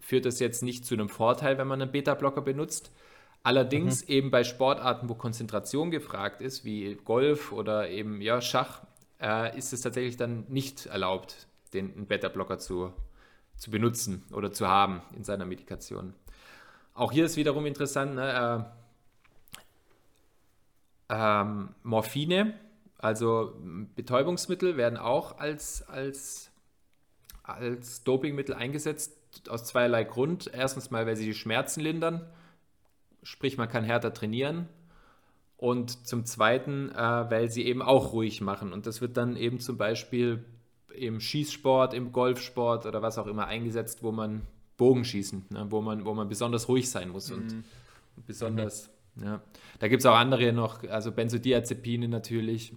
führt 0.00 0.24
das 0.24 0.40
jetzt 0.40 0.62
nicht 0.62 0.86
zu 0.86 0.94
einem 0.94 1.08
Vorteil, 1.08 1.58
wenn 1.58 1.68
man 1.68 1.82
einen 1.82 1.92
Beta-Blocker 1.92 2.40
benutzt. 2.40 2.90
Allerdings 3.42 4.02
mhm. 4.08 4.14
eben 4.14 4.30
bei 4.30 4.42
Sportarten, 4.42 5.08
wo 5.08 5.14
Konzentration 5.14 5.90
gefragt 5.90 6.40
ist, 6.40 6.64
wie 6.64 6.96
Golf 7.04 7.52
oder 7.52 7.88
eben 7.88 8.20
ja, 8.20 8.40
Schach, 8.40 8.80
äh, 9.20 9.56
ist 9.56 9.72
es 9.72 9.80
tatsächlich 9.80 10.16
dann 10.16 10.44
nicht 10.48 10.86
erlaubt, 10.86 11.46
den 11.72 12.06
Beta-Blocker 12.06 12.58
zu, 12.58 12.92
zu 13.56 13.70
benutzen 13.70 14.24
oder 14.32 14.52
zu 14.52 14.68
haben 14.68 15.02
in 15.14 15.24
seiner 15.24 15.46
Medikation. 15.46 16.14
Auch 16.94 17.12
hier 17.12 17.26
ist 17.26 17.36
wiederum 17.36 17.66
interessant, 17.66 18.14
ne, 18.14 18.66
äh, 21.10 21.14
ähm, 21.14 21.74
Morphine, 21.82 22.54
also 22.98 23.54
Betäubungsmittel, 23.94 24.76
werden 24.76 24.98
auch 24.98 25.38
als, 25.38 25.86
als, 25.88 26.50
als 27.42 28.02
Dopingmittel 28.04 28.54
eingesetzt, 28.54 29.16
aus 29.48 29.64
zweierlei 29.64 30.04
Grund. 30.04 30.50
Erstens 30.52 30.90
mal, 30.90 31.06
weil 31.06 31.16
sie 31.16 31.26
die 31.26 31.34
Schmerzen 31.34 31.80
lindern, 31.80 32.26
sprich 33.22 33.58
man 33.58 33.68
kann 33.68 33.84
härter 33.84 34.14
trainieren. 34.14 34.68
Und 35.56 36.06
zum 36.06 36.26
Zweiten, 36.26 36.90
äh, 36.90 36.96
weil 36.96 37.50
sie 37.50 37.64
eben 37.64 37.80
auch 37.80 38.12
ruhig 38.12 38.40
machen. 38.40 38.72
Und 38.72 38.86
das 38.86 39.00
wird 39.00 39.16
dann 39.16 39.36
eben 39.36 39.58
zum 39.58 39.78
Beispiel 39.78 40.44
im 40.94 41.20
Schießsport, 41.20 41.94
im 41.94 42.12
Golfsport 42.12 42.86
oder 42.86 43.02
was 43.02 43.18
auch 43.18 43.26
immer 43.26 43.46
eingesetzt, 43.46 44.02
wo 44.02 44.12
man 44.12 44.42
Bogenschießen, 44.76 45.46
ne, 45.50 45.66
wo, 45.70 45.80
man, 45.80 46.04
wo 46.04 46.12
man 46.12 46.28
besonders 46.28 46.68
ruhig 46.68 46.90
sein 46.90 47.08
muss 47.08 47.30
und, 47.30 47.52
mhm. 47.52 47.64
besonders 48.26 48.90
ja. 49.22 49.40
Da 49.78 49.88
gibt 49.88 50.00
es 50.00 50.06
auch 50.06 50.16
andere 50.16 50.52
noch, 50.52 50.82
also 50.84 51.12
Benzodiazepine 51.12 52.08
natürlich, 52.08 52.74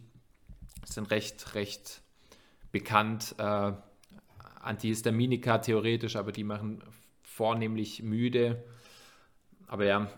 sind 0.85 1.11
recht, 1.11 1.55
recht 1.55 2.01
bekannt. 2.71 3.35
Äh, 3.37 3.73
Antihistaminika 4.61 5.59
theoretisch, 5.59 6.15
aber 6.15 6.31
die 6.31 6.43
machen 6.43 6.83
vornehmlich 7.23 8.03
müde. 8.03 8.63
Aber 9.67 9.85
ja, 9.85 10.09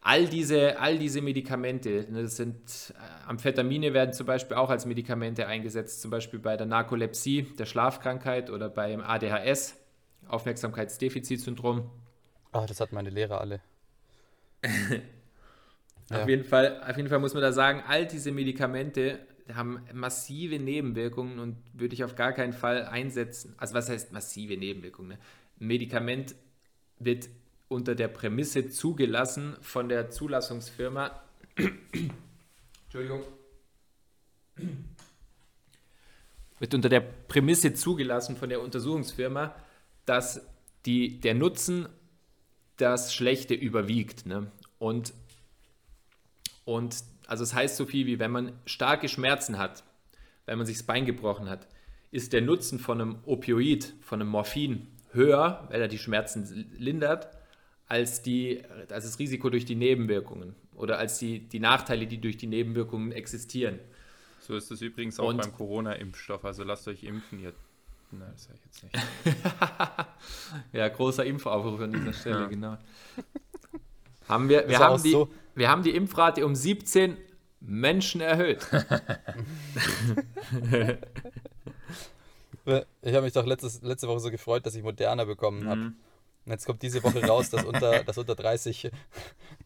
all 0.00 0.26
diese, 0.26 0.78
all 0.78 0.98
diese 0.98 1.20
Medikamente, 1.20 2.06
ne, 2.10 2.22
das 2.22 2.36
sind 2.36 2.94
äh, 2.94 3.28
Amphetamine 3.28 3.92
werden 3.92 4.12
zum 4.12 4.26
Beispiel 4.26 4.56
auch 4.56 4.70
als 4.70 4.86
Medikamente 4.86 5.46
eingesetzt, 5.46 6.00
zum 6.00 6.10
Beispiel 6.10 6.38
bei 6.38 6.56
der 6.56 6.66
Narkolepsie, 6.66 7.42
der 7.58 7.66
Schlafkrankheit 7.66 8.50
oder 8.50 8.68
beim 8.68 9.00
ADHS, 9.00 9.76
Aufmerksamkeitsdefizitsyndrom. 10.28 11.90
Ah, 12.52 12.62
oh, 12.62 12.66
das 12.66 12.80
hat 12.80 12.92
meine 12.92 13.10
Lehrer 13.10 13.40
alle. 13.40 13.60
Ja. 16.10 16.22
Auf, 16.22 16.28
jeden 16.28 16.42
Fall, 16.42 16.82
auf 16.82 16.96
jeden 16.96 17.08
Fall 17.08 17.20
muss 17.20 17.34
man 17.34 17.42
da 17.42 17.52
sagen, 17.52 17.84
all 17.86 18.04
diese 18.04 18.32
Medikamente 18.32 19.20
haben 19.54 19.80
massive 19.92 20.58
Nebenwirkungen 20.58 21.38
und 21.38 21.56
würde 21.72 21.94
ich 21.94 22.02
auf 22.02 22.16
gar 22.16 22.32
keinen 22.32 22.52
Fall 22.52 22.84
einsetzen. 22.84 23.54
Also 23.58 23.74
was 23.74 23.88
heißt 23.88 24.12
massive 24.12 24.56
Nebenwirkungen? 24.56 25.10
Ne? 25.10 25.18
Ein 25.60 25.66
Medikament 25.68 26.34
wird 26.98 27.28
unter 27.70 27.94
der 27.94 28.08
Prämisse 28.08 28.68
zugelassen 28.68 29.56
von 29.60 29.88
der 29.88 30.10
Zulassungsfirma. 30.10 31.22
Entschuldigung. 32.84 33.22
Wird 36.58 36.74
unter 36.74 36.88
der 36.88 37.00
Prämisse 37.00 37.72
zugelassen 37.72 38.36
von 38.36 38.48
der 38.48 38.60
Untersuchungsfirma, 38.60 39.54
dass 40.04 40.44
die, 40.84 41.20
der 41.20 41.34
Nutzen 41.34 41.88
das 42.76 43.14
Schlechte 43.14 43.54
überwiegt. 43.54 44.26
Ne? 44.26 44.50
Und 44.78 45.14
und 46.64 47.02
also 47.26 47.44
es 47.44 47.54
heißt 47.54 47.76
so 47.76 47.86
viel 47.86 48.06
wie, 48.06 48.18
wenn 48.18 48.32
man 48.32 48.52
starke 48.66 49.08
Schmerzen 49.08 49.58
hat, 49.58 49.84
wenn 50.46 50.58
man 50.58 50.66
sich 50.66 50.78
das 50.78 50.86
Bein 50.86 51.06
gebrochen 51.06 51.48
hat, 51.48 51.68
ist 52.10 52.32
der 52.32 52.40
Nutzen 52.40 52.80
von 52.80 53.00
einem 53.00 53.18
Opioid, 53.26 53.94
von 54.00 54.20
einem 54.20 54.30
Morphin 54.30 54.88
höher, 55.12 55.66
weil 55.70 55.80
er 55.80 55.88
die 55.88 55.98
Schmerzen 55.98 56.68
lindert, 56.76 57.28
als, 57.90 58.22
die, 58.22 58.62
als 58.88 59.04
das 59.04 59.18
Risiko 59.18 59.50
durch 59.50 59.64
die 59.66 59.74
Nebenwirkungen. 59.74 60.54
oder 60.74 60.98
als 60.98 61.18
die, 61.18 61.40
die 61.40 61.60
Nachteile, 61.60 62.06
die 62.06 62.18
durch 62.18 62.38
die 62.38 62.46
Nebenwirkungen 62.46 63.12
existieren. 63.12 63.78
So 64.40 64.56
ist 64.56 64.70
es 64.70 64.80
übrigens 64.80 65.20
auch 65.20 65.28
Und- 65.28 65.36
beim 65.42 65.52
Corona-Impfstoff. 65.52 66.42
Also 66.46 66.64
lasst 66.64 66.88
euch 66.88 67.04
impfen. 67.04 67.38
Ihr 67.40 67.52
Nein, 68.12 68.30
das 68.32 68.44
sage 68.44 68.58
ich 68.58 68.82
jetzt 68.82 68.82
nicht. 68.84 69.36
Ja, 70.72 70.88
großer 70.88 71.24
Impfaufruf 71.24 71.80
an 71.80 71.92
dieser 71.92 72.12
Stelle, 72.12 72.40
Ja. 72.40 72.46
genau. 72.46 72.78
Haben 74.28 74.48
wir, 74.48 74.66
wir, 74.68 74.78
haben 74.78 75.02
die, 75.02 75.10
so- 75.12 75.28
wir 75.54 75.68
haben 75.68 75.82
die 75.82 75.90
Impfrate 75.94 76.44
um 76.46 76.54
17 76.54 77.16
Menschen 77.60 78.20
erhöht. 78.20 78.66
Ich 83.02 83.14
habe 83.14 83.22
mich 83.22 83.32
doch 83.32 83.46
letztes, 83.46 83.82
letzte 83.82 84.06
Woche 84.06 84.20
so 84.20 84.30
gefreut, 84.30 84.64
dass 84.66 84.74
ich 84.74 84.82
Moderna 84.82 85.24
bekommen 85.24 85.66
habe. 85.68 85.92
Und 86.46 86.52
jetzt 86.52 86.64
kommt 86.66 86.82
diese 86.82 87.02
Woche 87.02 87.24
raus, 87.26 87.50
dass 87.50 87.64
unter, 87.64 88.02
dass 88.04 88.16
unter 88.18 88.34
30 88.34 88.90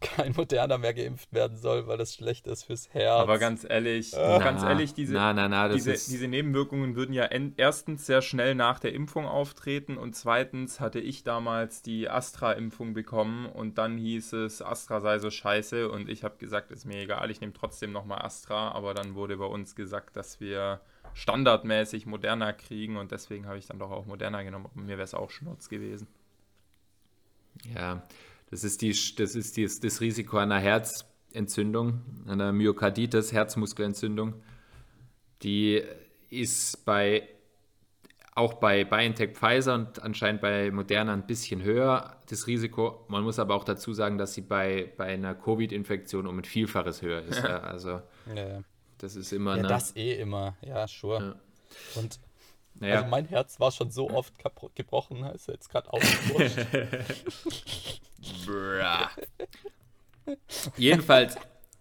kein 0.00 0.32
Moderna 0.32 0.76
mehr 0.76 0.92
geimpft 0.92 1.32
werden 1.32 1.56
soll, 1.56 1.86
weil 1.86 1.96
das 1.96 2.14
schlecht 2.14 2.46
ist 2.48 2.64
fürs 2.64 2.88
Herz. 2.92 3.20
Aber 3.20 3.38
ganz 3.38 3.64
ehrlich, 3.68 4.12
Äh. 4.12 4.38
ganz 4.40 4.62
Na, 4.62 4.70
ehrlich, 4.70 4.92
diese, 4.92 5.14
na, 5.14 5.32
na, 5.32 5.48
na, 5.48 5.68
diese, 5.68 5.92
ist, 5.92 6.10
diese 6.10 6.26
Nebenwirkungen 6.28 6.96
würden 6.96 7.12
ja 7.12 7.24
en- 7.26 7.54
erstens 7.56 8.06
sehr 8.06 8.22
schnell 8.22 8.54
nach 8.56 8.80
der 8.80 8.92
Impfung 8.92 9.24
auftreten 9.26 9.96
und 9.96 10.14
zweitens 10.16 10.80
hatte 10.80 10.98
ich 10.98 11.22
damals 11.22 11.80
die 11.82 12.08
Astra-Impfung 12.10 12.92
bekommen 12.92 13.46
und 13.46 13.78
dann 13.78 13.96
hieß 13.96 14.32
es, 14.34 14.60
Astra 14.60 15.00
sei 15.00 15.20
so 15.20 15.30
scheiße 15.30 15.88
und 15.90 16.08
ich 16.08 16.24
habe 16.24 16.36
gesagt, 16.38 16.70
ist 16.72 16.84
mir 16.86 16.98
egal, 17.02 17.30
ich 17.30 17.40
nehme 17.40 17.52
trotzdem 17.52 17.92
nochmal 17.92 18.22
Astra, 18.22 18.72
aber 18.72 18.94
dann 18.94 19.14
wurde 19.14 19.36
bei 19.36 19.46
uns 19.46 19.76
gesagt, 19.76 20.16
dass 20.16 20.40
wir 20.40 20.80
standardmäßig 21.14 22.06
Moderna 22.06 22.52
kriegen 22.52 22.96
und 22.96 23.12
deswegen 23.12 23.46
habe 23.46 23.58
ich 23.58 23.66
dann 23.66 23.78
doch 23.78 23.90
auch 23.92 24.06
Moderna 24.06 24.42
genommen. 24.42 24.68
Mir 24.74 24.96
wäre 24.98 25.02
es 25.02 25.14
auch 25.14 25.30
Schnurz 25.30 25.68
gewesen. 25.68 26.08
Ja, 27.74 28.02
das 28.50 28.64
ist, 28.64 28.82
die, 28.82 28.94
das, 29.16 29.34
ist 29.34 29.56
die, 29.56 29.64
das 29.64 30.00
Risiko 30.00 30.38
einer 30.38 30.58
Herzentzündung, 30.58 32.02
einer 32.26 32.52
Myokarditis, 32.52 33.32
Herzmuskelentzündung. 33.32 34.34
Die 35.42 35.82
ist 36.30 36.84
bei, 36.84 37.28
auch 38.34 38.54
bei 38.54 38.84
BioNTech 38.84 39.32
Pfizer 39.36 39.74
und 39.74 40.02
anscheinend 40.02 40.40
bei 40.40 40.70
Moderna 40.70 41.12
ein 41.12 41.26
bisschen 41.26 41.62
höher, 41.62 42.16
das 42.28 42.46
Risiko. 42.46 43.04
Man 43.08 43.24
muss 43.24 43.38
aber 43.38 43.54
auch 43.54 43.64
dazu 43.64 43.92
sagen, 43.92 44.18
dass 44.18 44.34
sie 44.34 44.42
bei, 44.42 44.92
bei 44.96 45.06
einer 45.06 45.34
Covid-Infektion 45.34 46.26
um 46.26 46.38
ein 46.38 46.44
Vielfaches 46.44 47.02
höher 47.02 47.22
ist. 47.22 47.42
Ja. 47.42 47.58
Also 47.60 48.02
ja, 48.34 48.62
das 48.98 49.16
ist 49.16 49.32
immer 49.32 49.52
ja 49.52 49.58
eine, 49.60 49.68
das 49.68 49.96
eh 49.96 50.20
immer. 50.20 50.56
Ja, 50.62 50.86
sure. 50.86 51.36
Ja. 51.94 52.00
Und 52.00 52.18
naja, 52.80 52.96
also 52.96 53.08
mein 53.08 53.26
Herz 53.26 53.60
war 53.60 53.70
schon 53.70 53.90
so 53.90 54.10
oft 54.10 54.34
gebrochen, 54.74 55.24
ist 55.26 55.46
jetzt 55.48 55.70
gerade 55.70 55.92
ausgerutscht. 55.92 56.56
Bra. 58.46 59.10
Jedenfalls, 60.76 61.36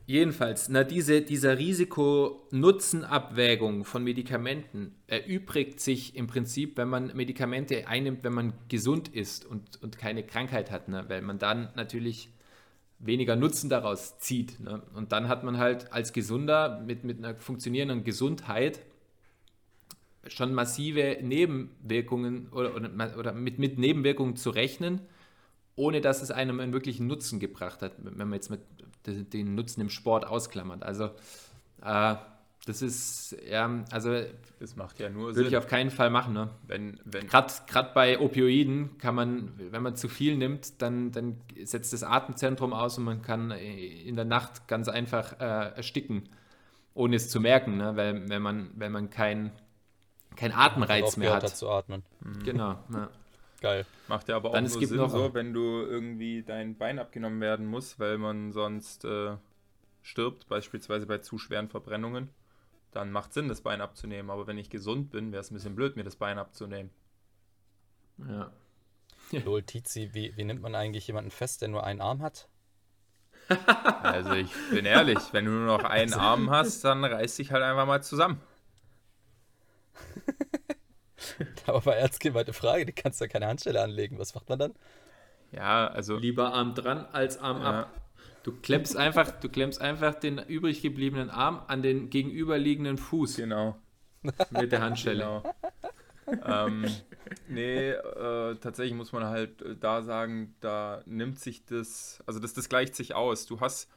jedenfalls, 0.05 0.69
na, 0.69 0.83
diese, 0.83 1.21
dieser 1.21 1.57
Risiko-Nutzen-Abwägung 1.57 3.85
von 3.85 4.03
Medikamenten 4.03 4.93
erübrigt 5.07 5.79
sich 5.79 6.15
im 6.15 6.27
Prinzip, 6.27 6.77
wenn 6.77 6.89
man 6.89 7.15
Medikamente 7.15 7.87
einnimmt, 7.87 8.23
wenn 8.23 8.33
man 8.33 8.53
gesund 8.67 9.07
ist 9.07 9.45
und, 9.45 9.81
und 9.81 9.97
keine 9.97 10.23
Krankheit 10.23 10.69
hat, 10.69 10.89
ne? 10.89 11.05
weil 11.07 11.21
man 11.21 11.39
dann 11.39 11.69
natürlich 11.75 12.29
weniger 12.99 13.35
Nutzen 13.35 13.69
daraus 13.69 14.19
zieht. 14.19 14.59
Ne? 14.59 14.83
Und 14.93 15.11
dann 15.11 15.27
hat 15.27 15.43
man 15.43 15.57
halt 15.57 15.91
als 15.91 16.13
Gesunder 16.13 16.81
mit, 16.81 17.03
mit 17.03 17.17
einer 17.17 17.33
funktionierenden 17.35 18.03
Gesundheit 18.03 18.79
schon 20.27 20.53
massive 20.53 21.17
Nebenwirkungen 21.21 22.49
oder, 22.49 22.75
oder, 22.75 23.17
oder 23.17 23.33
mit, 23.33 23.59
mit 23.59 23.77
Nebenwirkungen 23.77 24.35
zu 24.35 24.49
rechnen, 24.49 25.01
ohne 25.75 26.01
dass 26.01 26.21
es 26.21 26.31
einem 26.31 26.59
einen 26.59 26.73
wirklichen 26.73 27.07
Nutzen 27.07 27.39
gebracht 27.39 27.81
hat, 27.81 27.93
wenn 27.99 28.17
man 28.17 28.33
jetzt 28.33 28.49
mit 28.49 28.61
den 29.05 29.55
Nutzen 29.55 29.81
im 29.81 29.89
Sport 29.89 30.25
ausklammert. 30.25 30.83
Also 30.83 31.09
äh, 31.83 32.15
das 32.65 32.81
ist, 32.81 33.35
ja, 33.49 33.83
also 33.91 34.21
Das 34.59 34.77
macht 34.77 34.99
ja 34.99 35.09
nur 35.09 35.35
würde 35.35 35.49
ich 35.49 35.57
auf 35.57 35.67
keinen 35.67 35.91
Fall 35.91 36.09
machen. 36.09 36.33
Ne? 36.33 36.49
wenn, 36.65 36.97
wenn, 37.03 37.27
Gerade 37.27 37.91
bei 37.93 38.19
Opioiden 38.19 38.97
kann 38.97 39.15
man, 39.15 39.51
wenn 39.57 39.83
man 39.83 39.97
zu 39.97 40.07
viel 40.07 40.37
nimmt, 40.37 40.81
dann, 40.81 41.11
dann 41.11 41.37
setzt 41.63 41.91
das 41.91 42.03
Atemzentrum 42.03 42.71
aus 42.71 42.97
und 42.97 43.03
man 43.03 43.21
kann 43.21 43.51
äh, 43.51 43.85
in 44.03 44.15
der 44.15 44.25
Nacht 44.25 44.67
ganz 44.67 44.87
einfach 44.87 45.39
äh, 45.41 45.75
ersticken, 45.75 46.29
ohne 46.93 47.17
es 47.17 47.29
zu 47.29 47.41
merken, 47.41 47.77
ne? 47.77 47.97
weil 47.97 48.29
wenn 48.29 48.41
man, 48.41 48.69
wenn 48.75 48.93
man 48.93 49.09
kein, 49.09 49.51
kein 50.35 50.51
Atemreiz 50.51 51.17
mehr 51.17 51.33
hat. 51.33 51.47
zu 51.55 51.69
atmen. 51.69 52.03
Genau. 52.43 52.77
Ja. 52.93 53.09
Geil. 53.61 53.85
Macht 54.07 54.27
ja 54.27 54.35
aber 54.35 54.49
auch 54.49 54.53
Dann, 54.53 54.65
es 54.65 54.73
nur 54.73 54.79
gibt 54.81 54.89
Sinn 54.89 54.97
noch- 54.99 55.09
so, 55.09 55.33
wenn 55.33 55.53
du 55.53 55.61
irgendwie 55.61 56.43
dein 56.43 56.77
Bein 56.77 56.99
abgenommen 56.99 57.39
werden 57.41 57.65
muss, 57.65 57.97
weil 57.99 58.17
man 58.17 58.51
sonst 58.51 59.05
äh, 59.05 59.37
stirbt, 60.01 60.47
beispielsweise 60.49 61.05
bei 61.07 61.19
zu 61.19 61.37
schweren 61.37 61.69
Verbrennungen, 61.69 62.29
dann 62.91 63.11
macht 63.11 63.33
Sinn, 63.33 63.47
das 63.47 63.61
Bein 63.61 63.79
abzunehmen. 63.81 64.29
Aber 64.29 64.47
wenn 64.47 64.57
ich 64.57 64.69
gesund 64.69 65.11
bin, 65.11 65.31
wäre 65.31 65.41
es 65.41 65.49
ein 65.49 65.53
bisschen 65.53 65.75
blöd, 65.75 65.95
mir 65.95 66.03
das 66.03 66.17
Bein 66.17 66.37
abzunehmen. 66.37 66.91
Ja. 68.17 68.51
Lol, 69.45 69.63
Tizi, 69.63 70.09
wie, 70.13 70.35
wie 70.35 70.43
nimmt 70.43 70.61
man 70.61 70.75
eigentlich 70.75 71.07
jemanden 71.07 71.31
fest, 71.31 71.61
der 71.61 71.69
nur 71.69 71.83
einen 71.85 72.01
Arm 72.01 72.21
hat? 72.21 72.49
Also 74.01 74.33
ich 74.33 74.51
bin 74.71 74.85
ehrlich, 74.85 75.17
wenn 75.31 75.45
du 75.45 75.51
nur 75.51 75.77
noch 75.77 75.83
einen 75.83 76.13
Arm 76.13 76.49
hast, 76.49 76.83
dann 76.85 77.03
reiß 77.03 77.35
dich 77.37 77.51
halt 77.51 77.63
einfach 77.63 77.85
mal 77.85 78.01
zusammen. 78.03 78.39
Aber 81.67 81.81
bei 81.81 81.93
Erzgemeinte 81.93 82.53
Frage, 82.53 82.85
die 82.85 82.93
kannst 82.93 83.19
du 83.19 83.25
ja 83.25 83.29
keine 83.29 83.47
Handstelle 83.47 83.81
anlegen. 83.81 84.19
Was 84.19 84.35
macht 84.35 84.49
man 84.49 84.59
dann? 84.59 84.73
Ja, 85.51 85.87
also 85.87 86.17
Lieber 86.17 86.53
Arm 86.53 86.75
dran 86.75 87.05
als 87.11 87.37
Arm 87.37 87.61
Ja. 87.61 87.81
ab. 87.81 88.01
Du 88.43 88.51
klemmst 88.51 88.97
einfach, 88.97 89.31
du 89.39 89.47
klemmst 89.47 89.79
einfach 89.79 90.15
den 90.15 90.37
übrig 90.37 90.81
gebliebenen 90.81 91.29
Arm 91.29 91.63
an 91.67 91.81
den 91.81 92.09
gegenüberliegenden 92.09 92.97
Fuß 92.97 93.37
genau. 93.37 93.77
mit 94.49 94.71
der 94.71 94.81
Handschelle. 94.81 95.43
Genau. 96.25 96.45
ähm, 96.45 96.85
nee, 97.47 97.91
äh, 97.91 98.55
tatsächlich 98.55 98.95
muss 98.95 99.13
man 99.13 99.23
halt 99.23 99.61
äh, 99.61 99.77
da 99.77 100.01
sagen, 100.01 100.55
da 100.59 101.01
nimmt 101.05 101.39
sich 101.39 101.65
das, 101.65 102.21
also 102.25 102.39
das, 102.39 102.53
das 102.53 102.67
gleicht 102.67 102.95
sich 102.95 103.15
aus. 103.15 103.45
Du 103.45 103.61
hast 103.61 103.89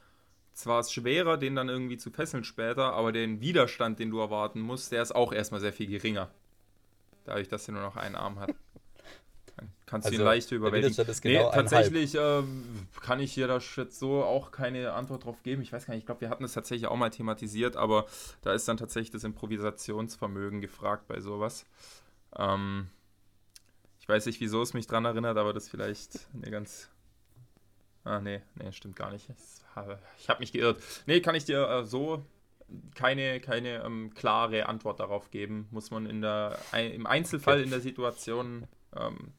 zwar 0.56 0.80
es 0.80 0.90
schwerer, 0.90 1.36
den 1.36 1.54
dann 1.54 1.68
irgendwie 1.68 1.98
zu 1.98 2.10
fesseln 2.10 2.42
später, 2.42 2.94
aber 2.94 3.12
den 3.12 3.40
Widerstand, 3.40 3.98
den 3.98 4.10
du 4.10 4.18
erwarten 4.18 4.60
musst, 4.60 4.90
der 4.90 5.02
ist 5.02 5.14
auch 5.14 5.32
erstmal 5.32 5.60
sehr 5.60 5.72
viel 5.72 5.86
geringer. 5.86 6.30
Dadurch, 7.24 7.48
dass 7.48 7.68
er 7.68 7.74
nur 7.74 7.82
noch 7.82 7.96
einen 7.96 8.14
Arm 8.14 8.38
hat. 8.40 8.54
Dann 9.56 9.70
kannst 9.84 10.08
du 10.08 10.12
ihn 10.14 10.20
Also, 10.20 10.24
leicht 10.24 10.50
der 10.50 10.58
überwältigen. 10.58 11.06
Ist 11.06 11.24
nee, 11.24 11.34
genau 11.34 11.48
ein 11.50 11.66
tatsächlich 11.66 12.14
ähm, 12.14 12.88
kann 13.00 13.20
ich 13.20 13.32
hier 13.32 13.48
da 13.48 13.58
jetzt 13.58 13.98
so 13.98 14.24
auch 14.24 14.50
keine 14.50 14.92
Antwort 14.92 15.24
drauf 15.24 15.42
geben. 15.42 15.60
Ich 15.62 15.72
weiß 15.72 15.86
gar 15.86 15.94
nicht, 15.94 16.02
ich 16.02 16.06
glaube, 16.06 16.22
wir 16.22 16.30
hatten 16.30 16.42
das 16.42 16.54
tatsächlich 16.54 16.88
auch 16.88 16.96
mal 16.96 17.10
thematisiert, 17.10 17.76
aber 17.76 18.06
da 18.42 18.52
ist 18.52 18.66
dann 18.68 18.76
tatsächlich 18.78 19.10
das 19.10 19.24
Improvisationsvermögen 19.24 20.60
gefragt 20.60 21.06
bei 21.06 21.20
sowas. 21.20 21.66
Ähm, 22.38 22.88
ich 24.00 24.08
weiß 24.08 24.24
nicht, 24.26 24.40
wieso 24.40 24.62
es 24.62 24.72
mich 24.72 24.86
dran 24.86 25.04
erinnert, 25.04 25.36
aber 25.36 25.52
das 25.52 25.64
ist 25.64 25.70
vielleicht 25.70 26.28
eine 26.34 26.50
ganz. 26.50 26.88
Ah, 28.04 28.20
nee, 28.20 28.40
nee, 28.54 28.72
stimmt 28.72 28.96
gar 28.96 29.10
nicht. 29.10 29.28
Es- 29.28 29.65
Ich 30.18 30.28
habe 30.28 30.40
mich 30.40 30.52
geirrt. 30.52 30.82
Nee, 31.06 31.20
kann 31.20 31.34
ich 31.34 31.44
dir 31.44 31.68
äh, 31.68 31.84
so 31.84 32.24
keine, 32.94 33.40
keine 33.40 33.84
ähm, 33.84 34.12
klare 34.14 34.66
Antwort 34.66 35.00
darauf 35.00 35.30
geben. 35.30 35.68
Muss 35.70 35.90
man 35.90 36.06
in 36.06 36.22
der, 36.22 36.58
im 36.72 37.06
Einzelfall 37.06 37.60
in 37.60 37.70
der 37.70 37.80
Situation 37.80 38.66
ähm, 38.96 39.32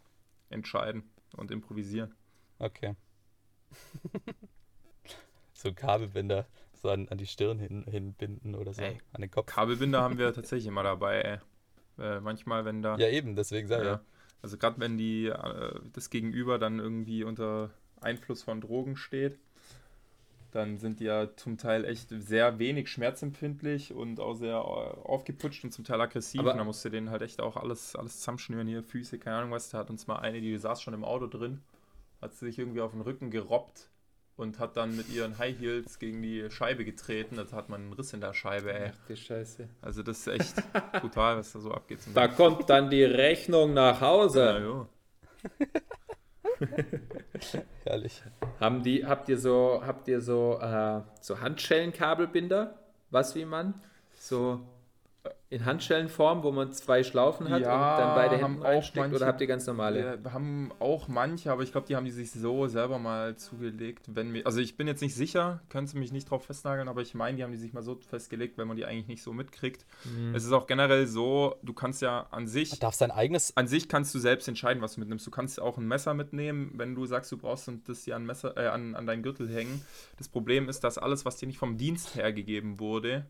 entscheiden 0.50 1.04
und 1.36 1.52
improvisieren. 1.52 2.14
Okay. 2.60 2.96
so 5.54 5.74
Kabelbinder 5.74 6.48
so 6.82 6.90
an, 6.90 7.08
an 7.10 7.18
die 7.18 7.28
Stirn 7.28 7.60
hin, 7.60 7.84
hinbinden 7.88 8.56
oder 8.56 8.74
so. 8.74 8.82
Ey, 8.82 9.00
an 9.14 9.22
den 9.22 9.32
Kopf. 9.32 9.48
Kabelbinder 9.48 10.02
haben 10.02 10.18
wir 10.18 10.34
tatsächlich 10.34 10.68
immer 10.68 10.84
dabei, 10.84 11.22
ey. 11.22 11.40
Äh, 12.00 12.20
manchmal, 12.20 12.66
wenn 12.66 12.82
da. 12.82 12.98
ja, 12.98 13.08
eben, 13.10 13.36
deswegen 13.36 13.68
sage 13.68 13.84
ich. 13.84 13.90
Ja. 13.90 14.02
Also 14.42 14.58
gerade 14.58 14.80
wenn 14.80 14.98
die 14.98 15.26
äh, 15.26 15.80
das 15.94 16.10
Gegenüber 16.10 16.60
dann 16.60 16.80
irgendwie 16.80 17.24
unter 17.24 17.72
Einfluss 18.00 18.44
von 18.44 18.62
Drogen 18.62 18.96
steht, 18.96 19.40
dann 20.52 20.78
sind 20.78 21.00
die 21.00 21.06
ja 21.06 21.36
zum 21.36 21.58
Teil 21.58 21.86
echt 21.86 22.10
sehr 22.10 22.60
wenig 22.60 22.90
schmerzempfindlich 22.90 23.94
und 23.94 24.20
auch 24.20 24.34
sehr 24.36 24.56
äh, 24.56 25.08
aufgeputscht 25.08 25.64
und 25.64 25.72
zum 25.72 25.84
Teil 25.86 26.00
aggressiv. 26.02 26.40
Aber- 26.42 26.52
und 26.52 26.58
da 26.58 26.64
musst 26.64 26.84
du 26.86 26.90
denen 26.90 27.10
halt 27.10 27.22
echt 27.22 27.42
auch 27.42 27.58
alles, 27.58 27.96
alles 27.96 28.18
zusammenschnüren, 28.20 28.68
hier 28.68 28.84
Füße, 28.84 29.20
keine 29.20 29.38
Ahnung 29.38 29.52
was. 29.52 29.70
Da 29.70 29.80
hat 29.80 29.90
uns 29.90 30.08
mal 30.08 30.18
eine, 30.18 30.42
die 30.42 30.58
saß 30.58 30.82
schon 30.82 30.94
im 30.94 31.04
Auto 31.04 31.28
drin, 31.28 31.62
hat 32.22 32.34
sich 32.34 32.58
irgendwie 32.60 32.82
auf 32.82 32.92
den 32.92 33.02
Rücken 33.02 33.30
gerobbt 33.30 33.90
und 34.38 34.60
hat 34.60 34.78
dann 34.78 34.96
mit 34.96 35.10
ihren 35.10 35.38
High 35.40 35.60
Heels 35.60 36.00
gegen 36.00 36.22
die 36.22 36.50
Scheibe 36.50 36.86
getreten. 36.86 37.36
Da 37.38 37.56
hat 37.56 37.70
man 37.70 37.82
einen 37.82 37.94
Riss 37.94 38.14
in 38.14 38.22
der 38.22 38.34
Scheibe, 38.34 38.72
ey. 38.74 38.92
Ach, 38.94 39.08
die 39.08 39.18
Scheiße. 39.18 39.68
Also 39.82 40.04
das 40.04 40.20
ist 40.20 40.28
echt 40.28 40.56
brutal, 41.02 41.38
was 41.38 41.54
da 41.54 41.60
so 41.60 41.72
abgeht. 41.72 42.02
zum 42.02 42.14
Da 42.14 42.28
kommt 42.28 42.70
dann 42.70 42.90
die 42.90 43.04
Rechnung 43.04 43.74
nach 43.74 44.00
ja, 44.02 44.08
Hause. 44.08 44.60
jo. 44.64 44.88
Herrlich. 47.84 48.22
Haben 48.60 48.84
die, 48.84 49.06
habt 49.06 49.30
ihr 49.30 49.38
so, 49.38 49.82
habt 49.86 50.08
ihr 50.08 50.22
so, 50.22 50.60
äh, 50.62 51.02
so 51.22 51.40
Handschellenkabelbinder? 51.40 52.78
Was 53.12 53.36
wie 53.36 53.46
man? 53.46 53.74
So, 54.16 54.62
in 55.50 55.64
Handschellenform, 55.64 56.44
wo 56.44 56.52
man 56.52 56.74
zwei 56.74 57.04
Schlaufen 57.04 57.50
hat 57.50 57.62
Ja, 57.62 57.94
und 57.94 58.02
dann 58.02 58.16
beide 58.16 58.42
haben 58.42 58.54
Hände 58.56 58.68
auch 58.68 58.72
reinsteckt 58.72 58.98
manche- 58.98 59.16
oder 59.16 59.28
habt 59.28 59.40
ihr 59.40 59.48
ganz 59.48 59.66
normale? 59.66 60.20
Wir 60.22 60.34
haben 60.34 60.72
auch 60.80 61.08
manche, 61.08 61.52
aber 61.54 61.64
ich 61.64 61.72
glaube, 61.72 61.88
die 61.88 61.96
haben 61.96 62.04
die 62.04 62.12
sich 62.12 62.32
so 62.32 62.68
selber 62.68 63.00
mal 63.00 63.38
zugelegt. 63.38 64.08
Wenn 64.14 64.34
wir, 64.34 64.46
also 64.46 64.60
ich 64.60 64.76
bin 64.76 64.88
jetzt 64.88 65.02
nicht 65.02 65.16
sicher, 65.16 65.62
können 65.70 65.88
Sie 65.88 65.98
mich 65.98 66.12
nicht 66.12 66.30
drauf 66.30 66.44
festnageln, 66.46 66.90
aber 66.90 67.02
ich 67.02 67.14
meine, 67.14 67.38
die 67.38 67.44
haben 67.44 67.52
die 67.52 67.58
sich 67.58 67.72
mal 67.72 67.82
so 67.82 67.96
festgelegt, 67.96 68.58
wenn 68.58 68.68
man 68.68 68.76
die 68.76 68.86
eigentlich 68.86 69.08
nicht 69.08 69.24
so 69.24 69.32
mitkriegt. 69.32 69.86
Mhm. 70.04 70.36
Es 70.36 70.44
ist 70.44 70.52
auch 70.52 70.68
generell 70.68 71.08
so, 71.08 71.56
du 71.64 71.72
kannst 71.72 72.02
ja 72.02 72.28
an 72.32 72.48
sich, 72.48 72.78
Darf 72.80 72.96
sein 72.96 73.12
eigenes. 73.12 73.56
an 73.56 73.68
sich 73.68 73.88
kannst 73.88 74.14
du 74.14 74.20
selbst 74.20 74.50
entscheiden, 74.50 74.82
was 74.84 74.96
du 74.96 75.00
mitnimmst. 75.00 75.26
Du 75.26 75.32
kannst 75.32 75.62
auch 75.62 75.78
ein 75.78 75.88
Messer 75.88 76.14
mitnehmen, 76.14 76.74
wenn 76.76 76.94
du 76.94 77.06
sagst, 77.06 77.32
du 77.32 77.38
brauchst 77.38 77.70
und 77.70 77.88
das 77.88 78.04
dir 78.04 78.18
an, 78.18 78.26
Messer, 78.26 78.58
äh, 78.58 78.68
an, 78.68 78.96
an 78.96 79.08
deinen 79.08 79.24
Gürtel 79.24 79.48
hängen. 79.48 79.86
Das 80.18 80.28
Problem 80.28 80.68
ist, 80.68 80.84
dass 80.84 80.98
alles, 80.98 81.24
was 81.24 81.38
dir 81.38 81.48
nicht 81.48 81.58
vom 81.58 81.78
Dienst 81.78 82.16
hergegeben 82.16 82.80
wurde, 82.80 83.26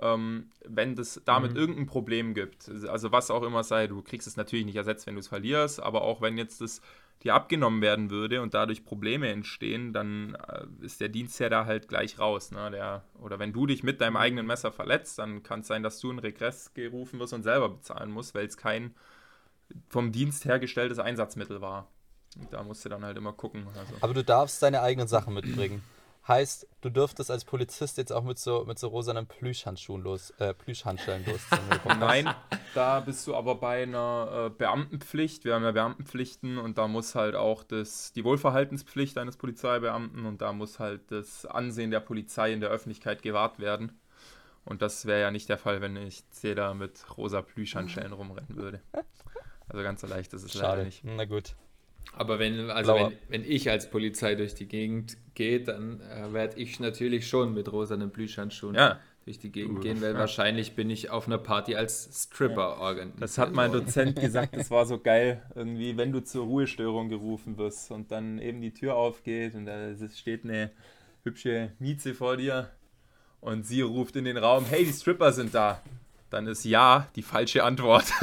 ähm, 0.00 0.50
wenn 0.64 0.98
es 0.98 1.20
damit 1.24 1.52
Mhm. 1.52 1.56
irgendein 1.56 1.86
Problem 1.86 2.34
gibt, 2.34 2.68
also 2.88 3.12
was 3.12 3.30
auch 3.30 3.42
immer 3.42 3.64
sei, 3.64 3.86
du 3.86 4.02
kriegst 4.02 4.26
es 4.26 4.36
natürlich 4.36 4.66
nicht 4.66 4.76
ersetzt, 4.76 5.06
wenn 5.06 5.14
du 5.14 5.20
es 5.20 5.28
verlierst, 5.28 5.80
aber 5.82 6.02
auch 6.02 6.20
wenn 6.20 6.36
jetzt 6.38 6.60
das 6.60 6.80
dir 7.22 7.34
abgenommen 7.34 7.80
werden 7.80 8.10
würde 8.10 8.42
und 8.42 8.52
dadurch 8.52 8.84
Probleme 8.84 9.28
entstehen, 9.32 9.94
dann 9.94 10.36
äh, 10.48 10.84
ist 10.84 11.00
der 11.00 11.08
Dienstherr 11.08 11.48
da 11.48 11.64
halt 11.64 11.88
gleich 11.88 12.18
raus. 12.18 12.50
Ne? 12.50 12.70
Der, 12.70 13.04
oder 13.20 13.38
wenn 13.38 13.54
du 13.54 13.66
dich 13.66 13.82
mit 13.82 14.02
deinem 14.02 14.16
eigenen 14.16 14.46
Messer 14.46 14.70
verletzt, 14.70 15.18
dann 15.18 15.42
kann 15.42 15.60
es 15.60 15.66
sein, 15.66 15.82
dass 15.82 15.98
du 15.98 16.10
in 16.10 16.18
Regress 16.18 16.74
gerufen 16.74 17.18
wirst 17.18 17.32
und 17.32 17.42
selber 17.42 17.70
bezahlen 17.70 18.10
musst, 18.10 18.34
weil 18.34 18.46
es 18.46 18.58
kein 18.58 18.94
vom 19.88 20.12
Dienst 20.12 20.44
hergestelltes 20.44 20.98
Einsatzmittel 20.98 21.60
war. 21.62 21.88
Und 22.38 22.52
da 22.52 22.62
musst 22.62 22.84
du 22.84 22.90
dann 22.90 23.02
halt 23.02 23.16
immer 23.16 23.32
gucken. 23.32 23.66
Also. 23.78 23.94
Aber 24.02 24.12
du 24.12 24.22
darfst 24.22 24.62
deine 24.62 24.82
eigenen 24.82 25.08
Sachen 25.08 25.32
mitbringen. 25.32 25.82
Heißt, 26.28 26.66
du 26.80 26.90
dürftest 26.90 27.30
als 27.30 27.44
Polizist 27.44 27.98
jetzt 27.98 28.12
auch 28.12 28.24
mit 28.24 28.38
so, 28.38 28.64
mit 28.64 28.80
so 28.80 28.88
rosanen 28.88 29.26
Plüschhandschuhen 29.26 30.02
los, 30.02 30.30
äh, 30.38 30.54
Plüschhandschellen 30.54 31.24
losziehen. 31.24 32.00
Nein, 32.00 32.34
da 32.74 32.98
bist 32.98 33.24
du 33.28 33.36
aber 33.36 33.54
bei 33.54 33.84
einer 33.84 34.46
äh, 34.46 34.50
Beamtenpflicht. 34.50 35.44
Wir 35.44 35.54
haben 35.54 35.62
ja 35.62 35.70
Beamtenpflichten 35.70 36.58
und 36.58 36.78
da 36.78 36.88
muss 36.88 37.14
halt 37.14 37.36
auch 37.36 37.62
das, 37.62 38.12
die 38.12 38.24
Wohlverhaltenspflicht 38.24 39.18
eines 39.18 39.36
Polizeibeamten 39.36 40.26
und 40.26 40.42
da 40.42 40.52
muss 40.52 40.80
halt 40.80 41.12
das 41.12 41.46
Ansehen 41.46 41.92
der 41.92 42.00
Polizei 42.00 42.52
in 42.52 42.60
der 42.60 42.70
Öffentlichkeit 42.70 43.22
gewahrt 43.22 43.60
werden. 43.60 44.00
Und 44.64 44.82
das 44.82 45.06
wäre 45.06 45.20
ja 45.20 45.30
nicht 45.30 45.48
der 45.48 45.58
Fall, 45.58 45.80
wenn 45.80 45.94
ich 45.96 46.24
da 46.42 46.74
mit 46.74 47.04
rosa 47.16 47.40
Plüschhandschellen 47.40 48.12
rumrennen 48.12 48.56
würde. 48.56 48.80
Also 49.68 49.82
ganz 49.84 50.00
so 50.00 50.08
leicht 50.08 50.32
ist 50.32 50.42
es 50.42 50.54
leider 50.54 50.68
Schade. 50.68 50.84
nicht. 50.84 51.04
Na 51.04 51.24
gut. 51.24 51.54
Aber 52.14 52.38
wenn, 52.38 52.70
also 52.70 52.94
Blauer. 52.94 53.10
wenn, 53.28 53.42
wenn 53.42 53.50
ich 53.50 53.70
als 53.70 53.90
Polizei 53.90 54.34
durch 54.34 54.54
die 54.54 54.66
Gegend 54.66 55.16
gehe, 55.34 55.60
dann 55.60 56.00
äh, 56.00 56.32
werde 56.32 56.58
ich 56.58 56.80
natürlich 56.80 57.28
schon 57.28 57.52
mit 57.54 57.70
rosanen 57.70 58.10
Plüschhandschuhen 58.10 58.74
Ja, 58.74 59.00
durch 59.26 59.38
die 59.38 59.50
Gegend 59.52 59.78
Du, 59.78 59.82
gehen, 59.82 60.00
weil 60.00 60.12
ja. 60.12 60.18
wahrscheinlich 60.18 60.74
bin 60.74 60.88
ich 60.88 61.10
auf 61.10 61.26
einer 61.26 61.38
Party 61.38 61.76
als 61.76 62.08
Stripper 62.24 62.78
organisiert. 62.78 63.22
Das 63.22 63.38
hat 63.38 63.52
mein 63.52 63.72
Dozent 63.72 64.18
gesagt, 64.20 64.56
das 64.56 64.70
war 64.70 64.86
so 64.86 64.98
geil, 64.98 65.42
irgendwie, 65.54 65.96
wenn 65.96 66.12
du 66.12 66.20
zur 66.20 66.46
Ruhestörung 66.46 67.08
gerufen 67.08 67.58
wirst 67.58 67.90
und 67.90 68.10
dann 68.12 68.38
eben 68.38 68.60
die 68.62 68.72
Tür 68.72 68.94
aufgeht 68.96 69.54
und 69.54 69.66
da 69.66 69.94
steht 70.14 70.44
eine 70.44 70.70
hübsche 71.24 71.72
Mieze 71.80 72.14
vor 72.14 72.36
dir 72.36 72.70
und 73.40 73.66
sie 73.66 73.82
ruft 73.82 74.16
in 74.16 74.24
den 74.24 74.36
Raum, 74.36 74.64
hey, 74.68 74.84
die 74.84 74.92
Stripper 74.92 75.32
sind 75.32 75.54
da. 75.54 75.82
Dann 76.30 76.46
ist 76.46 76.64
ja 76.64 77.08
die 77.14 77.22
falsche 77.22 77.62
Antwort. 77.62 78.06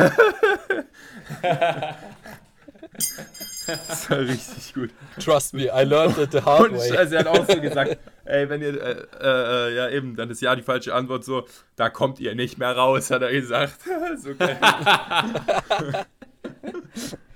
das 3.68 4.10
war 4.10 4.20
richtig 4.20 4.74
gut. 4.74 4.90
Trust 5.24 5.54
me, 5.54 5.64
I 5.64 5.84
learned 5.84 6.18
it 6.18 6.32
the 6.32 6.42
hard 6.42 6.72
Und 6.72 6.78
way. 6.78 6.98
also 6.98 7.16
er 7.16 7.20
hat 7.22 7.28
auch 7.28 7.48
so 7.50 7.60
gesagt, 7.62 7.98
ey, 8.26 8.50
wenn 8.50 8.62
ihr, 8.62 8.82
äh, 8.82 8.92
äh, 9.22 9.70
äh, 9.70 9.76
ja 9.76 9.90
eben, 9.90 10.16
dann 10.16 10.30
ist 10.30 10.42
ja 10.42 10.56
die 10.56 10.62
falsche 10.62 10.94
Antwort 10.94 11.24
so, 11.24 11.46
da 11.76 11.90
kommt 11.90 12.20
ihr 12.20 12.36
nicht 12.36 12.58
mehr 12.58 12.72
raus, 12.76 13.10
hat 13.12 13.22
er 13.22 13.32
gesagt. 13.32 13.80
so 14.18 14.36
geil. 14.36 14.58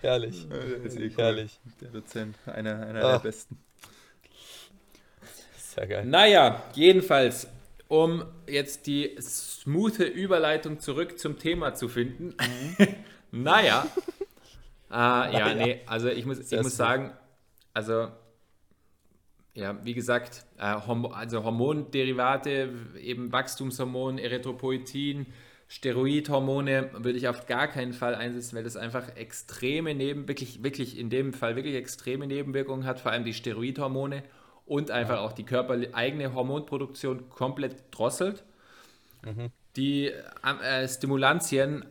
Herrlich. 0.01 0.47
Ist 0.83 0.97
eh 0.99 1.07
cool. 1.07 1.13
Herrlich. 1.17 1.59
Der 1.81 1.89
Dozent, 1.89 2.35
einer, 2.45 2.79
einer 2.87 3.03
Ah. 3.03 3.11
der 3.13 3.19
besten. 3.19 3.57
Sehr 5.57 5.87
geil. 5.87 6.05
Naja, 6.05 6.63
jedenfalls, 6.73 7.47
um 7.87 8.23
jetzt 8.47 8.87
die 8.87 9.15
smoothe 9.21 10.03
Überleitung 10.05 10.79
zurück 10.79 11.19
zum 11.19 11.37
Thema 11.39 11.73
zu 11.73 11.87
finden. 11.89 12.35
naja. 13.31 13.87
Äh, 14.89 14.93
ja, 14.93 15.53
Naja. 15.53 15.55
nee, 15.55 15.81
also 15.85 16.09
ich 16.09 16.25
muss, 16.25 16.39
ich 16.51 16.61
muss 16.61 16.75
sagen, 16.77 17.13
also 17.73 18.09
ja, 19.53 19.83
wie 19.83 19.93
gesagt, 19.95 20.45
äh, 20.59 20.75
Hormo 20.85 21.09
also 21.09 21.43
Hormonderivate, 21.43 22.69
eben 23.01 23.31
Wachstumshormon, 23.31 24.19
Erythropoietin, 24.19 25.25
Steroidhormone 25.67 26.91
würde 26.93 27.17
ich 27.17 27.27
auf 27.27 27.45
gar 27.47 27.67
keinen 27.67 27.91
Fall 27.93 28.15
einsetzen, 28.15 28.55
weil 28.55 28.63
das 28.63 28.77
einfach 28.77 29.15
extreme 29.15 29.95
Neben, 29.95 30.27
wirklich, 30.27 30.63
wirklich 30.63 30.97
in 30.97 31.09
dem 31.09 31.33
Fall 31.33 31.55
wirklich 31.55 31.75
extreme 31.75 32.27
Nebenwirkungen 32.27 32.85
hat, 32.85 32.99
vor 33.01 33.11
allem 33.11 33.25
die 33.25 33.33
Steroidhormone 33.33 34.23
und 34.65 34.91
einfach 34.91 35.19
auch 35.19 35.33
die 35.33 35.43
körpereigene 35.43 36.33
Hormonproduktion 36.33 37.29
komplett 37.29 37.83
drosselt. 37.91 38.43
Die 39.75 40.07
äh, 40.07 40.87
Stimulantien, 40.87 41.85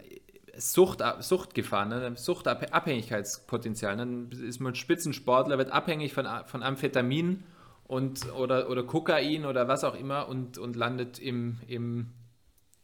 Sucht, 0.59 1.03
Suchtgefahr, 1.21 1.85
ne? 1.87 2.13
Suchtabhängigkeitspotenzial. 2.17 3.97
Dann 3.97 4.31
ist 4.31 4.61
man 4.61 4.75
Spitzensportler, 4.75 5.59
wird 5.59 5.71
abhängig 5.71 6.13
von, 6.13 6.27
von 6.47 6.63
Amphetamin 6.63 7.45
und, 7.85 8.33
oder, 8.35 8.69
oder 8.69 8.83
Kokain 8.83 9.45
oder 9.45 9.69
was 9.69 9.85
auch 9.85 9.95
immer 9.95 10.29
und, 10.29 10.59
und 10.59 10.77
landet 10.77 11.19
im, 11.19 11.59
im, 11.67 12.09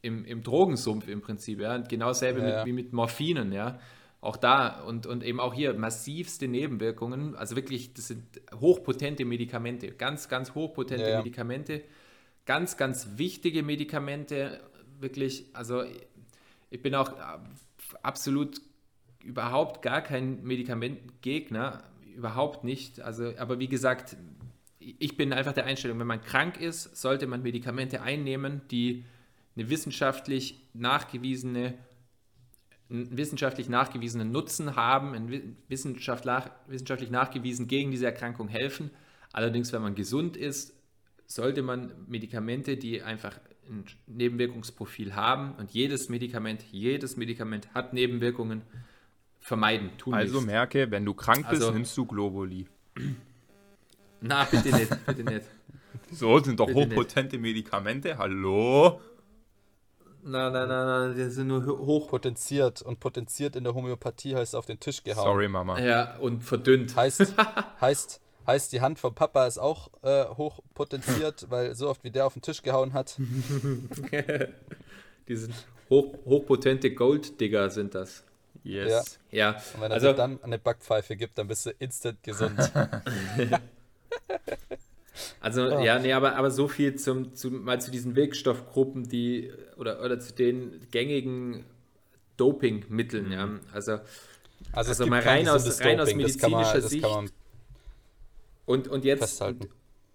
im, 0.00 0.24
im 0.24 0.42
Drogensumpf 0.42 1.08
im 1.08 1.20
Prinzip. 1.20 1.60
Ja? 1.60 1.74
Und 1.74 1.88
genau 1.88 2.08
dasselbe 2.08 2.40
Ja, 2.40 2.48
ja. 2.48 2.66
wie 2.66 2.72
mit 2.72 2.92
Morphinen. 2.92 3.52
Ja? 3.52 3.78
Auch 4.20 4.36
da 4.36 4.80
und, 4.82 5.06
und 5.06 5.24
eben 5.24 5.40
auch 5.40 5.54
hier 5.54 5.74
massivste 5.74 6.46
Nebenwirkungen. 6.46 7.34
Also 7.34 7.56
wirklich, 7.56 7.94
das 7.94 8.08
sind 8.08 8.22
hochpotente 8.54 9.24
Medikamente. 9.24 9.90
Ganz, 9.92 10.28
ganz 10.28 10.54
hochpotente. 10.54 11.16
Medikamente. 11.16 11.82
Ganz, 12.46 12.76
ganz 12.76 13.08
wichtige 13.16 13.62
Medikamente. 13.62 14.60
Wirklich, 15.00 15.46
also 15.52 15.82
ich 16.72 16.80
bin 16.80 16.94
auch 16.94 17.10
äh, 17.18 17.38
absolut 18.02 18.60
überhaupt 19.22 19.82
gar 19.82 20.00
kein 20.00 20.42
Medikamentgegner. 20.42 21.84
Überhaupt 22.16 22.64
nicht. 22.64 23.00
Also, 23.00 23.32
aber 23.36 23.58
wie 23.58 23.68
gesagt, 23.68 24.16
ich 24.78 25.16
bin 25.16 25.32
einfach 25.32 25.52
der 25.52 25.66
Einstellung, 25.66 25.98
wenn 26.00 26.06
man 26.06 26.22
krank 26.22 26.60
ist, 26.60 26.96
sollte 26.96 27.26
man 27.26 27.42
Medikamente 27.42 28.02
einnehmen, 28.02 28.62
die 28.70 29.04
eine 29.54 29.70
wissenschaftlich 29.70 30.60
nachgewiesene 30.74 31.74
einen 32.90 33.16
wissenschaftlich 33.16 33.70
nachgewiesenen 33.70 34.32
Nutzen 34.32 34.76
haben, 34.76 35.14
wissenschaftlich 35.68 37.10
nachgewiesen 37.10 37.66
gegen 37.66 37.90
diese 37.90 38.04
Erkrankung 38.04 38.48
helfen. 38.48 38.90
Allerdings, 39.32 39.72
wenn 39.72 39.80
man 39.80 39.94
gesund 39.94 40.36
ist, 40.36 40.74
sollte 41.34 41.62
man 41.62 41.92
Medikamente, 42.08 42.76
die 42.76 43.02
einfach 43.02 43.38
ein 43.68 43.84
Nebenwirkungsprofil 44.06 45.14
haben 45.14 45.54
und 45.58 45.70
jedes 45.70 46.08
Medikament, 46.08 46.62
jedes 46.72 47.16
Medikament 47.16 47.72
hat 47.74 47.92
Nebenwirkungen, 47.92 48.62
vermeiden, 49.40 49.90
tun 49.98 50.14
Also 50.14 50.34
nichts. 50.34 50.46
merke, 50.46 50.90
wenn 50.90 51.04
du 51.04 51.14
krank 51.14 51.48
bist, 51.48 51.62
Also- 51.62 51.72
nimmst 51.72 51.96
du 51.96 52.06
Globuli. 52.06 52.66
Na, 54.20 54.44
bitte 54.44 54.70
nicht, 54.70 55.06
bitte 55.06 55.24
nicht. 55.24 55.46
So 56.12 56.38
sind 56.38 56.60
doch 56.60 56.66
Bitte 56.66 56.78
nicht. 56.80 56.90
hochpotente 56.90 57.38
Medikamente. 57.38 58.16
Hallo? 58.18 59.00
Nein, 60.24 60.52
nein, 60.52 60.68
nein, 60.68 60.86
nein, 60.86 61.14
die 61.16 61.24
sind 61.30 61.48
nur 61.48 61.66
hoch. 61.66 62.08
Potenziert. 62.08 62.82
Und 62.82 63.00
potenziert 63.00 63.56
in 63.56 63.64
der 63.64 63.74
Homöopathie 63.74 64.36
heißt 64.36 64.54
auf 64.54 64.66
den 64.66 64.78
Tisch 64.78 65.02
gehauen. 65.02 65.24
Sorry, 65.24 65.48
Mama. 65.48 65.80
Ja, 65.80 66.16
und 66.18 66.44
verdünnt. 66.44 66.94
Heißt, 66.94 67.34
heißt, 67.80 68.20
heißt, 68.46 68.72
die 68.72 68.80
Hand 68.80 68.98
vom 68.98 69.14
Papa 69.14 69.46
ist 69.46 69.58
auch 69.58 69.90
äh, 70.02 70.24
hoch 70.36 70.60
potenziert, 70.74 71.46
weil 71.50 71.74
so 71.74 71.88
oft 71.88 72.02
wie 72.04 72.10
der 72.10 72.26
auf 72.26 72.32
den 72.34 72.42
Tisch 72.42 72.62
gehauen 72.62 72.92
hat. 72.92 73.16
Die 75.28 75.36
sind 75.36 75.54
hoch, 75.88 76.14
hochpotente 76.24 76.92
Golddigger 76.94 77.70
sind 77.70 77.94
das. 77.94 78.24
Yes. 78.64 79.18
Ja, 79.30 79.50
Und 79.74 79.80
wenn 79.80 79.90
er 79.90 79.94
also 79.94 80.08
dir 80.08 80.14
dann 80.14 80.42
eine 80.42 80.58
Backpfeife 80.58 81.16
gibt, 81.16 81.38
dann 81.38 81.48
bist 81.48 81.66
du 81.66 81.70
instant 81.78 82.22
gesund. 82.22 82.58
Also 85.40 85.62
Ah. 85.62 85.82
ja, 85.82 85.98
nee, 85.98 86.12
aber, 86.12 86.36
aber 86.36 86.50
so 86.50 86.68
viel 86.68 86.94
zum, 86.96 87.34
zu, 87.34 87.50
mal 87.50 87.80
zu 87.80 87.90
diesen 87.90 88.16
Wirkstoffgruppen, 88.16 89.08
die 89.08 89.52
oder, 89.76 90.00
oder 90.02 90.18
zu 90.18 90.32
den 90.32 90.80
gängigen 90.90 91.64
Dopingmitteln, 92.38 93.30
ja. 93.30 93.48
Also 93.72 93.98
Also, 94.72 94.90
Also 94.90 95.06
mal 95.06 95.20
rein 95.20 95.48
aus- 95.48 95.80
rein 95.80 96.00
aus 96.00 96.08
das 96.08 96.38
kann 96.38 96.50
man, 96.52 96.62
medizinischer 96.62 96.80
das 96.80 96.92
man 97.02 97.30
und, 98.64 98.88
und 98.88 99.04
jetzt 99.04 99.20
festhalten. 99.20 99.68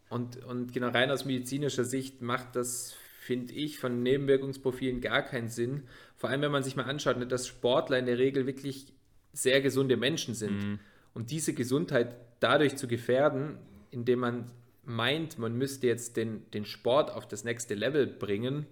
und, 0.09 0.43
und 0.45 0.73
genau 0.73 0.89
rein 0.89 1.11
aus 1.11 1.25
medizinischer 1.25 1.83
Sicht 1.83 2.21
macht 2.21 2.55
das, 2.55 2.95
finde 3.19 3.53
ich, 3.53 3.79
von 3.79 4.03
Nebenwirkungsprofilen 4.03 5.01
gar 5.01 5.21
keinen 5.21 5.49
Sinn. 5.49 5.83
Vor 6.15 6.29
allem, 6.29 6.41
wenn 6.41 6.51
man 6.51 6.63
sich 6.63 6.75
mal 6.75 6.83
anschaut, 6.83 7.17
ne, 7.17 7.27
dass 7.27 7.47
Sportler 7.47 7.99
in 7.99 8.05
der 8.05 8.17
Regel 8.17 8.45
wirklich 8.45 8.93
sehr 9.33 9.61
gesunde 9.61 9.97
Menschen 9.97 10.33
sind. 10.33 10.79
Und 11.13 11.31
diese 11.31 11.53
Gesundheit 11.53 12.15
dadurch 12.39 12.75
zu 12.75 12.87
gefährden, 12.87 13.57
indem 13.91 14.19
man 14.19 14.51
meint, 14.83 15.37
man 15.37 15.57
müsste 15.57 15.87
jetzt 15.87 16.17
den, 16.17 16.49
den 16.51 16.65
Sport 16.65 17.11
auf 17.11 17.27
das 17.27 17.43
nächste 17.43 17.75
Level 17.75 18.07
bringen, 18.07 18.65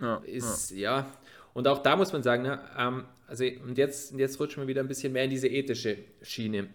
ja, 0.00 0.16
ist, 0.24 0.70
ja. 0.70 1.00
ja. 1.00 1.12
Und 1.54 1.68
auch 1.68 1.82
da 1.82 1.96
muss 1.96 2.12
man 2.12 2.22
sagen, 2.22 2.42
ne, 2.44 2.60
ähm, 2.76 3.04
also 3.26 3.44
und 3.44 3.76
jetzt, 3.76 4.14
jetzt 4.14 4.40
rutschen 4.40 4.62
wir 4.62 4.68
wieder 4.68 4.80
ein 4.80 4.88
bisschen 4.88 5.12
mehr 5.12 5.24
in 5.24 5.30
diese 5.30 5.48
ethische 5.48 5.98
Schiene. 6.22 6.68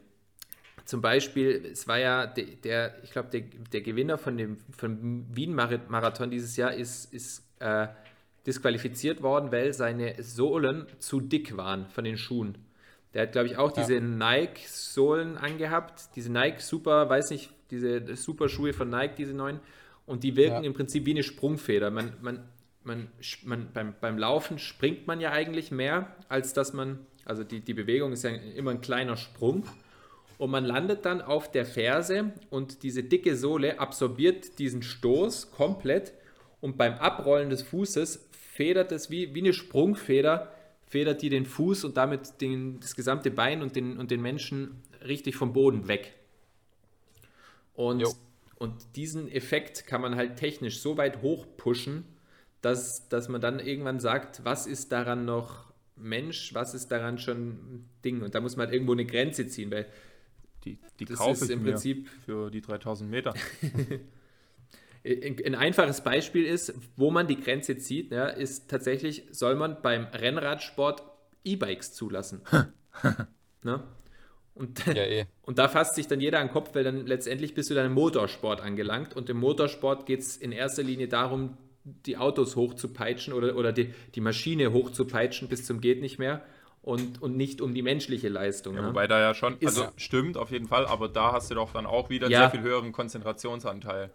Zum 0.87 1.01
Beispiel, 1.01 1.65
es 1.69 1.85
war 1.89 1.99
ja 1.99 2.25
der, 2.25 2.45
der 2.63 3.03
ich 3.03 3.11
glaube, 3.11 3.27
der, 3.29 3.41
der 3.41 3.81
Gewinner 3.81 4.17
von 4.17 4.37
dem 4.37 4.57
von 4.71 5.25
Wien-Marathon 5.35 6.31
dieses 6.31 6.55
Jahr 6.55 6.73
ist, 6.73 7.13
ist 7.13 7.43
äh, 7.59 7.87
disqualifiziert 8.45 9.21
worden, 9.21 9.51
weil 9.51 9.73
seine 9.73 10.15
Sohlen 10.23 10.87
zu 10.99 11.19
dick 11.19 11.57
waren 11.57 11.87
von 11.87 12.05
den 12.05 12.15
Schuhen. 12.15 12.57
Der 13.13 13.23
hat, 13.23 13.33
glaube 13.33 13.47
ich, 13.47 13.57
auch 13.57 13.73
diese 13.73 13.95
ja. 13.95 13.99
Nike-Sohlen 13.99 15.37
angehabt, 15.37 16.15
diese 16.15 16.31
Nike 16.31 16.61
Super, 16.61 17.09
weiß 17.09 17.31
nicht, 17.31 17.49
diese 17.69 18.15
Super-Schuhe 18.15 18.71
von 18.71 18.89
Nike, 18.89 19.15
diese 19.17 19.33
neuen. 19.33 19.59
Und 20.05 20.23
die 20.23 20.37
wirken 20.37 20.63
ja. 20.63 20.67
im 20.67 20.73
Prinzip 20.73 21.05
wie 21.05 21.11
eine 21.11 21.23
Sprungfeder. 21.23 21.91
Man, 21.91 22.13
man, 22.21 22.47
man, 22.85 23.09
man 23.43 23.73
beim, 23.73 23.93
beim 23.99 24.17
Laufen 24.17 24.57
springt 24.57 25.05
man 25.05 25.19
ja 25.19 25.33
eigentlich 25.33 25.69
mehr, 25.69 26.15
als 26.29 26.53
dass 26.53 26.71
man, 26.71 26.99
also 27.25 27.43
die, 27.43 27.59
die 27.59 27.73
Bewegung 27.73 28.13
ist 28.13 28.23
ja 28.23 28.29
immer 28.29 28.71
ein 28.71 28.79
kleiner 28.79 29.17
Sprung. 29.17 29.65
Und 30.37 30.51
man 30.51 30.65
landet 30.65 31.05
dann 31.05 31.21
auf 31.21 31.51
der 31.51 31.65
Ferse 31.65 32.31
und 32.49 32.83
diese 32.83 33.03
dicke 33.03 33.35
Sohle 33.35 33.79
absorbiert 33.79 34.59
diesen 34.59 34.83
Stoß 34.83 35.51
komplett. 35.51 36.13
Und 36.61 36.77
beim 36.77 36.93
Abrollen 36.93 37.49
des 37.49 37.63
Fußes 37.63 38.29
federt 38.31 38.91
es 38.91 39.09
wie, 39.09 39.33
wie 39.33 39.39
eine 39.39 39.53
Sprungfeder 39.53 40.51
federt 40.87 41.21
die 41.21 41.29
den 41.29 41.45
Fuß 41.45 41.83
und 41.83 41.97
damit 41.97 42.41
den, 42.41 42.79
das 42.79 42.95
gesamte 42.95 43.29
Bein 43.29 43.61
und 43.61 43.75
den, 43.75 43.97
und 43.97 44.09
den 44.09 44.21
Menschen 44.21 44.81
richtig 45.05 45.35
vom 45.35 45.53
Boden 45.53 45.87
weg. 45.87 46.13
Und, 47.73 48.03
und 48.55 48.73
diesen 48.95 49.29
Effekt 49.29 49.85
kann 49.85 50.01
man 50.01 50.15
halt 50.15 50.37
technisch 50.37 50.79
so 50.79 50.97
weit 50.97 51.21
hochpushen, 51.21 52.05
dass, 52.61 53.09
dass 53.09 53.27
man 53.27 53.41
dann 53.41 53.59
irgendwann 53.59 53.99
sagt, 53.99 54.43
was 54.45 54.65
ist 54.65 54.91
daran 54.91 55.25
noch 55.25 55.71
Mensch, 55.95 56.53
was 56.53 56.73
ist 56.73 56.87
daran 56.91 57.17
schon 57.17 57.85
Ding. 58.03 58.21
Und 58.21 58.33
da 58.33 58.39
muss 58.39 58.55
man 58.55 58.65
halt 58.65 58.73
irgendwo 58.73 58.93
eine 58.93 59.05
Grenze 59.05 59.47
ziehen, 59.47 59.69
weil 59.71 59.87
die, 60.67 60.79
die 60.99 61.05
kaufe 61.05 61.45
ich 61.45 61.51
im 61.51 61.63
Prinzip 61.63 62.09
für 62.25 62.49
die 62.51 62.61
3000 62.61 63.09
Meter. 63.09 63.33
Ein 65.03 65.55
einfaches 65.55 66.01
Beispiel 66.01 66.45
ist, 66.45 66.73
wo 66.97 67.11
man 67.11 67.27
die 67.27 67.39
Grenze 67.39 67.77
zieht, 67.77 68.11
ja, 68.11 68.27
ist 68.27 68.69
tatsächlich, 68.69 69.23
soll 69.31 69.55
man 69.55 69.81
beim 69.81 70.05
Rennradsport 70.05 71.03
E-Bikes 71.45 71.93
zulassen. 71.93 72.41
ne? 73.63 73.83
und, 74.53 74.85
ja, 74.87 74.93
eh. 74.93 75.25
und 75.43 75.59
da 75.59 75.69
fasst 75.69 75.95
sich 75.95 76.07
dann 76.07 76.19
jeder 76.19 76.39
an 76.39 76.47
den 76.47 76.53
Kopf, 76.53 76.75
weil 76.75 76.83
dann 76.83 77.05
letztendlich 77.05 77.53
bist 77.53 77.69
du 77.69 77.73
dann 77.73 77.85
im 77.85 77.93
Motorsport 77.93 78.61
angelangt. 78.61 79.15
Und 79.15 79.29
im 79.29 79.37
Motorsport 79.37 80.05
geht 80.05 80.19
es 80.19 80.35
in 80.35 80.51
erster 80.51 80.83
Linie 80.83 81.07
darum, 81.07 81.57
die 81.83 82.17
Autos 82.17 82.57
hochzupeitschen 82.57 83.33
oder, 83.33 83.55
oder 83.55 83.71
die, 83.71 83.93
die 84.15 84.21
Maschine 84.21 84.73
hochzupeitschen 84.73 85.47
bis 85.47 85.65
zum 85.65 85.79
geht 85.79 86.01
nicht 86.01 86.19
mehr 86.19 86.43
und, 86.87 87.21
und 87.21 87.35
nicht 87.35 87.59
um 87.59 87.73
die 87.73 87.81
menschliche 87.81 88.29
Leistung. 88.29 88.75
Ja, 88.75 88.81
ne? 88.81 88.87
Wobei 88.87 89.07
da 89.07 89.19
ja 89.19 89.33
schon, 89.33 89.57
also 89.61 89.83
ist, 89.83 90.01
stimmt 90.01 90.37
auf 90.37 90.51
jeden 90.51 90.67
Fall, 90.67 90.85
aber 90.85 91.09
da 91.09 91.33
hast 91.33 91.51
du 91.51 91.55
doch 91.55 91.73
dann 91.73 91.85
auch 91.85 92.09
wieder 92.09 92.27
einen 92.27 92.31
ja, 92.31 92.39
sehr 92.39 92.51
viel 92.51 92.61
höheren 92.61 92.93
Konzentrationsanteil. 92.93 94.09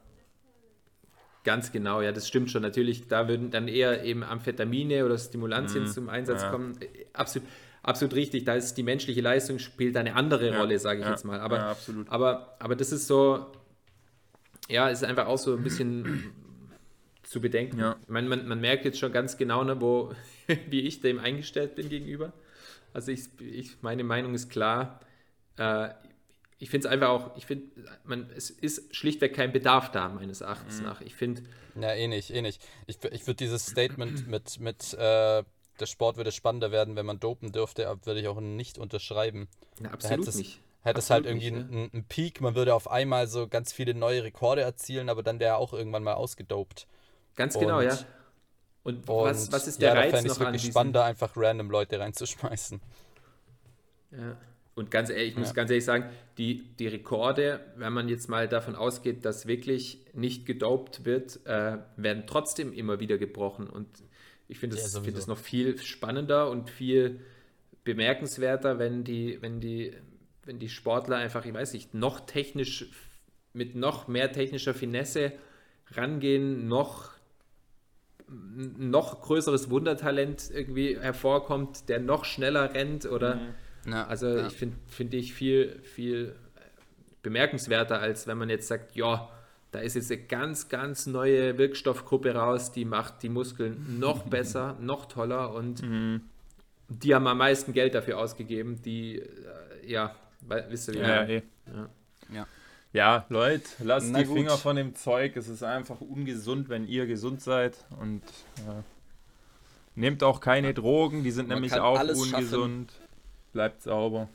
Ganz 1.45 1.71
genau, 1.71 2.01
ja, 2.01 2.13
das 2.13 2.27
stimmt 2.27 2.51
schon. 2.51 2.63
Natürlich, 2.63 3.09
da 3.09 3.29
würden 3.29 3.51
dann 3.51 3.69
eher 3.69 4.05
eben 4.05 4.23
Amphetamine 4.23 5.05
oder 5.05 5.19
Stimulantien 5.19 5.85
mm, 5.85 5.89
zum 5.89 6.09
Einsatz 6.09 6.43
ja. 6.43 6.51
kommen. 6.51 6.79
Absolut, 7.13 7.47
absolut 7.83 8.15
richtig. 8.15 8.45
Da 8.45 8.55
ist 8.55 8.75
die 8.75 8.85
menschliche 8.85 9.21
Leistung 9.21 9.59
spielt 9.59 9.95
eine 9.99 10.15
andere 10.15 10.53
ja, 10.53 10.59
Rolle, 10.59 10.79
sage 10.79 11.01
ich 11.01 11.05
ja, 11.05 11.11
jetzt 11.11 11.25
mal. 11.25 11.41
Aber, 11.41 11.65
absolut. 11.65 12.09
Aber, 12.09 12.57
aber 12.59 12.75
das 12.75 12.91
ist 12.91 13.07
so, 13.07 13.53
ja, 14.71 14.89
ist 14.89 15.05
einfach 15.05 15.27
auch 15.27 15.37
so 15.37 15.55
ein 15.57 15.63
bisschen 15.63 16.33
zu 17.23 17.43
bedenken. 17.43 17.85
Ich 18.03 18.09
meine, 18.09 18.29
man, 18.31 18.49
man 18.49 18.63
merkt 18.63 18.87
jetzt 18.87 18.99
schon 18.99 19.13
ganz 19.13 19.37
genau, 19.37 19.63
ne, 19.63 19.79
wo, 19.79 20.13
wie 20.71 20.81
ich 20.81 21.03
dem 21.03 21.19
eingestellt 21.19 21.75
bin 21.75 21.91
gegenüber. 21.91 22.33
Also 22.93 23.13
ich, 23.13 23.41
ich 23.41 23.83
meine 23.83 24.05
Meinung 24.05 24.35
ist 24.35 24.51
klar. 24.51 25.01
Äh, 25.57 25.91
ich 26.59 26.71
finde 26.71 26.87
es 26.87 26.93
einfach 26.93 27.09
auch, 27.09 27.37
ich 27.37 27.47
finde, 27.47 27.73
es 28.37 28.51
ist 28.51 28.95
schlichtweg 28.95 29.35
kein 29.35 29.53
Bedarf 29.53 29.91
da, 29.91 30.09
meines 30.09 30.43
Erachtens 30.43 30.79
mhm. 30.79 30.85
nach. 30.85 31.01
Ich 31.01 31.17
finde. 31.17 31.43
Na, 31.75 31.95
eh 31.95 32.07
nicht, 32.07 32.31
eh 32.31 32.41
nicht. 32.41 32.63
Ich, 32.87 32.99
ich 33.11 33.27
würde 33.27 33.39
dieses 33.39 33.67
Statement 33.67 34.27
mit, 34.29 34.61
mit 34.61 34.95
äh, 34.95 35.43
der 35.81 35.87
Sport 35.87 36.17
würde 36.17 36.31
spannender 36.31 36.71
werden, 36.71 36.95
wenn 36.95 37.07
man 37.07 37.19
dopen 37.19 37.51
dürfte, 37.51 37.93
würde 38.05 38.21
ich 38.21 38.29
auch 38.29 38.41
nicht 38.41 38.79
unterschreiben. 38.79 39.49
Na, 39.81 39.91
absolut 39.91 40.29
es, 40.29 40.37
nicht. 40.37 40.61
Hätte 40.83 41.01
es 41.01 41.11
halt 41.11 41.27
irgendwie 41.27 41.51
nicht, 41.51 41.69
einen, 41.69 41.91
einen 41.93 42.05
Peak, 42.05 42.41
man 42.41 42.55
würde 42.55 42.75
auf 42.75 42.91
einmal 42.91 43.27
so 43.27 43.49
ganz 43.49 43.73
viele 43.73 43.95
neue 43.95 44.23
Rekorde 44.23 44.63
erzielen, 44.63 45.09
aber 45.09 45.23
dann 45.23 45.41
wäre 45.41 45.57
auch 45.57 45.73
irgendwann 45.73 46.05
mal 46.05 46.15
ausgedopt. 46.15 46.87
Ganz 47.35 47.59
genau, 47.59 47.79
und, 47.79 47.85
ja. 47.85 47.99
Und, 48.85 49.09
und 49.09 49.09
was, 49.09 49.53
was 49.53 49.69
ist 49.69 49.81
der 49.81 49.95
ja, 49.95 50.01
Reiz 50.01 50.13
da 50.13 50.23
noch 50.23 50.35
ich 50.35 50.41
wirklich 50.41 50.63
spannender, 50.65 51.05
einfach 51.05 51.33
random 51.37 51.71
Leute 51.71 52.01
reinzuschmeißen. 52.01 52.81
Ja. 54.11 54.37
Und 54.75 54.91
ganz 54.91 55.11
ehrlich, 55.11 55.33
ich 55.33 55.37
muss 55.37 55.49
ja. 55.49 55.55
ganz 55.55 55.71
ehrlich 55.71 55.85
sagen, 55.85 56.07
die, 56.39 56.65
die 56.79 56.87
Rekorde, 56.87 57.61
wenn 57.77 57.93
man 57.93 58.09
jetzt 58.09 58.29
mal 58.29 58.49
davon 58.49 58.75
ausgeht, 58.75 59.25
dass 59.25 59.47
wirklich 59.47 59.99
nicht 60.15 60.47
gedopt 60.47 61.05
wird, 61.05 61.45
äh, 61.47 61.79
werden 61.97 62.25
trotzdem 62.27 62.73
immer 62.73 62.99
wieder 62.99 63.19
gebrochen. 63.19 63.69
Und 63.69 63.87
ich 64.49 64.59
finde 64.59 64.77
es 64.77 64.95
ja, 64.95 65.01
find 65.01 65.27
noch 65.29 65.39
viel 65.39 65.79
spannender 65.79 66.51
und 66.51 66.71
viel 66.71 67.21
bemerkenswerter, 67.85 68.79
wenn 68.79 69.05
die, 69.05 69.43
wenn 69.43 69.61
die, 69.61 69.93
wenn 70.45 70.59
die 70.59 70.71
Sportler 70.71 71.17
einfach, 71.17 71.45
ich 71.45 71.53
weiß 71.53 71.75
nicht, 71.75 71.93
noch 71.93 72.21
technisch, 72.21 72.91
mit 73.53 73.75
noch 73.75 74.09
mehr 74.09 74.33
technischer 74.33 74.73
Finesse 74.73 75.33
rangehen, 75.91 76.67
noch 76.69 77.11
noch 78.79 79.21
größeres 79.21 79.71
Wundertalent 79.71 80.51
irgendwie 80.51 80.99
hervorkommt, 80.99 81.89
der 81.89 82.01
noch 82.01 82.25
schneller 82.25 82.75
rennt 82.75 83.07
oder 83.07 83.37
mhm 83.37 83.55
ja, 83.87 84.07
also 84.07 84.29
ja. 84.29 84.47
ich 84.47 84.55
finde 84.55 84.77
find 84.87 85.15
ich 85.15 85.35
viel, 85.35 85.81
viel 85.83 86.35
bemerkenswerter, 87.23 88.01
als 88.01 88.27
wenn 88.27 88.39
man 88.39 88.49
jetzt 88.49 88.69
sagt, 88.69 88.95
ja, 88.97 89.29
da 89.71 89.81
ist 89.81 89.95
jetzt 89.95 90.11
eine 90.13 90.23
ganz, 90.23 90.69
ganz 90.69 91.07
neue 91.07 91.57
Wirkstoffgruppe 91.59 92.35
raus, 92.35 92.73
die 92.73 92.85
macht 92.85 93.23
die 93.23 93.29
Muskeln 93.29 93.99
noch 93.99 94.23
besser, 94.29 94.77
noch 94.81 95.07
toller 95.07 95.53
und 95.53 95.83
mhm. 95.83 96.23
die 96.89 97.15
haben 97.15 97.27
am 97.27 97.39
meisten 97.39 97.73
Geld 97.73 97.95
dafür 97.95 98.19
ausgegeben, 98.19 98.83
die, 98.83 99.19
äh, 99.19 99.27
ja, 99.87 100.15
wisst 100.69 100.89
ihr 100.89 100.95
wie? 100.95 100.99
Ja, 100.99 101.27
ja, 101.27 101.43
ja. 102.33 102.47
Ja. 102.93 103.27
Leute, 103.29 103.69
lasst 103.81 104.09
Na 104.11 104.21
die 104.21 104.27
gut. 104.27 104.37
Finger 104.37 104.57
von 104.59 104.77
dem 104.77 104.95
Zeug. 104.95 105.37
Es 105.37 105.49
ist 105.49 105.63
einfach 105.63 106.01
ungesund, 106.01 106.69
wenn 106.69 106.87
ihr 106.87 107.07
gesund 107.07 107.43
seid. 107.43 107.85
Und 108.01 108.23
äh, 108.59 108.83
nehmt 109.95 110.23
auch 110.23 110.41
keine 110.41 110.75
Drogen, 110.75 111.23
die 111.25 111.31
sind 111.31 111.49
Man 111.49 111.57
nämlich 111.57 111.75
auch 111.75 112.01
ungesund. 112.01 112.93
Schaffen. 112.93 113.07
Bleibt 113.53 113.83
sauber. 113.83 114.29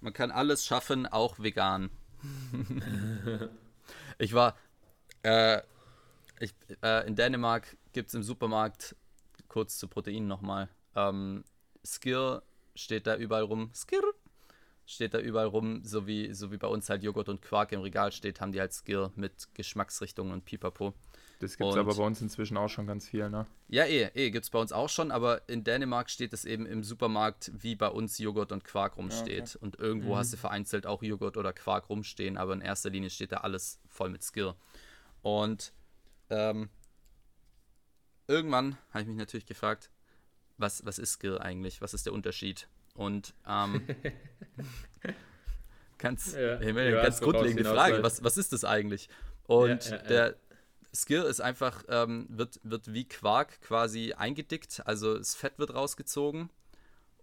Man 0.00 0.12
kann 0.12 0.30
alles 0.30 0.64
schaffen, 0.64 1.06
auch 1.06 1.38
vegan. 1.38 1.90
ich 4.18 4.32
war 4.32 4.54
äh, 5.22 5.60
ich, 6.40 6.54
äh, 6.82 7.06
in 7.06 7.14
Dänemark 7.14 7.76
gibt 7.92 8.08
es 8.08 8.14
im 8.14 8.22
Supermarkt, 8.22 8.96
kurz 9.48 9.78
zu 9.78 9.88
Proteinen 9.88 10.26
nochmal, 10.26 10.68
ähm, 10.96 11.44
Skir 11.84 12.42
steht 12.74 13.06
da 13.06 13.16
überall 13.16 13.44
rum. 13.44 13.70
Skir 13.74 14.02
steht 14.92 15.14
da 15.14 15.18
überall 15.18 15.46
rum, 15.46 15.82
so 15.84 16.06
wie, 16.06 16.32
so 16.32 16.52
wie 16.52 16.56
bei 16.56 16.68
uns 16.68 16.88
halt 16.88 17.02
Joghurt 17.02 17.28
und 17.28 17.42
Quark 17.42 17.72
im 17.72 17.80
Regal 17.80 18.12
steht, 18.12 18.40
haben 18.40 18.52
die 18.52 18.60
halt 18.60 18.72
Skir 18.72 19.10
mit 19.16 19.48
Geschmacksrichtungen 19.54 20.32
und 20.32 20.44
Pipapo. 20.44 20.94
Das 21.42 21.56
gibt 21.56 21.70
es 21.70 21.76
aber 21.76 21.94
bei 21.96 22.04
uns 22.04 22.22
inzwischen 22.22 22.56
auch 22.56 22.68
schon 22.68 22.86
ganz 22.86 23.08
viel, 23.08 23.28
ne? 23.28 23.46
Ja, 23.66 23.84
eh, 23.84 24.10
eh 24.14 24.30
gibt 24.30 24.44
es 24.44 24.50
bei 24.50 24.60
uns 24.60 24.70
auch 24.70 24.88
schon, 24.88 25.10
aber 25.10 25.48
in 25.48 25.64
Dänemark 25.64 26.08
steht 26.08 26.32
es 26.32 26.44
eben 26.44 26.66
im 26.66 26.84
Supermarkt, 26.84 27.50
wie 27.52 27.74
bei 27.74 27.88
uns 27.88 28.18
Joghurt 28.18 28.52
und 28.52 28.62
Quark 28.62 28.96
rumsteht. 28.96 29.56
Okay. 29.56 29.58
Und 29.60 29.76
irgendwo 29.80 30.12
mhm. 30.12 30.18
hast 30.18 30.32
du 30.32 30.36
vereinzelt 30.36 30.86
auch 30.86 31.02
Joghurt 31.02 31.36
oder 31.36 31.52
Quark 31.52 31.88
rumstehen, 31.88 32.36
aber 32.36 32.52
in 32.52 32.60
erster 32.60 32.90
Linie 32.90 33.10
steht 33.10 33.32
da 33.32 33.38
alles 33.38 33.80
voll 33.88 34.10
mit 34.10 34.22
Skill. 34.22 34.54
Und 35.22 35.72
ähm, 36.30 36.68
irgendwann 38.28 38.78
habe 38.90 39.02
ich 39.02 39.08
mich 39.08 39.16
natürlich 39.16 39.46
gefragt, 39.46 39.90
was, 40.58 40.86
was 40.86 41.00
ist 41.00 41.14
Skill 41.14 41.38
eigentlich? 41.38 41.82
Was 41.82 41.92
ist 41.92 42.06
der 42.06 42.12
Unterschied? 42.12 42.68
Und 42.94 43.34
ähm, 43.48 43.86
ganz, 45.98 46.34
ja, 46.34 46.60
ja, 46.60 47.02
ganz 47.02 47.20
grundlegende 47.20 47.64
Frage, 47.64 48.02
was, 48.02 48.22
was 48.22 48.36
ist 48.36 48.52
das 48.52 48.64
eigentlich? 48.64 49.08
Und 49.46 49.90
ja, 49.90 49.98
der, 49.98 50.36
Skill 50.94 51.22
ist 51.22 51.40
einfach, 51.40 51.84
ähm, 51.88 52.26
wird, 52.28 52.60
wird 52.62 52.92
wie 52.92 53.08
Quark 53.08 53.60
quasi 53.62 54.12
eingedickt, 54.12 54.82
also 54.84 55.16
das 55.16 55.34
Fett 55.34 55.58
wird 55.58 55.74
rausgezogen. 55.74 56.50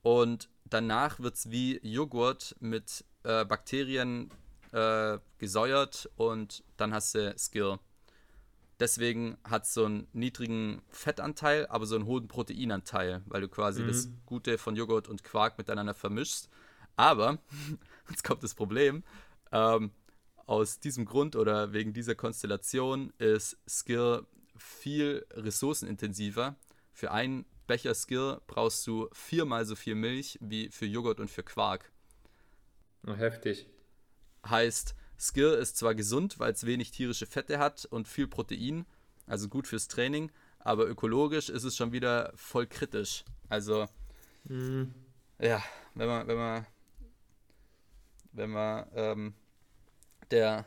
Und 0.01 0.49
danach 0.65 1.19
wird 1.19 1.35
es 1.35 1.51
wie 1.51 1.79
Joghurt 1.83 2.55
mit 2.59 3.03
äh, 3.23 3.45
Bakterien 3.45 4.31
äh, 4.71 5.19
gesäuert. 5.37 6.09
Und 6.15 6.63
dann 6.77 6.93
hast 6.93 7.15
du 7.15 7.35
Skill. 7.37 7.79
Deswegen 8.79 9.37
hat 9.43 9.63
es 9.63 9.73
so 9.73 9.85
einen 9.85 10.07
niedrigen 10.13 10.81
Fettanteil, 10.89 11.67
aber 11.67 11.85
so 11.85 11.95
einen 11.95 12.05
hohen 12.05 12.27
Proteinanteil, 12.27 13.21
weil 13.25 13.41
du 13.41 13.49
quasi 13.49 13.83
mhm. 13.83 13.87
das 13.87 14.09
Gute 14.25 14.57
von 14.57 14.75
Joghurt 14.75 15.09
und 15.09 15.23
Quark 15.23 15.57
miteinander 15.57 15.93
vermischst. 15.93 16.49
Aber, 16.95 17.39
jetzt 18.09 18.23
kommt 18.23 18.43
das 18.43 18.55
Problem, 18.55 19.03
ähm, 19.51 19.91
aus 20.45 20.79
diesem 20.79 21.05
Grund 21.05 21.35
oder 21.35 21.73
wegen 21.73 21.93
dieser 21.93 22.15
Konstellation 22.15 23.13
ist 23.17 23.57
Skill 23.67 24.25
viel 24.57 25.25
ressourcenintensiver, 25.31 26.55
Für 26.91 27.11
einen 27.11 27.45
Becher 27.67 27.93
Skill 27.93 28.41
brauchst 28.47 28.85
du 28.87 29.09
viermal 29.13 29.65
so 29.65 29.75
viel 29.75 29.95
Milch 29.95 30.37
wie 30.41 30.69
für 30.69 30.85
Joghurt 30.85 31.19
und 31.19 31.29
für 31.29 31.43
Quark. 31.43 31.91
Heftig. 33.05 33.67
Heißt, 34.45 34.95
Skill 35.19 35.53
ist 35.53 35.77
zwar 35.77 35.95
gesund, 35.95 36.39
weil 36.39 36.53
es 36.53 36.65
wenig 36.65 36.91
tierische 36.91 37.25
Fette 37.25 37.59
hat 37.59 37.85
und 37.85 38.07
viel 38.07 38.27
Protein, 38.27 38.85
also 39.27 39.49
gut 39.49 39.67
fürs 39.67 39.87
Training, 39.87 40.31
aber 40.59 40.87
ökologisch 40.87 41.49
ist 41.49 41.63
es 41.63 41.75
schon 41.75 41.91
wieder 41.91 42.31
voll 42.35 42.67
kritisch. 42.67 43.23
Also, 43.49 43.87
Mhm. 44.45 44.93
ja, 45.39 45.61
wenn 45.95 46.07
man, 46.07 46.27
wenn 46.27 46.37
man, 46.37 46.65
wenn 48.31 48.49
man 48.49 48.87
ähm, 48.93 49.33
der 50.31 50.65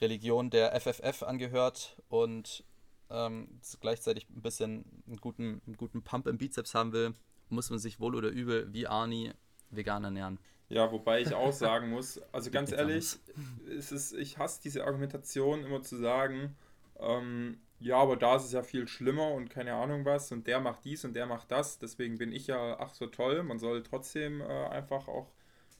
Religion 0.00 0.50
der 0.50 0.78
FFF 0.80 1.22
angehört 1.22 1.96
und 2.08 2.64
ähm, 3.10 3.48
gleichzeitig 3.80 4.28
ein 4.28 4.42
bisschen 4.42 4.84
einen 5.06 5.16
guten, 5.16 5.62
einen 5.66 5.76
guten 5.76 6.02
Pump 6.02 6.26
im 6.26 6.38
Bizeps 6.38 6.74
haben 6.74 6.92
will, 6.92 7.14
muss 7.48 7.70
man 7.70 7.78
sich 7.78 7.98
wohl 8.00 8.14
oder 8.14 8.28
übel 8.28 8.72
wie 8.72 8.86
Arnie 8.86 9.32
vegan 9.70 10.04
ernähren. 10.04 10.38
Ja, 10.68 10.92
wobei 10.92 11.20
ich 11.20 11.34
auch 11.34 11.52
sagen 11.66 11.90
muss, 11.90 12.20
also 12.32 12.50
ganz 12.50 12.72
ehrlich, 12.72 13.18
ist 13.66 13.92
es, 13.92 14.12
ich 14.12 14.38
hasse 14.38 14.60
diese 14.62 14.84
Argumentation 14.84 15.64
immer 15.64 15.82
zu 15.82 15.96
sagen, 15.96 16.56
ähm, 17.00 17.58
ja, 17.80 17.96
aber 17.96 18.16
da 18.16 18.36
ist 18.36 18.44
es 18.44 18.52
ja 18.52 18.62
viel 18.62 18.88
schlimmer 18.88 19.30
und 19.30 19.50
keine 19.50 19.74
Ahnung 19.74 20.04
was 20.04 20.32
und 20.32 20.46
der 20.46 20.60
macht 20.60 20.84
dies 20.84 21.04
und 21.04 21.14
der 21.14 21.26
macht 21.26 21.50
das, 21.50 21.78
deswegen 21.78 22.18
bin 22.18 22.32
ich 22.32 22.48
ja 22.48 22.78
ach 22.80 22.92
so 22.92 23.06
toll. 23.06 23.42
Man 23.44 23.58
soll 23.58 23.82
trotzdem 23.82 24.40
äh, 24.40 24.44
einfach 24.44 25.06
auch 25.08 25.30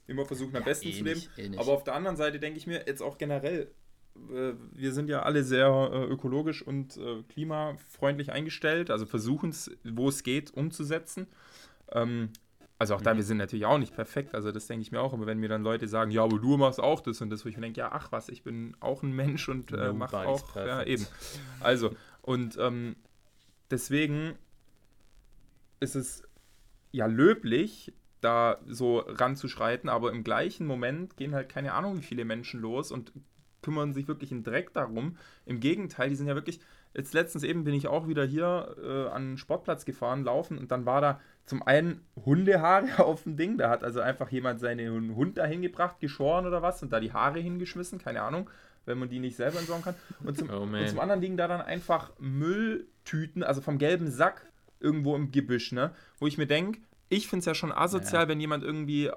immer 0.07 0.25
versuchen, 0.25 0.55
am 0.55 0.63
besten 0.63 0.87
eh 0.87 0.93
zu 0.93 1.03
leben. 1.03 1.21
eh. 1.37 1.57
Aber 1.57 1.73
auf 1.73 1.83
der 1.83 1.95
anderen 1.95 2.17
Seite 2.17 2.39
denke 2.39 2.57
ich 2.57 2.67
mir 2.67 2.85
jetzt 2.87 3.01
auch 3.01 3.17
generell, 3.17 3.69
äh, 4.31 4.53
wir 4.71 4.93
sind 4.93 5.09
ja 5.09 5.23
alle 5.23 5.43
sehr 5.43 5.67
äh, 5.67 6.03
ökologisch 6.05 6.61
und 6.61 6.97
äh, 6.97 7.21
klimafreundlich 7.23 8.31
eingestellt, 8.31 8.89
also 8.91 9.05
versuchen 9.05 9.49
es, 9.49 9.69
wo 9.83 10.07
es 10.09 10.23
geht, 10.23 10.53
umzusetzen. 10.53 11.27
Ähm, 11.91 12.29
also 12.79 12.95
auch 12.95 13.01
da, 13.01 13.15
wir 13.15 13.23
sind 13.23 13.37
natürlich 13.37 13.65
auch 13.65 13.77
nicht 13.77 13.93
perfekt, 13.93 14.33
also 14.33 14.51
das 14.51 14.67
denke 14.67 14.81
ich 14.81 14.91
mir 14.91 15.01
auch, 15.01 15.13
aber 15.13 15.25
wenn 15.25 15.37
mir 15.37 15.49
dann 15.49 15.63
Leute 15.63 15.87
sagen, 15.87 16.11
ja, 16.11 16.23
aber 16.23 16.39
du 16.39 16.55
machst 16.55 16.79
auch 16.79 17.01
das 17.01 17.21
und 17.21 17.29
das, 17.29 17.43
wo 17.43 17.49
ich 17.49 17.57
mir 17.57 17.61
denke, 17.61 17.79
ja, 17.79 17.91
ach 17.91 18.11
was, 18.11 18.29
ich 18.29 18.41
bin 18.41 18.75
auch 18.79 19.03
ein 19.03 19.11
Mensch 19.11 19.49
und 19.49 19.71
äh, 19.73 19.91
mache 19.91 20.17
auch, 20.19 20.55
ja, 20.55 20.81
eben. 20.83 21.05
Also, 21.59 21.93
und 22.21 22.57
ähm, 22.57 22.95
deswegen 23.69 24.35
ist 25.81 25.95
es 25.95 26.23
ja 26.91 27.05
löblich, 27.05 27.93
da 28.21 28.57
so 28.67 28.99
ranzuschreiten, 28.99 29.89
aber 29.89 30.11
im 30.11 30.23
gleichen 30.23 30.65
Moment 30.65 31.17
gehen 31.17 31.35
halt 31.35 31.49
keine 31.49 31.73
Ahnung, 31.73 31.97
wie 31.97 32.03
viele 32.03 32.25
Menschen 32.25 32.59
los 32.61 32.91
und 32.91 33.13
kümmern 33.61 33.93
sich 33.93 34.07
wirklich 34.07 34.31
einen 34.31 34.43
Dreck 34.43 34.73
darum. 34.73 35.17
Im 35.45 35.59
Gegenteil, 35.59 36.09
die 36.09 36.15
sind 36.15 36.27
ja 36.27 36.35
wirklich. 36.35 36.59
Jetzt 36.93 37.13
letztens 37.13 37.43
eben 37.43 37.65
bin 37.65 37.75
ich 37.75 37.87
auch 37.87 38.07
wieder 38.07 38.25
hier 38.25 38.75
äh, 38.81 39.13
an 39.13 39.31
den 39.31 39.37
Sportplatz 39.37 39.85
gefahren, 39.85 40.23
laufen 40.23 40.57
und 40.57 40.71
dann 40.71 40.85
war 40.85 41.01
da 41.01 41.21
zum 41.49 41.63
einen 41.63 42.01
Hundehaare 42.25 42.99
auf 43.05 43.23
dem 43.23 43.35
Ding. 43.35 43.57
Da 43.57 43.69
hat 43.69 43.83
also 43.83 43.99
einfach 44.01 44.29
jemand 44.29 44.59
seinen 44.59 45.15
Hund 45.15 45.37
da 45.37 45.45
hingebracht, 45.45 45.99
geschoren 45.99 46.45
oder 46.45 46.61
was 46.61 46.81
und 46.83 46.93
da 46.93 46.99
die 46.99 47.11
Haare 47.11 47.39
hingeschmissen, 47.39 47.99
keine 47.99 48.21
Ahnung, 48.21 48.49
wenn 48.85 48.99
man 48.99 49.09
die 49.09 49.19
nicht 49.19 49.35
selber 49.35 49.59
entsorgen 49.59 49.83
kann. 49.83 49.95
Und 50.23 50.37
zum, 50.37 50.49
Oh, 50.53 50.61
und 50.61 50.87
zum 50.87 50.99
anderen 50.99 51.21
liegen 51.21 51.37
da 51.37 51.47
dann 51.47 51.61
einfach 51.61 52.11
Mülltüten, 52.19 53.43
also 53.43 53.61
vom 53.61 53.79
gelben 53.79 54.11
Sack 54.11 54.45
irgendwo 54.79 55.15
im 55.15 55.31
Gebüsch, 55.31 55.71
ne? 55.71 55.91
Wo 56.19 56.27
ich 56.27 56.37
mir 56.37 56.45
denke, 56.45 56.79
ich 57.09 57.27
finde 57.27 57.39
es 57.39 57.45
ja 57.45 57.55
schon 57.55 57.71
asozial, 57.71 58.27
wenn 58.27 58.39
jemand 58.39 58.63
irgendwie 58.63 59.09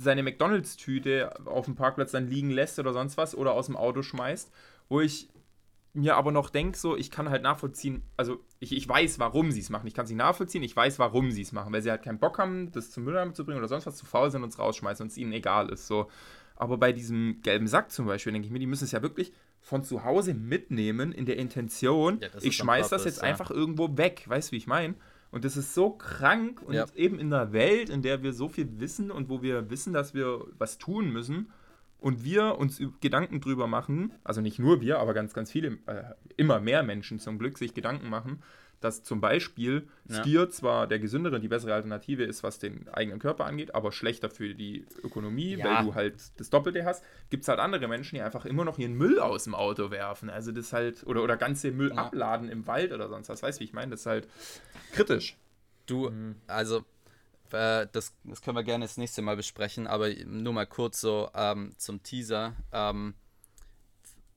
seine 0.00 0.22
McDonalds-Tüte 0.22 1.34
auf 1.44 1.66
dem 1.66 1.74
Parkplatz 1.74 2.12
dann 2.12 2.28
liegen 2.28 2.50
lässt 2.50 2.78
oder 2.78 2.94
sonst 2.94 3.18
was 3.18 3.34
oder 3.34 3.52
aus 3.52 3.66
dem 3.66 3.76
Auto 3.76 4.02
schmeißt, 4.02 4.50
wo 4.88 5.02
ich 5.02 5.28
mir 5.96 6.16
aber 6.16 6.32
noch 6.32 6.50
denke, 6.50 6.78
so, 6.78 6.96
ich 6.96 7.10
kann 7.10 7.28
halt 7.30 7.42
nachvollziehen, 7.42 8.02
also 8.16 8.38
ich, 8.60 8.76
ich 8.76 8.88
weiß, 8.88 9.18
warum 9.18 9.50
sie 9.50 9.60
es 9.60 9.70
machen. 9.70 9.86
Ich 9.86 9.94
kann 9.94 10.06
nicht 10.06 10.16
nachvollziehen, 10.16 10.62
ich 10.62 10.76
weiß, 10.76 10.98
warum 10.98 11.30
sie 11.30 11.42
es 11.42 11.52
machen, 11.52 11.72
weil 11.72 11.82
sie 11.82 11.90
halt 11.90 12.02
keinen 12.02 12.18
Bock 12.18 12.38
haben, 12.38 12.70
das 12.72 12.90
zum 12.90 13.04
Mülleimer 13.04 13.34
zu 13.34 13.44
bringen 13.44 13.58
oder 13.58 13.68
sonst 13.68 13.86
was, 13.86 13.96
zu 13.96 14.06
faul 14.06 14.30
sind 14.30 14.42
und 14.42 14.50
es 14.50 14.58
rausschmeißen 14.58 15.04
und 15.04 15.10
es 15.10 15.16
ihnen 15.18 15.32
egal 15.32 15.70
ist. 15.70 15.86
So. 15.86 16.08
Aber 16.56 16.78
bei 16.78 16.92
diesem 16.92 17.40
gelben 17.42 17.66
Sack 17.66 17.90
zum 17.90 18.06
Beispiel, 18.06 18.32
denke 18.32 18.46
ich 18.46 18.52
mir, 18.52 18.58
die 18.58 18.66
müssen 18.66 18.84
es 18.84 18.92
ja 18.92 19.02
wirklich 19.02 19.32
von 19.60 19.82
zu 19.82 20.04
Hause 20.04 20.32
mitnehmen 20.34 21.12
in 21.12 21.26
der 21.26 21.36
Intention, 21.36 22.20
Ja, 22.20 22.28
ich 22.40 22.56
schmeiß 22.56 22.88
das 22.88 23.04
jetzt 23.04 23.18
ja. 23.18 23.24
einfach 23.24 23.50
irgendwo 23.50 23.96
weg, 23.96 24.24
weißt 24.26 24.50
du, 24.50 24.52
wie 24.52 24.56
ich 24.58 24.66
meine? 24.66 24.94
Und 25.32 25.44
das 25.44 25.56
ist 25.56 25.74
so 25.74 25.90
krank 25.90 26.62
und 26.62 26.74
Ja. 26.74 26.86
eben 26.94 27.18
in 27.18 27.32
einer 27.32 27.52
Welt, 27.52 27.90
in 27.90 28.00
der 28.00 28.22
wir 28.22 28.32
so 28.32 28.48
viel 28.48 28.80
wissen 28.80 29.10
und 29.10 29.28
wo 29.28 29.42
wir 29.42 29.68
wissen, 29.70 29.92
dass 29.92 30.14
wir 30.14 30.44
was 30.56 30.78
tun 30.78 31.12
müssen 31.12 31.50
und 31.98 32.24
wir 32.24 32.58
uns 32.58 32.80
Gedanken 33.00 33.40
drüber 33.40 33.66
machen, 33.66 34.12
also 34.24 34.40
nicht 34.40 34.58
nur 34.58 34.80
wir, 34.80 34.98
aber 34.98 35.14
ganz, 35.14 35.32
ganz 35.34 35.50
viele, 35.50 35.78
äh, 35.86 36.04
immer 36.36 36.60
mehr 36.60 36.82
Menschen 36.82 37.18
zum 37.18 37.38
Glück 37.38 37.58
sich 37.58 37.74
Gedanken 37.74 38.08
machen, 38.08 38.42
dass 38.80 39.02
zum 39.02 39.22
Beispiel 39.22 39.88
Ja. 40.06 40.22
Skier 40.22 40.50
zwar 40.50 40.86
der 40.86 40.98
gesündere, 40.98 41.40
die 41.40 41.48
bessere 41.48 41.72
Alternative 41.72 42.24
ist, 42.24 42.42
was 42.42 42.58
den 42.58 42.88
eigenen 42.90 43.18
Körper 43.18 43.46
angeht, 43.46 43.74
aber 43.74 43.90
schlechter 43.90 44.28
für 44.28 44.54
die 44.54 44.84
Ökonomie, 45.02 45.56
Ja. 45.56 45.64
weil 45.64 45.84
du 45.86 45.94
halt 45.94 46.38
das 46.38 46.50
Doppelte 46.50 46.84
hast, 46.84 47.02
gibt 47.30 47.44
es 47.44 47.48
halt 47.48 47.58
andere 47.58 47.88
Menschen, 47.88 48.16
die 48.16 48.20
einfach 48.20 48.44
immer 48.44 48.66
noch 48.66 48.78
ihren 48.78 48.92
Müll 48.92 49.18
aus 49.18 49.44
dem 49.44 49.54
Auto 49.54 49.90
werfen. 49.90 50.28
Also 50.28 50.52
das 50.52 50.74
halt, 50.74 51.06
oder, 51.06 51.22
oder 51.22 51.38
ganze 51.38 51.72
Müll 51.72 51.88
Ja. 51.88 51.96
abladen 51.96 52.50
im 52.50 52.66
Wald 52.66 52.92
oder 52.92 53.08
sonst 53.08 53.30
was. 53.30 53.42
Weißt 53.42 53.58
du, 53.58 53.60
wie 53.60 53.64
ich 53.64 53.72
meine? 53.72 53.92
Das 53.92 54.00
ist 54.00 54.06
halt 54.06 54.28
kritisch. 54.92 55.38
Du, 55.86 56.10
also, 56.46 56.84
äh, 57.54 57.88
das, 57.92 58.14
das 58.24 58.42
können 58.42 58.56
wir 58.56 58.64
gerne 58.64 58.84
das 58.84 58.96
nächste 58.96 59.22
Mal 59.22 59.36
besprechen, 59.36 59.86
aber 59.86 60.08
nur 60.24 60.52
mal 60.52 60.66
kurz 60.66 61.00
so 61.00 61.30
ähm, 61.34 61.74
zum 61.76 62.02
Teaser, 62.02 62.54
ähm, 62.72 63.14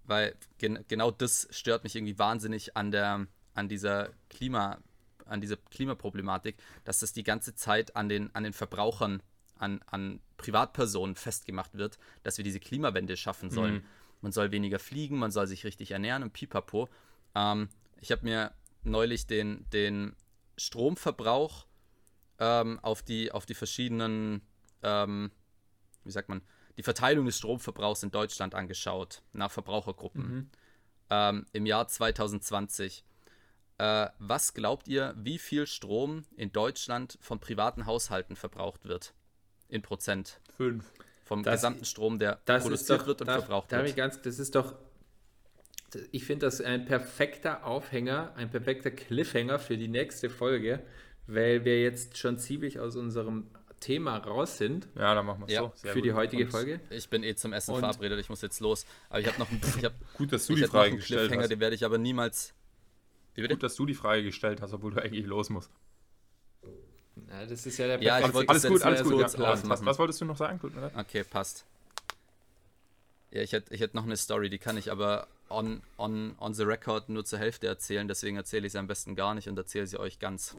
weil 0.03 0.35
gen 0.57 0.83
genau 0.87 1.11
das 1.11 1.47
stört 1.51 1.83
mich 1.83 1.95
irgendwie 1.95 2.17
wahnsinnig 2.17 2.75
an 2.75 2.91
der, 2.91 3.27
an 3.53 3.69
dieser 3.69 4.09
Klima, 4.29 4.79
an 5.25 5.41
dieser 5.41 5.57
Klimaproblematik, 5.57 6.57
dass 6.83 6.99
das 6.99 7.13
die 7.13 7.23
ganze 7.23 7.55
Zeit 7.55 7.95
an 7.95 8.09
den, 8.09 8.33
an 8.35 8.43
den 8.43 8.53
Verbrauchern, 8.53 9.21
an, 9.55 9.81
an 9.85 10.19
Privatpersonen 10.37 11.15
festgemacht 11.15 11.77
wird, 11.77 11.99
dass 12.23 12.37
wir 12.37 12.43
diese 12.43 12.59
Klimawende 12.59 13.17
schaffen 13.17 13.51
sollen. 13.51 13.75
Mhm. 13.75 13.83
Man 14.21 14.31
soll 14.31 14.51
weniger 14.51 14.79
fliegen, 14.79 15.17
man 15.17 15.31
soll 15.31 15.47
sich 15.47 15.63
richtig 15.63 15.91
ernähren 15.91 16.23
und 16.23 16.33
pipapo. 16.33 16.89
Ähm, 17.35 17.69
ich 18.01 18.11
habe 18.11 18.23
mir 18.23 18.51
neulich 18.83 19.27
den, 19.27 19.65
den 19.71 20.15
Stromverbrauch 20.57 21.65
ähm, 22.39 22.79
auf, 22.81 23.03
die, 23.03 23.31
auf 23.31 23.45
die 23.45 23.53
verschiedenen, 23.53 24.41
ähm, 24.83 25.31
wie 26.03 26.11
sagt 26.11 26.29
man, 26.29 26.41
die 26.77 26.83
Verteilung 26.83 27.25
des 27.25 27.37
Stromverbrauchs 27.37 28.03
in 28.03 28.11
Deutschland 28.11 28.55
angeschaut, 28.55 29.21
nach 29.33 29.51
Verbrauchergruppen. 29.51 30.49
Ähm, 31.09 31.45
Im 31.51 31.65
Jahr 31.65 31.87
2020. 31.87 33.03
Äh, 33.79 34.07
was 34.19 34.53
glaubt 34.53 34.87
ihr, 34.87 35.13
wie 35.17 35.39
viel 35.39 35.65
Strom 35.67 36.23
in 36.35 36.51
Deutschland 36.51 37.17
von 37.21 37.39
privaten 37.39 37.85
Haushalten 37.85 38.35
verbraucht 38.35 38.85
wird? 38.85 39.13
In 39.67 39.81
Prozent. 39.81 40.39
Fünf. 40.57 40.85
Vom 41.23 41.43
Das- 41.43 41.55
gesamten 41.55 41.85
Strom, 41.85 42.17
der 42.19 42.35
produziert 42.45 43.01
doch, 43.01 43.07
wird 43.07 43.21
und 43.21 43.27
darf, 43.27 43.39
verbraucht 43.45 43.71
darf 43.71 43.85
wird. 43.85 43.95
ganz, 43.95 44.21
das 44.21 44.39
ist 44.39 44.55
doch, 44.55 44.75
ich 46.11 46.23
finde 46.25 46.45
das 46.47 46.59
ein 46.61 46.85
perfekter 46.85 47.65
Aufhänger, 47.65 48.33
ein 48.35 48.49
perfekter 48.49 48.91
Cliffhanger 48.91 49.59
für 49.59 49.77
die 49.77 49.87
nächste 49.87 50.29
Folge, 50.29 50.81
weil 51.33 51.65
wir 51.65 51.81
jetzt 51.81 52.17
schon 52.17 52.37
ziemlich 52.37 52.79
aus 52.79 52.95
unserem 52.95 53.47
Thema 53.79 54.17
raus 54.17 54.57
sind 54.57 54.87
Ja, 54.95 55.15
dann 55.15 55.25
machen 55.25 55.41
wir 55.41 55.45
es 55.47 55.53
Ja, 55.53 55.61
so. 55.61 55.71
Sehr 55.75 55.93
für 55.93 56.01
die 56.01 56.09
gut. 56.09 56.17
heutige 56.17 56.43
Und 56.45 56.51
Folge. 56.51 56.79
Ich 56.89 57.07
bin 57.09 57.23
eh 57.23 57.35
zum 57.35 57.53
Essen 57.53 57.73
Und- 57.73 57.79
verabredet, 57.79 58.19
ich 58.19 58.29
muss 58.29 58.41
jetzt 58.41 58.59
los. 58.59 58.85
Aber 59.09 59.19
ich 59.21 59.27
habe 59.27 59.39
noch, 59.39 59.49
einen- 59.49 59.61
ich 59.77 59.85
hab, 59.85 59.93
Gut, 60.17 60.33
dass 60.33 60.47
du 60.47 60.53
ich 60.53 60.59
die 60.61 60.65
Frage 60.67 60.87
einen 60.89 60.97
gestellt 60.97 61.33
hast. 61.35 61.49
den 61.49 61.59
werde 61.59 61.75
ich 61.75 61.85
aber 61.85 61.97
niemals. 61.97 62.53
Gut, 63.35 63.63
dass 63.63 63.75
du 63.75 63.85
die 63.85 63.93
Frage 63.93 64.23
gestellt 64.23 64.61
hast, 64.61 64.73
obwohl 64.73 64.91
du 64.93 65.01
eigentlich 65.01 65.25
los 65.25 65.49
musst. 65.49 65.71
Ja, 67.29 67.45
das 67.45 67.65
ist 67.65 67.77
ja 67.77 67.87
der 67.87 68.01
Ja, 68.01 68.21
wollte 68.33 68.49
Alles 68.49 68.65
gut, 68.67 68.81
alles 68.81 68.99
so 68.99 69.03
gut. 69.05 69.13
Ja, 69.21 69.27
kurz 69.29 69.63
was, 69.69 69.85
was, 69.85 69.99
wolltest 69.99 70.19
du 70.21 70.25
noch 70.25 70.37
sagen? 70.37 70.59
Leid. 70.75 70.91
Okay, 70.97 71.23
passt. 71.23 71.65
Ja, 73.31 73.41
ich 73.41 73.51
hätte 73.53 73.73
ich 73.73 73.79
hätt 73.81 73.93
noch 73.93 74.03
eine 74.03 74.17
Story, 74.17 74.49
die 74.49 74.57
kann 74.57 74.75
ich 74.77 74.91
aber 74.91 75.27
on, 75.49 75.81
on, 75.97 76.35
on 76.39 76.53
the 76.53 76.63
record 76.63 77.09
nur 77.09 77.23
zur 77.25 77.39
Hälfte 77.39 77.67
erzählen, 77.67 78.07
deswegen 78.07 78.37
erzähle 78.37 78.65
ich 78.67 78.73
sie 78.73 78.77
am 78.79 78.87
besten 78.87 79.15
gar 79.15 79.35
nicht 79.35 79.47
und 79.47 79.57
erzähle 79.57 79.87
sie 79.87 79.99
euch 79.99 80.19
ganz 80.19 80.55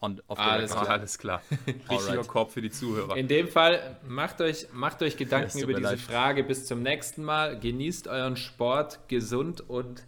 on, 0.00 0.20
Alles. 0.28 0.72
Ah, 0.72 0.82
alles 0.82 1.18
klar. 1.18 1.42
Richtiger. 1.90 2.24
Korb 2.24 2.50
für 2.50 2.62
die 2.62 2.70
Zuhörer. 2.70 3.16
In 3.16 3.28
dem 3.28 3.48
Fall 3.48 3.98
macht 4.06 4.40
euch, 4.40 4.68
macht 4.72 5.02
euch 5.02 5.16
Gedanken 5.16 5.58
über 5.58 5.74
diese 5.74 5.90
leid. 5.90 6.00
Frage. 6.00 6.44
Bis 6.44 6.66
zum 6.66 6.82
nächsten 6.82 7.24
Mal. 7.24 7.58
Genießt 7.58 8.08
euren 8.08 8.36
Sport 8.36 9.08
gesund 9.08 9.68
und 9.68 10.04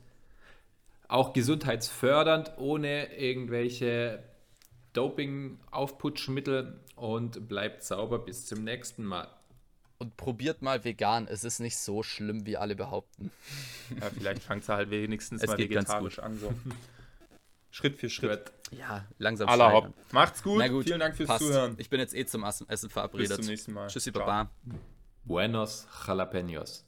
auch 1.08 1.32
gesundheitsfördernd, 1.32 2.52
ohne 2.58 3.16
irgendwelche 3.16 4.22
Doping-Aufputschmittel 4.92 6.80
und 6.96 7.48
bleibt 7.48 7.82
sauber. 7.82 8.18
Bis 8.18 8.46
zum 8.46 8.64
nächsten 8.64 9.04
Mal. 9.04 9.28
Und 9.98 10.16
probiert 10.16 10.62
mal 10.62 10.84
vegan, 10.84 11.26
es 11.26 11.42
ist 11.42 11.58
nicht 11.58 11.76
so 11.76 12.04
schlimm, 12.04 12.46
wie 12.46 12.56
alle 12.56 12.76
behaupten. 12.76 13.32
Ja, 14.00 14.10
vielleicht 14.10 14.44
fangt 14.44 14.62
es 14.62 14.68
halt 14.68 14.90
wenigstens 14.90 15.42
Es 15.42 15.48
mal 15.48 15.56
geht 15.56 15.72
ganz 15.72 15.88
vegetarisch 15.88 16.20
an. 16.20 16.38
So. 16.38 16.52
Schritt 17.70 17.98
für 17.98 18.08
Schritt. 18.08 18.52
Ja, 18.70 19.06
langsam 19.18 19.48
Aller. 19.48 19.72
Hopp. 19.72 19.94
Macht's 20.12 20.42
gut. 20.42 20.58
Na 20.58 20.68
gut, 20.68 20.84
Vielen 20.84 21.00
Dank 21.00 21.16
fürs 21.16 21.28
passt. 21.28 21.44
Zuhören. 21.44 21.74
Ich 21.78 21.90
bin 21.90 22.00
jetzt 22.00 22.14
eh 22.14 22.24
zum 22.26 22.44
Essen 22.44 22.66
Bis 22.66 22.86
verabredet. 22.92 23.36
zum 23.36 23.46
nächsten 23.46 23.72
Mal. 23.72 23.88
Tschüssi, 23.88 24.12
Ciao. 24.12 24.24
Baba. 24.26 24.50
Buenos 25.24 25.86
Jalapenos. 26.06 26.87